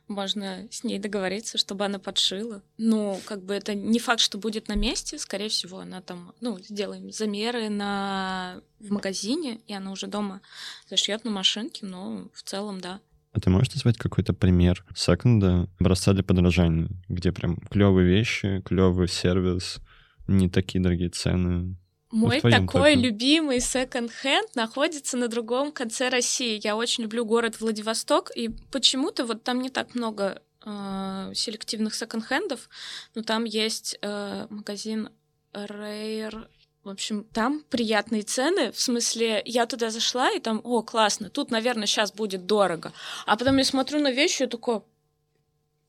можно 0.07 0.67
с 0.69 0.83
ней 0.83 0.99
договориться, 0.99 1.57
чтобы 1.57 1.85
она 1.85 1.99
подшила. 1.99 2.61
Ну, 2.77 3.19
как 3.25 3.43
бы 3.43 3.53
это 3.53 3.73
не 3.73 3.99
факт, 3.99 4.19
что 4.19 4.37
будет 4.37 4.67
на 4.67 4.75
месте, 4.75 5.17
скорее 5.17 5.49
всего, 5.49 5.79
она 5.79 6.01
там, 6.01 6.33
ну, 6.41 6.59
сделаем 6.59 7.11
замеры 7.11 7.69
на 7.69 8.61
в 8.79 8.91
магазине, 8.91 9.61
и 9.67 9.73
она 9.73 9.91
уже 9.91 10.07
дома 10.07 10.41
зашьет 10.89 11.23
на 11.23 11.31
машинке, 11.31 11.85
но 11.85 12.29
в 12.33 12.43
целом, 12.43 12.81
да. 12.81 12.99
А 13.31 13.39
ты 13.39 13.49
можешь 13.49 13.73
назвать 13.73 13.97
какой-то 13.97 14.33
пример 14.33 14.85
секонда, 14.95 15.67
образца 15.79 16.13
для 16.13 16.23
подражания, 16.23 16.89
где 17.09 17.31
прям 17.31 17.57
клевые 17.57 18.07
вещи, 18.07 18.61
клевый 18.63 19.07
сервис, 19.07 19.79
не 20.27 20.49
такие 20.49 20.81
дорогие 20.81 21.09
цены? 21.09 21.75
Мой 22.15 22.39
такой 22.39 22.93
только. 22.93 23.07
любимый 23.07 23.59
секонд-хенд 23.59 24.55
находится 24.55 25.17
на 25.17 25.27
другом 25.27 25.73
конце 25.73 26.07
России. 26.07 26.59
Я 26.63 26.77
очень 26.77 27.03
люблю 27.03 27.25
город 27.25 27.59
Владивосток, 27.59 28.31
и 28.35 28.49
почему-то 28.71 29.25
вот 29.25 29.43
там 29.43 29.61
не 29.61 29.69
так 29.69 29.95
много 29.95 30.41
э, 30.65 31.31
селективных 31.35 31.93
секонд-хендов, 31.93 32.69
но 33.15 33.21
там 33.21 33.43
есть 33.43 33.97
э, 34.01 34.47
магазин 34.49 35.09
Rare 35.53 36.47
в 36.85 36.89
общем, 36.89 37.23
там 37.33 37.63
приятные 37.71 38.21
цены, 38.21 38.71
в 38.71 38.79
смысле, 38.79 39.41
я 39.43 39.65
туда 39.65 39.89
зашла, 39.89 40.29
и 40.29 40.39
там, 40.39 40.61
о, 40.63 40.83
классно, 40.83 41.31
тут, 41.31 41.49
наверное, 41.49 41.87
сейчас 41.87 42.11
будет 42.13 42.45
дорого. 42.45 42.93
А 43.25 43.35
потом 43.37 43.57
я 43.57 43.63
смотрю 43.63 43.99
на 43.99 44.11
вещи 44.11 44.43
и 44.43 44.47
такой, 44.47 44.81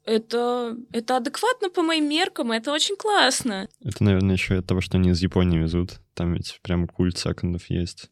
это, 0.07 0.77
это 0.93 1.17
адекватно 1.17 1.69
по 1.69 1.83
моим 1.83 2.09
меркам, 2.09 2.53
это 2.53 2.73
очень 2.73 2.97
классно. 2.97 3.69
Это, 3.85 4.03
наверное, 4.03 4.37
еще 4.37 4.59
от 4.59 4.67
того, 4.67 4.81
что 4.81 4.97
они 4.97 5.11
из 5.11 5.21
Японии 5.21 5.59
везут. 5.59 6.01
Там 6.15 6.33
ведь 6.35 6.59
прям 6.63 6.87
культ 6.87 7.19
секондов 7.19 7.69
есть. 7.69 8.11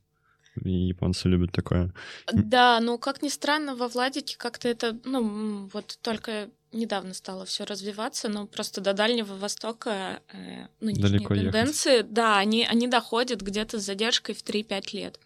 И 0.63 0.71
японцы 0.71 1.29
любят 1.29 1.53
такое. 1.53 1.93
Да, 2.33 2.79
но 2.81 2.99
как 2.99 3.23
ни 3.23 3.29
странно, 3.29 3.75
во 3.75 3.89
Владике 3.89 4.37
как-то 4.37 4.69
это, 4.69 4.97
ну, 5.05 5.69
вот 5.73 5.99
только 6.01 6.49
недавно 6.73 7.15
стало 7.15 7.45
все 7.45 7.65
развиваться, 7.65 8.29
но 8.29 8.47
просто 8.47 8.81
до 8.81 8.93
Дальнего 8.93 9.35
Востока 9.35 10.21
э, 10.33 10.67
нынешние 10.81 11.11
Далеко 11.11 11.35
тенденции, 11.35 11.97
ехать. 11.99 12.13
да, 12.13 12.39
они, 12.39 12.65
они 12.65 12.89
доходят 12.89 13.41
где-то 13.41 13.79
с 13.79 13.85
задержкой 13.85 14.35
в 14.35 14.45
3-5 14.45 14.85
лет. 14.93 15.21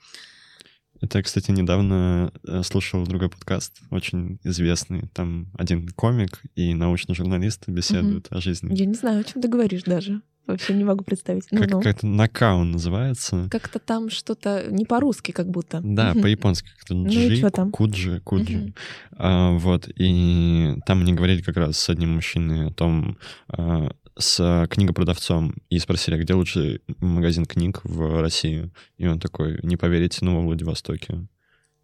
Это, 1.01 1.23
кстати, 1.23 1.51
недавно 1.51 2.33
э, 2.47 2.63
слушал 2.63 3.05
другой 3.07 3.29
подкаст, 3.29 3.81
очень 3.91 4.39
известный. 4.45 5.09
Там 5.15 5.49
один 5.57 5.89
комик 5.89 6.43
и 6.55 6.75
научный 6.75 7.15
журналист 7.15 7.69
беседуют 7.69 8.27
угу. 8.29 8.39
о 8.39 8.41
жизни. 8.41 8.75
Я 8.75 8.87
не 8.87 8.95
знаю, 8.95 9.21
о 9.21 9.25
чем 9.25 9.43
ты 9.43 9.49
говоришь 9.49 9.83
даже. 9.83 10.23
Вообще 10.49 10.73
не 10.73 10.83
могу 10.83 11.05
представить. 11.05 11.47
Ну, 11.51 11.61
как, 11.61 11.71
ну. 11.71 11.83
Как-то 11.83 12.07
накаун 12.07 12.71
называется. 12.71 13.49
Как-то 13.51 13.79
там 13.79 14.09
что-то 14.09 14.67
не 14.71 14.87
по-русски 14.87 15.31
как 15.31 15.51
будто. 15.51 15.81
Да, 15.85 16.13
угу. 16.13 16.23
по-японски 16.23 16.71
как-то 16.79 16.95
ну, 16.95 17.09
джи, 17.09 17.51
там? 17.51 17.71
куджи, 17.71 18.21
куджи. 18.21 18.59
Угу. 18.59 18.73
А, 19.19 19.53
вот, 19.53 19.89
и 19.95 20.75
там 20.87 21.03
они 21.03 21.13
говорили 21.13 21.43
как 21.43 21.59
раз 21.59 21.77
с 21.79 21.91
одним 21.91 22.15
мужчиной 22.15 22.69
о 22.69 22.73
том, 22.73 23.19
а, 23.49 23.91
с 24.19 24.67
книгопродавцом 24.71 25.55
и 25.71 25.79
спросили, 25.79 26.17
а 26.17 26.19
где 26.19 26.35
лучший 26.35 26.83
магазин 26.99 27.47
книг 27.47 27.81
в 27.85 28.21
России. 28.21 28.71
И 28.97 29.07
он 29.07 29.21
такой, 29.21 29.59
не 29.63 29.77
поверите, 29.77 30.19
ну, 30.23 30.37
во 30.37 30.43
Владивостоке. 30.43 31.27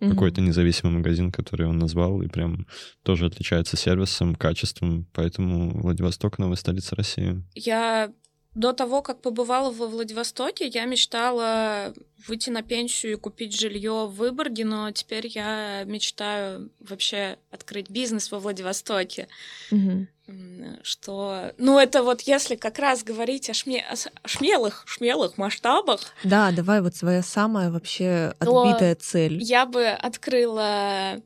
Mm-hmm. 0.00 0.10
Какой-то 0.10 0.40
независимый 0.40 0.94
магазин, 0.94 1.30
который 1.30 1.66
он 1.66 1.78
назвал, 1.78 2.20
и 2.22 2.28
прям 2.28 2.66
тоже 3.04 3.26
отличается 3.26 3.76
сервисом, 3.76 4.34
качеством. 4.34 5.06
Поэтому 5.12 5.80
Владивосток— 5.80 6.38
новая 6.40 6.56
столица 6.56 6.96
России. 6.96 7.42
Я 7.54 8.12
до 8.54 8.72
того, 8.72 9.02
как 9.02 9.20
побывала 9.20 9.70
во 9.70 9.86
Владивостоке, 9.86 10.66
я 10.66 10.84
мечтала 10.84 11.92
выйти 12.26 12.50
на 12.50 12.62
пенсию 12.62 13.12
и 13.12 13.16
купить 13.16 13.58
жилье 13.58 14.06
в 14.06 14.14
Выборге, 14.14 14.64
но 14.64 14.90
теперь 14.92 15.26
я 15.26 15.82
мечтаю 15.84 16.70
вообще 16.80 17.36
открыть 17.50 17.90
бизнес 17.90 18.30
во 18.30 18.38
Владивостоке. 18.38 19.28
Угу. 19.70 20.06
Что, 20.82 21.52
ну 21.58 21.78
это 21.78 22.02
вот 22.02 22.22
если 22.22 22.56
как 22.56 22.78
раз 22.78 23.04
говорить 23.04 23.50
о, 23.50 23.54
шме... 23.54 23.84
о 23.84 23.94
шмелых, 24.26 24.84
шмелых 24.86 25.36
масштабах. 25.36 26.00
Да, 26.22 26.50
давай 26.50 26.80
вот 26.80 26.96
своя 26.96 27.22
самая 27.22 27.70
вообще 27.70 28.34
отбитая 28.38 28.94
цель. 28.94 29.42
Я 29.42 29.66
бы 29.66 29.86
открыла 29.86 31.20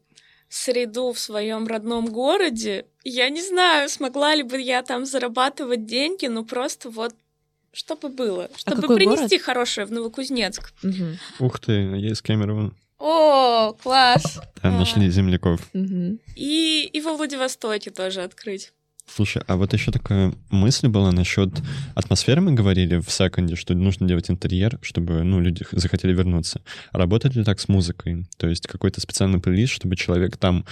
среду 0.49 1.13
в 1.13 1.19
своем 1.19 1.67
родном 1.67 2.07
городе. 2.07 2.87
Я 3.05 3.29
не 3.31 3.43
знаю, 3.43 3.89
смогла 3.89 4.35
ли 4.35 4.43
бы 4.43 4.61
я 4.61 4.83
там 4.83 5.05
зарабатывать 5.05 5.87
деньги, 5.87 6.27
но 6.27 6.45
просто 6.45 6.91
вот 6.91 7.15
чтобы 7.73 8.09
было, 8.09 8.51
а 8.53 8.59
чтобы 8.59 8.95
а 8.95 8.97
принести 8.97 9.37
город? 9.37 9.43
хорошее 9.43 9.87
в 9.87 9.93
Новокузнецк. 9.93 10.73
Угу. 10.83 11.47
Ух 11.47 11.61
ты, 11.61 11.73
я 11.73 12.11
из 12.11 12.23
Кемерово. 12.23 12.73
О, 12.99 13.75
класс! 13.75 14.41
Да, 14.63 14.73
нашли 14.73 15.09
земляков. 15.11 15.61
Угу. 15.73 16.19
И, 16.35 16.91
и 16.93 17.01
во 17.01 17.15
Владивостоке 17.15 17.91
тоже 17.91 18.23
открыть. 18.23 18.73
Слушай, 19.09 19.43
а 19.47 19.57
вот 19.57 19.73
еще 19.73 19.91
такая 19.91 20.33
мысль 20.51 20.89
была 20.89 21.11
насчет 21.13 21.51
атмосферы, 21.95 22.41
мы 22.41 22.53
говорили 22.53 22.99
в 22.99 23.11
секунде, 23.11 23.57
что 23.57 23.75
нужно 23.75 24.07
делать 24.07 24.31
интерьер, 24.31 24.79
чтобы, 24.83 25.23
ну, 25.23 25.41
люди 25.41 25.65
захотели 25.73 26.13
вернуться. 26.13 26.61
Работает 26.93 27.35
ли 27.35 27.45
так 27.45 27.59
с 27.59 27.69
музыкой? 27.69 28.27
То 28.37 28.49
есть 28.49 28.67
какой-то 28.67 29.01
специальный 29.01 29.41
плейлист, 29.41 29.73
чтобы 29.73 29.97
человек 29.97 30.37
там 30.37 30.65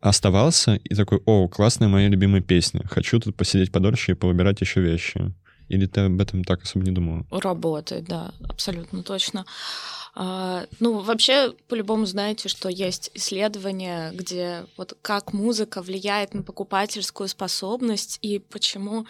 оставался 0.00 0.76
и 0.76 0.94
такой, 0.94 1.20
о, 1.26 1.48
классная 1.48 1.88
моя 1.88 2.08
любимая 2.08 2.40
песня, 2.40 2.82
хочу 2.88 3.18
тут 3.20 3.36
посидеть 3.36 3.72
подольше 3.72 4.12
и 4.12 4.14
повыбирать 4.14 4.60
еще 4.60 4.80
вещи. 4.80 5.34
Или 5.68 5.86
ты 5.86 6.00
об 6.00 6.20
этом 6.20 6.42
так 6.42 6.62
особо 6.64 6.84
не 6.84 6.90
думала? 6.90 7.24
Работает, 7.30 8.04
да, 8.04 8.34
абсолютно 8.48 9.04
точно. 9.04 9.46
А, 10.14 10.66
ну, 10.80 10.98
вообще, 10.98 11.54
по-любому 11.68 12.04
знаете, 12.04 12.48
что 12.48 12.68
есть 12.68 13.10
исследования, 13.14 14.10
где 14.12 14.66
вот 14.76 14.96
как 15.02 15.32
музыка 15.32 15.82
влияет 15.82 16.34
на 16.34 16.42
покупательскую 16.42 17.28
способность 17.28 18.18
и 18.20 18.38
почему 18.38 19.06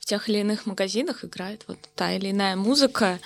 в 0.00 0.06
тех 0.06 0.28
или 0.28 0.38
иных 0.38 0.66
магазинах 0.66 1.24
играет 1.24 1.64
вот 1.66 1.78
та 1.96 2.12
или 2.12 2.30
иная 2.30 2.56
музыка. 2.56 3.18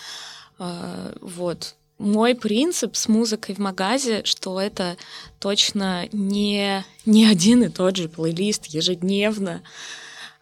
А, 0.58 1.14
вот. 1.20 1.74
Мой 1.98 2.36
принцип 2.36 2.94
с 2.94 3.08
музыкой 3.08 3.56
в 3.56 3.58
магазе, 3.58 4.24
что 4.24 4.60
это 4.60 4.96
точно 5.40 6.08
не, 6.12 6.84
не 7.04 7.26
один 7.26 7.64
и 7.64 7.68
тот 7.68 7.96
же 7.96 8.08
плейлист 8.08 8.66
ежедневно, 8.66 9.62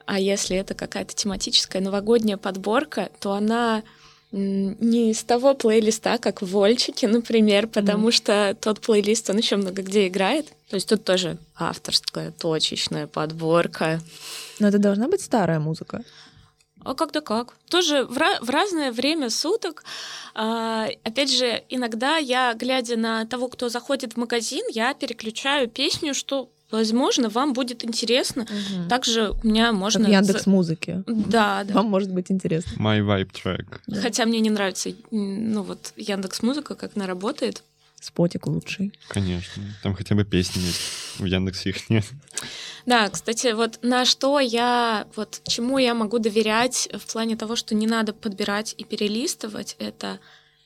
а 0.04 0.20
если 0.20 0.56
это 0.56 0.74
какая-то 0.74 1.14
тематическая 1.14 1.80
новогодняя 1.80 2.36
подборка, 2.36 3.10
то 3.20 3.32
она 3.32 3.82
не 4.36 5.10
из 5.10 5.22
того 5.24 5.54
плейлиста, 5.54 6.18
как 6.18 6.42
в 6.42 6.46
Вольчике, 6.46 7.08
например, 7.08 7.66
потому 7.66 8.08
mm. 8.08 8.12
что 8.12 8.56
тот 8.60 8.80
плейлист, 8.80 9.30
он 9.30 9.38
еще 9.38 9.56
много 9.56 9.82
где 9.82 10.08
играет. 10.08 10.48
То 10.68 10.76
есть 10.76 10.88
тут 10.88 11.04
тоже 11.04 11.38
авторская, 11.56 12.32
точечная 12.32 13.06
подборка. 13.06 14.00
Но 14.58 14.68
это 14.68 14.78
должна 14.78 15.08
быть 15.08 15.22
старая 15.22 15.58
музыка. 15.58 16.04
А 16.84 16.94
когда 16.94 17.20
как? 17.20 17.54
Тоже 17.68 18.04
в, 18.04 18.16
ra- 18.16 18.38
в 18.40 18.50
разное 18.50 18.92
время 18.92 19.30
суток. 19.30 19.82
А, 20.34 20.86
опять 21.02 21.32
же, 21.32 21.64
иногда 21.68 22.18
я, 22.18 22.54
глядя 22.54 22.96
на 22.96 23.26
того, 23.26 23.48
кто 23.48 23.68
заходит 23.68 24.12
в 24.12 24.16
магазин, 24.18 24.64
я 24.70 24.94
переключаю 24.94 25.68
песню, 25.68 26.14
что 26.14 26.50
Возможно, 26.70 27.28
вам 27.28 27.52
будет 27.52 27.84
интересно. 27.84 28.42
Угу. 28.42 28.88
Также 28.88 29.30
у 29.30 29.46
меня 29.46 29.72
можно... 29.72 30.04
Как 30.04 30.12
Яндекс 30.12 30.46
музыки. 30.46 31.04
Да, 31.06 31.64
да. 31.64 31.74
Вам 31.74 31.86
может 31.86 32.12
быть 32.12 32.30
интересно. 32.30 32.72
My 32.78 33.00
vibe 33.00 33.30
track. 33.32 33.80
Да. 33.86 34.00
Хотя 34.00 34.26
мне 34.26 34.40
не 34.40 34.50
нравится, 34.50 34.90
ну 35.10 35.62
вот 35.62 35.92
Яндекс 35.96 36.42
музыка, 36.42 36.74
как 36.74 36.92
она 36.96 37.06
работает. 37.06 37.62
Спотик 38.00 38.46
лучший. 38.46 38.92
Конечно. 39.08 39.62
Там 39.82 39.94
хотя 39.94 40.14
бы 40.14 40.24
песни 40.24 40.60
есть. 40.60 40.80
В 41.18 41.24
Яндексе 41.24 41.70
их 41.70 41.88
нет. 41.88 42.04
Да, 42.84 43.08
кстати, 43.08 43.52
вот 43.52 43.78
на 43.82 44.04
что 44.04 44.38
я, 44.38 45.06
вот 45.16 45.40
чему 45.44 45.78
я 45.78 45.94
могу 45.94 46.18
доверять 46.18 46.88
в 46.92 47.10
плане 47.12 47.36
того, 47.36 47.56
что 47.56 47.74
не 47.74 47.86
надо 47.86 48.12
подбирать 48.12 48.74
и 48.76 48.84
перелистывать, 48.84 49.76
это 49.78 50.20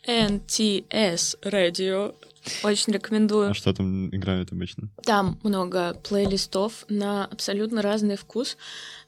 NTS 0.06 1.38
Radio. 1.42 2.14
Очень 2.62 2.94
рекомендую. 2.94 3.50
А 3.50 3.54
что 3.54 3.72
там 3.72 4.08
играют 4.14 4.52
обычно? 4.52 4.88
Там 5.04 5.38
много 5.42 5.94
плейлистов 6.08 6.84
на 6.88 7.26
абсолютно 7.26 7.82
разный 7.82 8.16
вкус, 8.16 8.56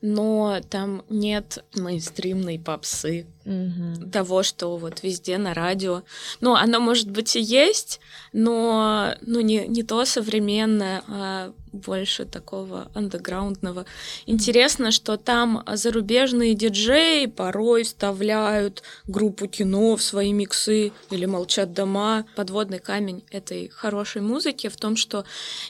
но 0.01 0.61
там 0.69 1.03
нет 1.09 1.65
мейнстримной 1.75 2.59
попсы, 2.59 3.27
угу. 3.45 4.11
того, 4.11 4.43
что 4.43 4.77
вот 4.77 5.03
везде 5.03 5.39
на 5.39 5.55
радио. 5.55 6.03
Ну, 6.41 6.55
оно, 6.55 6.81
может 6.81 7.11
быть, 7.11 7.35
и 7.37 7.41
есть, 7.41 8.01
но 8.33 9.15
ну, 9.23 9.41
не, 9.41 9.67
не 9.67 9.83
то 9.83 10.05
современное, 10.05 11.03
а 11.09 11.53
больше 11.73 12.25
такого 12.25 12.91
андеграундного. 12.95 13.87
Интересно, 14.27 14.91
что 14.91 15.17
там 15.17 15.65
зарубежные 15.73 16.55
диджеи 16.55 17.27
порой 17.27 17.85
вставляют 17.85 18.83
группу 19.07 19.47
кино 19.49 19.97
в 19.97 20.03
свои 20.03 20.33
миксы 20.33 20.93
или 21.11 21.27
молчат 21.27 21.73
дома. 21.73 22.25
Подводный 22.37 22.79
камень 22.79 23.25
этой 23.31 23.69
хорошей 23.69 24.23
музыки 24.23 24.69
в 24.69 24.77
том, 24.77 24.97
что 24.97 25.25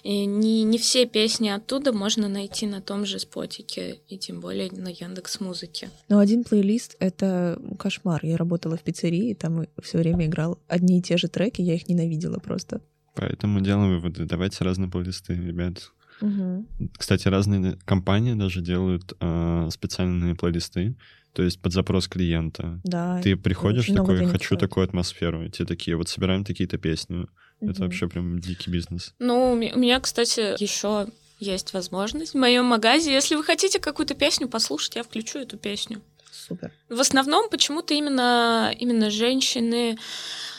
э, 0.04 0.24
не, 0.24 0.62
не 0.64 0.78
все 0.78 1.06
песни 1.06 1.48
оттуда 1.48 1.92
можно 1.92 2.28
найти 2.28 2.66
на 2.66 2.80
том 2.80 3.06
же 3.06 3.18
спотике 3.18 4.00
и 4.08 4.18
тем 4.18 4.40
более 4.40 4.70
на 4.72 4.88
Яндекс 4.88 5.40
Музыке. 5.40 5.90
Но 6.08 6.18
один 6.18 6.44
плейлист— 6.44 6.96
это 6.98 7.60
кошмар. 7.78 8.20
Я 8.24 8.36
работала 8.36 8.76
в 8.76 8.82
пиццерии, 8.82 9.30
и 9.30 9.34
там 9.34 9.66
все 9.82 9.98
время 9.98 10.26
играл 10.26 10.58
одни 10.68 10.98
и 10.98 11.02
те 11.02 11.16
же 11.16 11.28
треки, 11.28 11.60
я 11.62 11.74
их 11.74 11.88
ненавидела 11.88 12.38
просто. 12.38 12.80
Поэтому 13.14 13.60
делаем 13.60 13.90
выводы. 13.90 14.24
Давайте 14.24 14.64
разные 14.64 14.90
плейлисты, 14.90 15.34
ребят. 15.34 15.92
Угу. 16.20 16.66
Кстати, 16.96 17.28
разные 17.28 17.78
компании 17.84 18.34
даже 18.34 18.60
делают 18.60 19.12
э, 19.20 19.68
специальные 19.72 20.34
плейлисты, 20.34 20.94
то 21.32 21.42
есть 21.42 21.60
под 21.60 21.72
запрос 21.72 22.08
клиента. 22.08 22.80
Да. 22.84 23.20
Ты 23.22 23.36
приходишь 23.36 23.86
такой, 23.86 24.26
хочу 24.26 24.56
такую 24.56 24.84
атмосферу, 24.84 25.44
и 25.44 25.50
те 25.50 25.64
такие, 25.64 25.96
вот 25.96 26.08
собираем 26.08 26.44
такие-то 26.44 26.78
песни. 26.78 27.26
Угу. 27.60 27.70
Это 27.70 27.82
вообще 27.82 28.08
прям 28.08 28.38
дикий 28.38 28.70
бизнес. 28.70 29.14
Ну, 29.18 29.52
у 29.52 29.56
меня, 29.56 30.00
кстати, 30.00 30.60
еще 30.62 31.08
есть 31.38 31.72
возможность 31.72 32.34
в 32.34 32.38
моем 32.38 32.66
магазе. 32.66 33.12
Если 33.12 33.34
вы 33.34 33.42
хотите 33.42 33.80
какую-то 33.80 34.14
песню 34.14 34.48
послушать, 34.48 34.96
я 34.96 35.02
включу 35.02 35.40
эту 35.40 35.58
песню. 35.58 36.00
Супер. 36.30 36.72
В 36.88 37.00
основном 37.00 37.50
почему-то 37.50 37.94
именно, 37.94 38.72
именно 38.78 39.10
женщины 39.10 39.98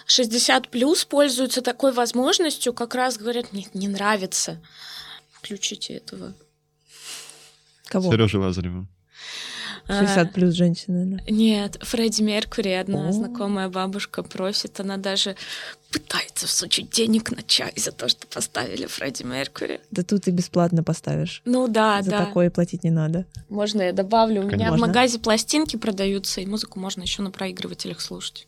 60 0.05 0.69
плюс 0.69 1.05
пользуются 1.05 1.61
такой 1.61 1.91
возможностью, 1.91 2.73
как 2.73 2.95
раз 2.95 3.17
говорят, 3.17 3.53
мне 3.53 3.67
не 3.73 3.87
нравится. 3.87 4.61
Включите 5.31 5.95
этого. 5.95 6.33
Кого? 7.85 8.11
Сережа 8.11 8.39
Лазарева. 8.39 8.87
60 9.87 10.17
а, 10.17 10.25
плюс 10.25 10.53
женщины, 10.53 11.17
да? 11.17 11.23
Нет, 11.29 11.77
Фредди 11.81 12.21
Меркури, 12.21 12.69
одна 12.69 13.09
О. 13.09 13.11
знакомая 13.11 13.67
бабушка 13.67 14.23
просит, 14.23 14.79
она 14.79 14.95
даже 14.95 15.35
пытается 15.91 16.47
всучить 16.47 16.89
денег 16.89 17.31
на 17.31 17.43
чай 17.43 17.73
за 17.75 17.91
то, 17.91 18.07
что 18.07 18.25
поставили 18.27 18.85
Фредди 18.85 19.23
Меркури. 19.23 19.81
Да 19.91 20.03
тут 20.03 20.27
и 20.27 20.31
бесплатно 20.31 20.83
поставишь. 20.83 21.41
Ну 21.43 21.67
да, 21.67 22.01
за 22.01 22.11
да. 22.11 22.19
За 22.19 22.25
такое 22.25 22.49
платить 22.49 22.83
не 22.83 22.91
надо. 22.91 23.25
Можно 23.49 23.81
я 23.81 23.93
добавлю? 23.93 24.43
У 24.43 24.45
меня 24.45 24.71
в 24.71 24.79
магазе 24.79 25.19
пластинки 25.19 25.75
продаются, 25.75 26.39
и 26.39 26.45
музыку 26.45 26.79
можно 26.79 27.01
еще 27.01 27.21
на 27.21 27.31
проигрывателях 27.31 27.99
слушать. 27.99 28.47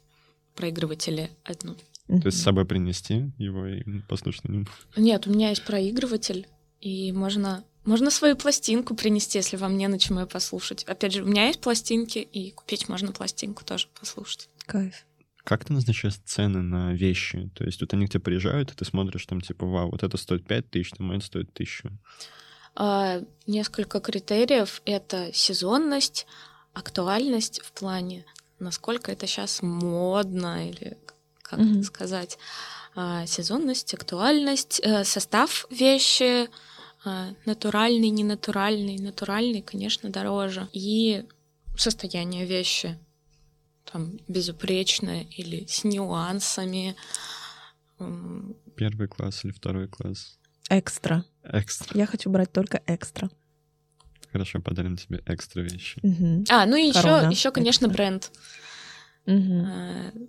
Проигрыватели 0.55 1.31
одну. 1.43 1.75
То 2.07 2.27
есть 2.27 2.39
с 2.39 2.43
собой 2.43 2.65
принести 2.65 3.31
его 3.37 3.65
и 3.65 3.99
послушать 4.07 4.43
на 4.45 4.51
нем? 4.51 4.67
Нет, 4.95 5.27
у 5.27 5.31
меня 5.31 5.49
есть 5.49 5.65
проигрыватель, 5.65 6.47
и 6.79 7.11
можно 7.11 7.63
можно 7.85 8.09
свою 8.09 8.35
пластинку 8.35 8.95
принести, 8.95 9.37
если 9.37 9.57
вам 9.57 9.77
не 9.77 9.87
на 9.87 9.99
чем 9.99 10.17
ее 10.17 10.25
послушать. 10.25 10.83
Опять 10.85 11.13
же, 11.13 11.23
у 11.23 11.27
меня 11.27 11.47
есть 11.47 11.61
пластинки, 11.61 12.17
и 12.17 12.51
купить 12.51 12.89
можно 12.89 13.11
пластинку 13.11 13.63
тоже 13.63 13.87
послушать. 13.99 14.49
Кайф. 14.65 15.05
Как 15.43 15.63
ты 15.63 15.73
назначаешь 15.73 16.15
цены 16.25 16.63
на 16.63 16.93
вещи? 16.93 17.51
То 17.55 17.63
есть 17.63 17.81
вот 17.81 17.93
они 17.93 18.07
к 18.07 18.09
тебе 18.09 18.21
приезжают, 18.21 18.71
и 18.71 18.75
ты 18.75 18.83
смотришь 18.85 19.27
там 19.27 19.39
типа, 19.39 19.67
вау, 19.67 19.91
вот 19.91 20.01
это 20.01 20.17
стоит 20.17 20.47
5 20.47 20.71
тысяч, 20.71 20.91
там 20.97 21.11
это 21.11 21.23
стоит 21.23 21.53
тысячу. 21.53 21.91
А, 22.75 23.21
несколько 23.45 23.99
критериев. 23.99 24.81
Это 24.85 25.29
сезонность, 25.31 26.25
актуальность 26.73 27.61
в 27.61 27.71
плане, 27.71 28.25
насколько 28.59 29.11
это 29.11 29.27
сейчас 29.27 29.61
модно 29.61 30.69
или 30.69 30.97
как 31.41 31.59
mm-hmm. 31.59 31.83
сказать. 31.83 32.37
А, 32.95 33.25
сезонность, 33.25 33.93
актуальность, 33.93 34.79
э, 34.83 35.03
состав 35.03 35.67
вещи, 35.69 36.49
а, 37.03 37.33
натуральный, 37.45 38.09
ненатуральный. 38.09 38.97
Натуральный, 38.97 39.61
конечно, 39.61 40.09
дороже. 40.09 40.67
И 40.71 41.25
состояние 41.77 42.45
вещи. 42.45 42.97
Там 43.91 44.17
безупречное 44.27 45.27
или 45.29 45.65
с 45.67 45.83
нюансами. 45.83 46.95
Первый 48.75 49.07
класс 49.07 49.45
или 49.45 49.51
второй 49.51 49.87
класс? 49.87 50.37
Экстра. 50.69 51.23
Экстра. 51.43 51.97
Я 51.97 52.05
хочу 52.05 52.29
брать 52.29 52.51
только 52.51 52.81
экстра. 52.87 53.29
Хорошо, 54.35 54.59
подарим 54.59 54.97
тебе 54.97 55.21
экстра 55.27 55.61
вещи. 55.61 55.97
Угу. 56.03 56.43
А, 56.49 56.65
ну 56.65 56.75
и 56.75 56.89
еще, 56.89 57.25
еще, 57.31 57.51
конечно, 57.51 57.85
экстра. 57.85 57.97
бренд. 57.97 58.31
Угу 59.25 60.27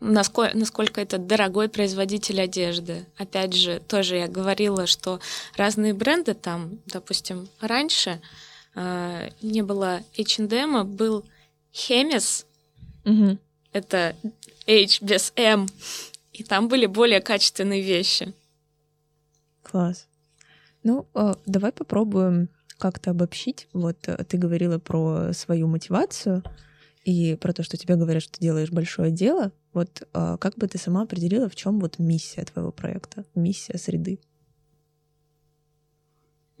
насколько, 0.00 0.56
насколько 0.56 1.00
это 1.00 1.18
дорогой 1.18 1.68
производитель 1.68 2.40
одежды. 2.40 3.06
Опять 3.16 3.54
же, 3.54 3.80
тоже 3.80 4.16
я 4.16 4.28
говорила, 4.28 4.86
что 4.86 5.18
разные 5.56 5.94
бренды 5.94 6.34
там, 6.34 6.78
допустим, 6.86 7.48
раньше 7.60 8.20
э, 8.74 9.30
не 9.42 9.62
было 9.62 10.02
H&M, 10.18 10.86
был 10.86 11.24
Хемис, 11.72 12.46
угу. 13.04 13.38
это 13.72 14.14
H 14.66 15.02
без 15.02 15.32
M, 15.36 15.66
и 16.32 16.44
там 16.44 16.68
были 16.68 16.86
более 16.86 17.20
качественные 17.20 17.82
вещи. 17.82 18.32
Класс. 19.62 20.06
Ну, 20.84 21.06
э, 21.14 21.34
давай 21.46 21.72
попробуем 21.72 22.48
как-то 22.78 23.10
обобщить. 23.10 23.68
Вот 23.72 24.08
э, 24.08 24.24
ты 24.24 24.38
говорила 24.38 24.78
про 24.78 25.32
свою 25.32 25.66
мотивацию 25.66 26.42
и 27.04 27.36
про 27.36 27.52
то, 27.52 27.62
что 27.62 27.76
тебе 27.76 27.96
говорят, 27.96 28.22
что 28.22 28.32
ты 28.32 28.40
делаешь 28.40 28.70
большое 28.70 29.10
дело. 29.10 29.52
Вот 29.72 30.02
э, 30.12 30.36
как 30.40 30.56
бы 30.56 30.68
ты 30.68 30.78
сама 30.78 31.02
определила, 31.02 31.48
в 31.48 31.56
чем 31.56 31.80
вот 31.80 31.98
миссия 31.98 32.44
твоего 32.44 32.72
проекта, 32.72 33.24
миссия 33.34 33.78
среды? 33.78 34.20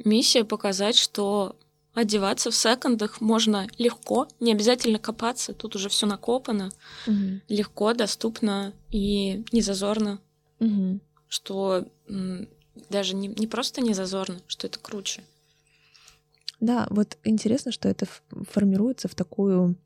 Миссия 0.04 0.44
показать, 0.44 0.96
что 0.96 1.56
одеваться 1.94 2.50
в 2.50 2.54
секондах 2.54 3.20
можно 3.20 3.66
легко, 3.78 4.28
не 4.38 4.52
обязательно 4.52 4.98
копаться, 4.98 5.52
тут 5.52 5.74
уже 5.74 5.88
все 5.88 6.06
накопано, 6.06 6.70
угу. 7.06 7.40
легко, 7.48 7.92
доступно 7.94 8.72
и 8.90 9.44
не 9.50 9.60
зазорно, 9.60 10.20
угу. 10.60 11.00
что 11.28 11.88
даже 12.88 13.14
не, 13.14 13.28
не 13.28 13.46
просто 13.46 13.80
не 13.80 13.94
зазорно, 13.94 14.40
что 14.46 14.66
это 14.66 14.78
круче. 14.78 15.22
Да, 16.60 16.86
вот 16.90 17.18
интересно, 17.24 17.72
что 17.72 17.88
это 17.88 18.06
формируется 18.50 19.08
в 19.08 19.14
такую 19.14 19.76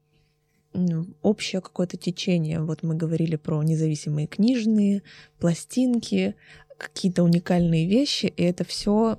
общее 1.20 1.60
какое-то 1.60 1.98
течение. 1.98 2.62
Вот 2.62 2.82
мы 2.82 2.94
говорили 2.94 3.36
про 3.36 3.62
независимые 3.62 4.26
книжные, 4.26 5.02
пластинки, 5.38 6.34
какие-то 6.78 7.22
уникальные 7.22 7.86
вещи, 7.86 8.26
и 8.26 8.42
это 8.42 8.64
все 8.64 9.18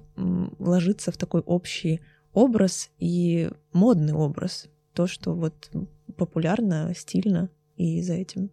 ложится 0.59 1.11
в 1.11 1.17
такой 1.17 1.41
общий 1.41 2.01
образ 2.33 2.89
и 2.97 3.51
модный 3.71 4.13
образ. 4.13 4.67
То, 4.93 5.05
что 5.05 5.33
вот 5.33 5.71
популярно, 6.17 6.91
стильно, 6.95 7.49
и 7.77 8.01
за 8.01 8.13
этим 8.13 8.49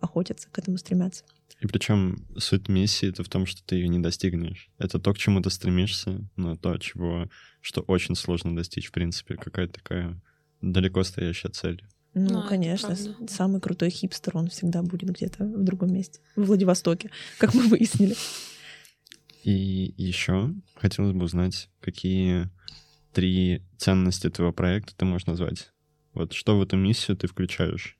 охотятся, 0.00 0.48
к 0.50 0.58
этому 0.58 0.76
стремятся. 0.76 1.24
И 1.60 1.66
причем 1.66 2.26
суть 2.36 2.68
миссии 2.68 3.08
это 3.08 3.22
в 3.24 3.28
том, 3.28 3.46
что 3.46 3.64
ты 3.64 3.76
ее 3.76 3.88
не 3.88 3.98
достигнешь. 3.98 4.68
Это 4.78 4.98
то, 4.98 5.14
к 5.14 5.18
чему 5.18 5.40
ты 5.40 5.50
стремишься, 5.50 6.20
но 6.36 6.56
то, 6.56 6.76
чего, 6.78 7.28
что 7.60 7.80
очень 7.82 8.16
сложно 8.16 8.54
достичь, 8.54 8.88
в 8.88 8.92
принципе, 8.92 9.36
какая-то 9.36 9.74
такая 9.74 10.20
далеко 10.60 11.02
стоящая 11.04 11.50
цель. 11.50 11.84
Ну, 12.14 12.42
Ну, 12.42 12.48
конечно, 12.48 12.96
самый 13.28 13.60
крутой 13.60 13.90
хипстер, 13.90 14.36
он 14.36 14.48
всегда 14.48 14.82
будет 14.82 15.10
где-то 15.10 15.44
в 15.44 15.64
другом 15.64 15.92
месте. 15.92 16.20
В 16.36 16.44
Владивостоке, 16.44 17.10
как 17.38 17.54
мы 17.54 17.66
выяснили. 17.66 18.14
И 19.42 19.94
еще 19.96 20.54
хотелось 20.76 21.12
бы 21.12 21.24
узнать, 21.24 21.68
какие 21.80 22.50
три 23.12 23.62
ценности 23.78 24.30
твоего 24.30 24.52
проекта 24.52 24.94
ты 24.96 25.04
можешь 25.04 25.26
назвать. 25.26 25.70
Вот 26.14 26.32
что 26.32 26.56
в 26.56 26.62
эту 26.62 26.76
миссию 26.76 27.16
ты 27.16 27.26
включаешь? 27.26 27.98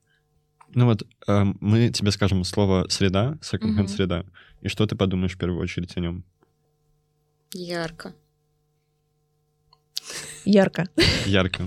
Ну 0.74 0.86
вот 0.86 1.06
э, 1.28 1.44
мы 1.60 1.90
тебе 1.90 2.10
скажем 2.10 2.42
слово 2.44 2.86
«среда», 2.88 3.38
second-hand 3.42 3.72
Мгм. 3.84 3.88
среда, 3.88 4.24
и 4.60 4.68
что 4.68 4.86
ты 4.86 4.96
подумаешь 4.96 5.34
в 5.34 5.38
первую 5.38 5.60
очередь 5.60 5.96
о 5.96 6.00
нем? 6.00 6.24
Ярко. 7.52 8.14
Ярко. 10.44 10.88
Ярко. 11.26 11.62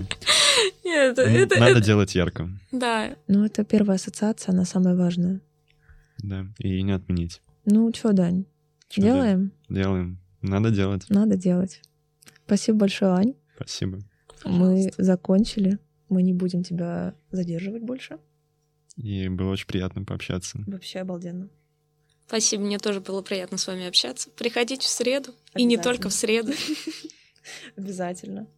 Нет, 0.84 1.16
Ну, 1.16 1.22
это, 1.22 1.58
Надо 1.58 1.72
это- 1.72 1.80
делать 1.80 2.14
ярко, 2.14 2.48
Да, 2.72 3.16
Ну, 3.26 3.44
это 3.44 3.64
первая 3.64 3.96
ассоциация, 3.96 4.52
она 4.52 4.64
самая 4.64 4.94
важная. 4.94 5.40
да, 6.18 6.46
и 6.58 6.82
не 6.82 6.92
отменить. 6.92 7.40
Ну, 7.64 7.92
что, 7.94 8.12
Дань, 8.12 8.44
Чё 8.88 9.02
делаем? 9.02 9.52
Делаем. 9.68 10.18
Надо 10.42 10.70
делать. 10.70 11.04
Надо 11.08 11.36
делать. 11.36 11.80
Спасибо 12.46 12.78
большое, 12.78 13.12
Ань. 13.12 13.34
Спасибо. 13.56 13.98
Мы 14.44 14.90
закончили. 14.96 15.78
Мы 16.08 16.22
не 16.22 16.32
будем 16.32 16.62
тебя 16.62 17.14
задерживать 17.30 17.82
больше 17.82 18.18
и 18.98 19.28
было 19.28 19.52
очень 19.52 19.66
приятно 19.66 20.04
пообщаться. 20.04 20.58
Вообще 20.66 21.00
обалденно. 21.00 21.48
Спасибо, 22.26 22.64
мне 22.64 22.78
тоже 22.78 23.00
было 23.00 23.22
приятно 23.22 23.56
с 23.56 23.66
вами 23.66 23.86
общаться. 23.86 24.28
Приходите 24.30 24.86
в 24.86 24.90
среду, 24.90 25.34
и 25.54 25.64
не 25.64 25.78
только 25.78 26.10
в 26.10 26.12
среду. 26.12 26.52
Обязательно. 27.76 28.48